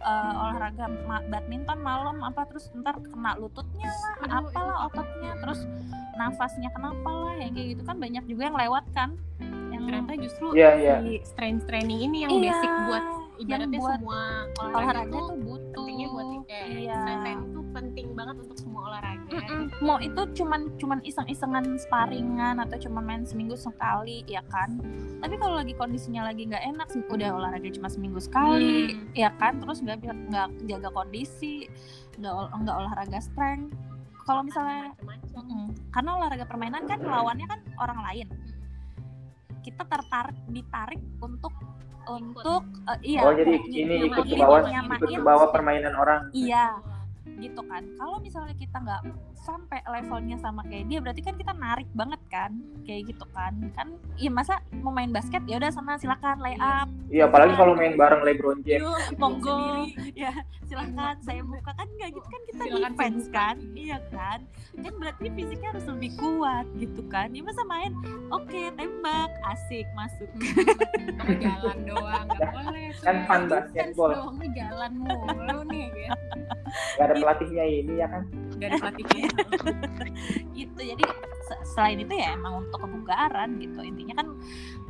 eh, 0.00 0.32
olahraga 0.34 0.86
ma- 1.04 1.24
badminton 1.24 1.78
malam 1.78 2.16
apa 2.20 2.48
terus 2.48 2.72
ntar 2.74 2.96
kena 2.98 3.36
lututnya 3.36 3.88
lah 4.24 4.42
apalah 4.42 4.76
ototnya 4.88 5.32
terus 5.38 5.60
nafasnya 6.16 6.68
kenapa 6.72 7.08
lah 7.08 7.34
yang 7.36 7.52
kayak 7.52 7.68
gitu 7.76 7.82
kan 7.84 7.96
banyak 7.96 8.24
juga 8.24 8.42
yang 8.48 8.58
lewat 8.58 8.84
kan 8.92 9.10
yang 9.70 9.82
Ternyata 9.82 10.12
justru 10.20 10.46
Iya, 10.52 10.70
iya. 10.76 10.96
si 11.00 11.10
strength 11.24 11.64
training 11.64 12.00
ini 12.04 12.16
yang 12.24 12.30
Iya, 12.30 12.42
basic 12.46 12.72
buat 12.84 13.04
yang 13.04 13.18
ibaratnya 13.40 13.78
buat 13.80 13.92
semua 13.96 14.20
olahraga, 14.60 14.76
olahraga 14.76 15.08
tuh 15.08 15.20
tuh 15.20 15.36
butuh 15.40 15.72
pentingnya 15.74 16.08
buat 16.10 16.26
kayak 16.44 16.66
iya. 16.68 16.94
strength 16.94 17.22
training 17.24 17.48
tuh 17.50 17.59
penting 17.80 18.12
banget 18.12 18.36
untuk 18.38 18.58
semua 18.58 18.82
olahraga. 18.86 19.24
Mm-mm. 19.30 19.62
mau 19.80 19.96
itu 19.98 20.20
cuman 20.34 20.60
cuman 20.76 20.98
iseng-isengan 21.02 21.64
sparingan 21.78 22.58
atau 22.58 22.76
cuman 22.78 23.02
main 23.02 23.22
seminggu 23.22 23.56
sekali 23.56 24.20
ya 24.26 24.44
kan 24.46 24.76
tapi 25.18 25.34
kalau 25.34 25.56
lagi 25.56 25.72
kondisinya 25.72 26.22
lagi 26.22 26.44
nggak 26.44 26.60
enak 26.66 26.88
udah 27.06 27.30
olahraga 27.32 27.70
cuma 27.70 27.88
seminggu 27.88 28.18
sekali 28.18 28.92
Hmm. 28.92 29.08
ya 29.14 29.30
kan 29.32 29.56
terus 29.56 29.80
nggak 29.80 29.96
nggak 30.02 30.48
jaga 30.66 30.88
kondisi 30.90 31.64
nggak 32.14 32.32
ol- 32.32 32.52
nggak 32.52 32.76
olahraga 32.76 33.18
strength 33.18 33.72
kalau 34.20 34.42
misalnya 34.42 34.92
macam-macam. 34.98 35.40
Mm-mm. 35.40 35.66
karena 35.88 36.10
olahraga 36.12 36.44
permainan 36.44 36.82
kan 36.84 36.98
lawannya 37.00 37.46
kan 37.46 37.60
orang 37.78 37.98
lain 38.04 38.28
kita 39.60 39.82
tertarik 39.84 40.36
ditarik 40.46 41.00
untuk 41.18 41.52
untuk 42.02 42.62
eh, 42.88 42.98
iya 43.06 43.20
Oh 43.22 43.32
jadi 43.32 43.54
ini 43.62 43.94
ikut 44.06 44.24
ke 44.24 44.36
bawah 44.36 44.60
ikut 44.64 45.08
ke 45.10 45.22
bawah 45.22 45.48
permainan 45.48 45.94
orang. 45.94 46.20
iya 46.32 46.80
gitu 47.40 47.64
kan. 47.66 47.82
Kalau 47.96 48.20
misalnya 48.20 48.54
kita 48.54 48.76
nggak 48.76 49.02
sampai 49.40 49.80
levelnya 49.88 50.36
sama 50.38 50.60
kayak 50.68 50.84
dia 50.88 50.98
berarti 51.00 51.20
kan 51.24 51.34
kita 51.34 51.52
narik 51.56 51.88
banget 51.96 52.20
kan 52.28 52.52
kayak 52.84 53.08
gitu 53.12 53.24
kan 53.32 53.56
kan 53.72 53.88
ya 54.20 54.28
masa 54.28 54.60
mau 54.84 54.92
main 54.92 55.08
basket 55.10 55.40
ya 55.48 55.56
udah 55.56 55.72
sana 55.72 55.96
silakan 55.96 56.38
lay 56.44 56.56
up 56.60 56.88
Iya 57.10 57.26
apalagi 57.26 57.58
kalau 57.58 57.74
main 57.74 57.98
bareng 57.98 58.22
LeBron 58.22 58.62
James. 58.62 58.86
yuk 58.86 58.98
gitu. 59.10 59.18
monggo 59.18 59.88
ya 60.14 60.30
silakan 60.68 61.16
saya 61.26 61.42
buka 61.42 61.72
kan 61.74 61.88
nggak 61.98 62.10
gitu 62.14 62.28
kan 62.28 62.40
kita 62.46 62.62
Silakan 62.70 62.84
defense 62.94 63.24
kan 63.32 63.56
iya 63.74 63.98
kan 64.14 64.38
kan 64.78 64.92
berarti 65.00 65.26
fisiknya 65.34 65.68
harus 65.74 65.86
lebih 65.90 66.10
kuat 66.20 66.66
gitu 66.78 67.02
kan 67.10 67.28
ya 67.34 67.42
masa 67.42 67.62
main 67.66 67.92
oke 68.30 68.60
tembak 68.78 69.30
asik 69.56 69.86
masuk 69.98 70.30
jalan 71.40 71.78
doang, 71.86 72.26
nggak 72.28 72.50
boleh. 72.52 72.88
Kan 73.00 73.16
fun 73.24 73.42
basketball. 73.48 74.10
doang, 74.12 74.36
nih 74.40 74.50
jalan 74.56 74.92
mulu 74.98 75.58
nih 75.70 75.86
gitu. 75.94 76.38
Gak 76.98 77.04
ada 77.10 77.14
pelatihnya 77.16 77.64
ini 77.66 77.94
ya 77.98 78.06
kan. 78.08 78.22
Dari 78.60 78.74
pelatihnya. 78.76 79.29
gitu. 80.58 80.80
Jadi 80.80 81.04
se- 81.46 81.64
selain 81.74 81.98
itu 82.02 82.14
ya 82.14 82.34
emang 82.34 82.66
untuk 82.66 82.82
kebugaran 82.84 83.58
gitu. 83.58 83.80
Intinya 83.82 84.14
kan 84.22 84.28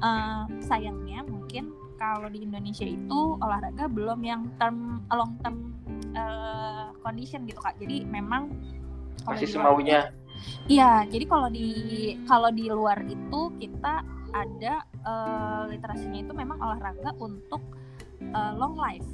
eh, 0.00 0.42
sayangnya 0.64 1.24
mungkin 1.24 1.72
kalau 2.00 2.32
di 2.32 2.40
Indonesia 2.44 2.88
itu 2.88 3.36
olahraga 3.44 3.84
belum 3.88 4.20
yang 4.24 4.48
term 4.56 5.04
long 5.12 5.36
term 5.44 5.76
eh, 6.16 6.88
condition 7.02 7.44
gitu 7.44 7.60
kak. 7.60 7.76
Jadi 7.78 8.04
memang 8.08 8.50
Masih 9.28 9.48
semaunya. 9.48 10.10
iya 10.64 11.04
jadi 11.04 11.28
kalau 11.28 11.52
di 11.52 11.68
kalau 12.24 12.48
di 12.48 12.72
luar 12.72 13.04
itu 13.04 13.40
kita 13.60 14.00
ada 14.32 14.74
eh, 15.04 15.62
literasinya 15.76 16.24
itu 16.24 16.32
memang 16.32 16.56
olahraga 16.56 17.12
untuk 17.20 17.60
eh, 18.24 18.52
long 18.56 18.80
life 18.80 19.04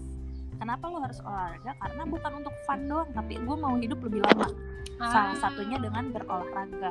Kenapa 0.66 0.90
lo 0.90 0.98
harus 0.98 1.22
olahraga? 1.22 1.78
Karena 1.78 2.02
bukan 2.02 2.32
untuk 2.42 2.54
fun 2.66 2.90
doang, 2.90 3.06
tapi 3.14 3.38
gue 3.38 3.54
mau 3.54 3.78
hidup 3.78 4.02
lebih 4.02 4.18
lama. 4.26 4.50
Salah 4.98 5.30
Ah. 5.30 5.38
satunya 5.38 5.78
dengan 5.78 6.10
berolahraga. 6.10 6.90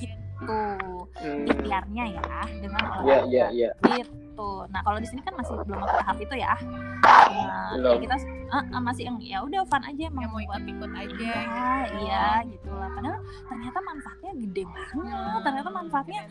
Gitu. 0.00 0.16
Hmm. 0.48 1.44
Ikhtiarnya 1.44 2.04
ya 2.08 2.24
dengan 2.56 2.80
Iya 2.80 2.88
olahraga. 2.88 3.28
iya 3.28 3.46
iya. 3.52 3.70
Gitu. 4.32 4.50
Nah, 4.72 4.80
kalau 4.80 4.96
di 4.96 5.04
sini 5.04 5.20
kan 5.20 5.34
masih 5.36 5.54
belum 5.68 5.80
ke 5.84 5.92
tahap 5.92 6.16
itu 6.16 6.34
ya. 6.40 6.54
Nah, 7.04 7.68
Belum. 7.76 7.92
ya 7.92 7.98
kita 8.00 8.16
ah, 8.48 8.64
ah, 8.72 8.80
masih 8.80 9.02
yang 9.04 9.16
ya 9.20 9.38
udah 9.44 9.60
fun 9.68 9.82
aja 9.84 10.02
emang 10.08 10.22
yang 10.24 10.32
mau 10.32 10.40
buat 10.40 10.62
ikut-ikut 10.62 10.92
aja 10.92 11.12
Iya, 11.12 11.36
gitu. 11.84 11.98
iya 12.00 12.26
gitu 12.48 12.70
lah. 12.72 12.88
Padahal 12.92 13.20
ternyata 13.44 13.78
manfaatnya 13.84 14.32
gede 14.40 14.62
banget. 14.64 15.40
Ternyata 15.44 15.68
manfaatnya 15.68 16.22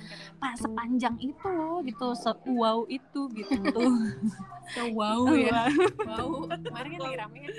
pas 0.41 0.55
sepanjang 0.57 1.15
itu 1.21 1.45
loh 1.45 1.77
gitu, 1.85 2.07
se-wow 2.17 2.77
itu 2.89 3.21
gitu. 3.37 3.61
So, 4.71 4.87
wow 4.95 5.27
ya. 5.35 5.67
Wow. 6.07 6.47
Kemarin 6.47 6.89
kan 6.95 7.01
lagi 7.03 7.17
rame 7.19 7.37
kan. 7.43 7.51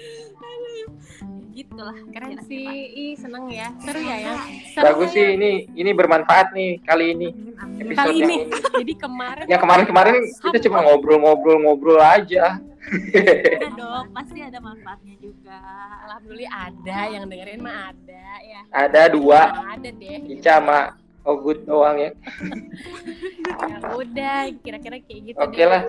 gitu 1.52 1.76
lah. 1.76 1.96
Keren 2.08 2.28
kira-kira. 2.32 2.48
sih. 2.48 2.64
Ih, 2.88 3.12
seneng 3.12 3.44
ya. 3.52 3.68
Seru 3.84 4.00
ya 4.00 4.16
ya. 4.16 4.34
Seru 4.72 4.84
Bagus 4.88 5.10
ya. 5.12 5.16
sih 5.20 5.26
ini 5.36 5.50
ini 5.76 5.90
bermanfaat 5.92 6.56
nih 6.56 6.80
kali 6.80 7.12
ini. 7.12 7.28
Kali 7.92 8.16
yang 8.16 8.30
ini. 8.32 8.36
ini. 8.48 8.56
Jadi 8.80 8.94
kemarin 8.96 9.44
Ya 9.44 9.60
kemarin-kemarin 9.60 10.14
kita 10.34 10.58
cuma 10.62 10.78
ngobrol-ngobrol-ngobrol 10.82 11.98
aja. 11.98 12.58
Ada 12.82 13.68
dong, 13.72 14.06
pasti 14.10 14.38
ada 14.38 14.58
manfaatnya 14.58 15.14
juga. 15.16 15.58
Alhamdulillah 16.02 16.50
ada 16.50 16.98
yang 17.08 17.24
dengerin 17.26 17.60
mah 17.60 17.90
ada 17.90 18.26
ya. 18.42 18.60
Ada 18.68 19.02
dua, 19.08 19.40
Nah, 19.48 19.74
ada 19.74 19.88
deh. 19.88 20.18
Ica 20.28 20.58
sama 20.58 20.78
Ogut 21.22 21.62
doang 21.62 21.96
ya. 21.96 22.10
Ya 23.62 23.78
udah, 23.88 24.38
kira-kira 24.58 24.98
kayak 24.98 25.20
gitu 25.24 25.38
Oke 25.38 25.54
deh. 25.56 25.66
lah. 25.66 25.82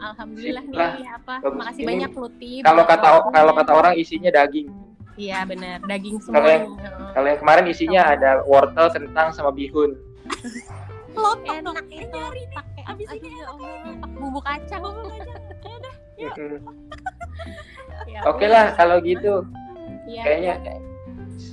Alhamdulillah 0.00 0.64
Sip 0.64 0.70
nih 0.70 0.78
lah. 0.78 0.92
apa? 1.14 1.34
Bagus. 1.40 1.58
Makasih 1.58 1.82
Ini 1.82 1.88
banyak 1.90 2.10
Luti. 2.14 2.52
Kalau 2.62 2.82
kata 2.84 3.08
kalau 3.28 3.52
kata 3.52 3.72
orang 3.74 3.94
isinya 3.94 4.30
daging. 4.30 4.68
Iya 5.14 5.46
benar, 5.46 5.78
daging 5.84 6.16
Kalau 6.18 6.40
semua. 6.40 6.50
yang- 6.50 6.74
Kalau 7.12 7.26
yang 7.28 7.38
kemarin 7.38 7.64
isinya 7.68 8.02
ada 8.08 8.30
wortel, 8.42 8.86
kentang 8.90 9.30
sama 9.30 9.50
bihun. 9.50 9.94
Lontong 11.14 11.58
dong, 11.62 11.76
enak 11.78 11.86
itu 11.88 12.18
pakai 12.52 12.82
Abis 12.84 13.06
aduh, 13.08 13.18
ini 13.22 13.38
ya 13.40 13.46
Allah, 13.48 13.72
pakai 14.02 14.16
bumbu 14.18 14.40
kacang. 14.44 14.82
Mm-mm. 16.14 16.54
Ya 18.06 18.20
Oke 18.28 18.46
lah 18.46 18.74
kalau 18.76 19.02
gitu. 19.02 19.42
Iya, 20.04 20.22
Kayaknya 20.22 20.54
iya. 20.60 20.74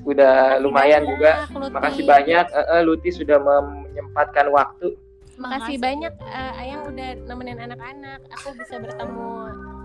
udah 0.03 0.33
Makasih 0.35 0.61
lumayan 0.65 1.01
banyak, 1.01 1.11
juga. 1.15 1.31
Luti. 1.49 1.71
Makasih 1.73 2.03
banyak 2.05 2.45
eh, 2.51 2.81
Luti 2.83 3.09
sudah 3.09 3.37
menyempatkan 3.41 4.45
waktu. 4.51 4.87
Makasih 5.39 5.77
banyak 5.81 6.13
eh, 6.19 6.61
Ayang 6.61 6.81
udah 6.91 7.09
nemenin 7.25 7.57
anak-anak. 7.57 8.19
Aku 8.37 8.53
bisa 8.59 8.75
bertemu 8.77 9.29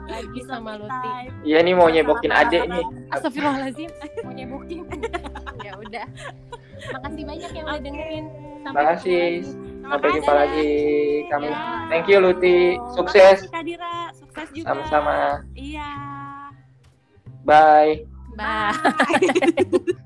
lagi 0.06 0.40
sama 0.44 0.72
Luti. 0.76 1.10
Iya 1.46 1.58
nih 1.62 1.74
mau 1.78 1.88
nyebokin 1.88 2.32
adek 2.34 2.68
nih. 2.68 2.84
Astagfirullahaladzim, 3.14 3.90
mau 4.26 4.32
nyebokin. 4.34 4.82
ya 5.66 5.72
udah. 5.78 6.06
Makasih 7.00 7.24
banyak 7.24 7.50
yang 7.54 7.66
udah 7.70 7.80
dengerin. 7.80 8.24
Sampai 8.66 8.82
Makasih. 8.82 9.32
Sampai 9.86 10.08
jumpa 10.18 10.32
lagi. 10.34 10.72
Kami 11.30 11.46
Ya. 11.46 11.86
thank 11.88 12.06
you 12.10 12.18
Luti. 12.18 12.74
Sukses. 12.94 13.46
Makasih 13.46 13.54
Kak 13.54 13.62
Dira, 13.66 13.94
sukses 14.14 14.46
juga. 14.50 14.66
Sama-sama. 14.72 15.14
Iya. 15.54 15.90
Bye. 17.46 18.06
Bye. 18.34 19.96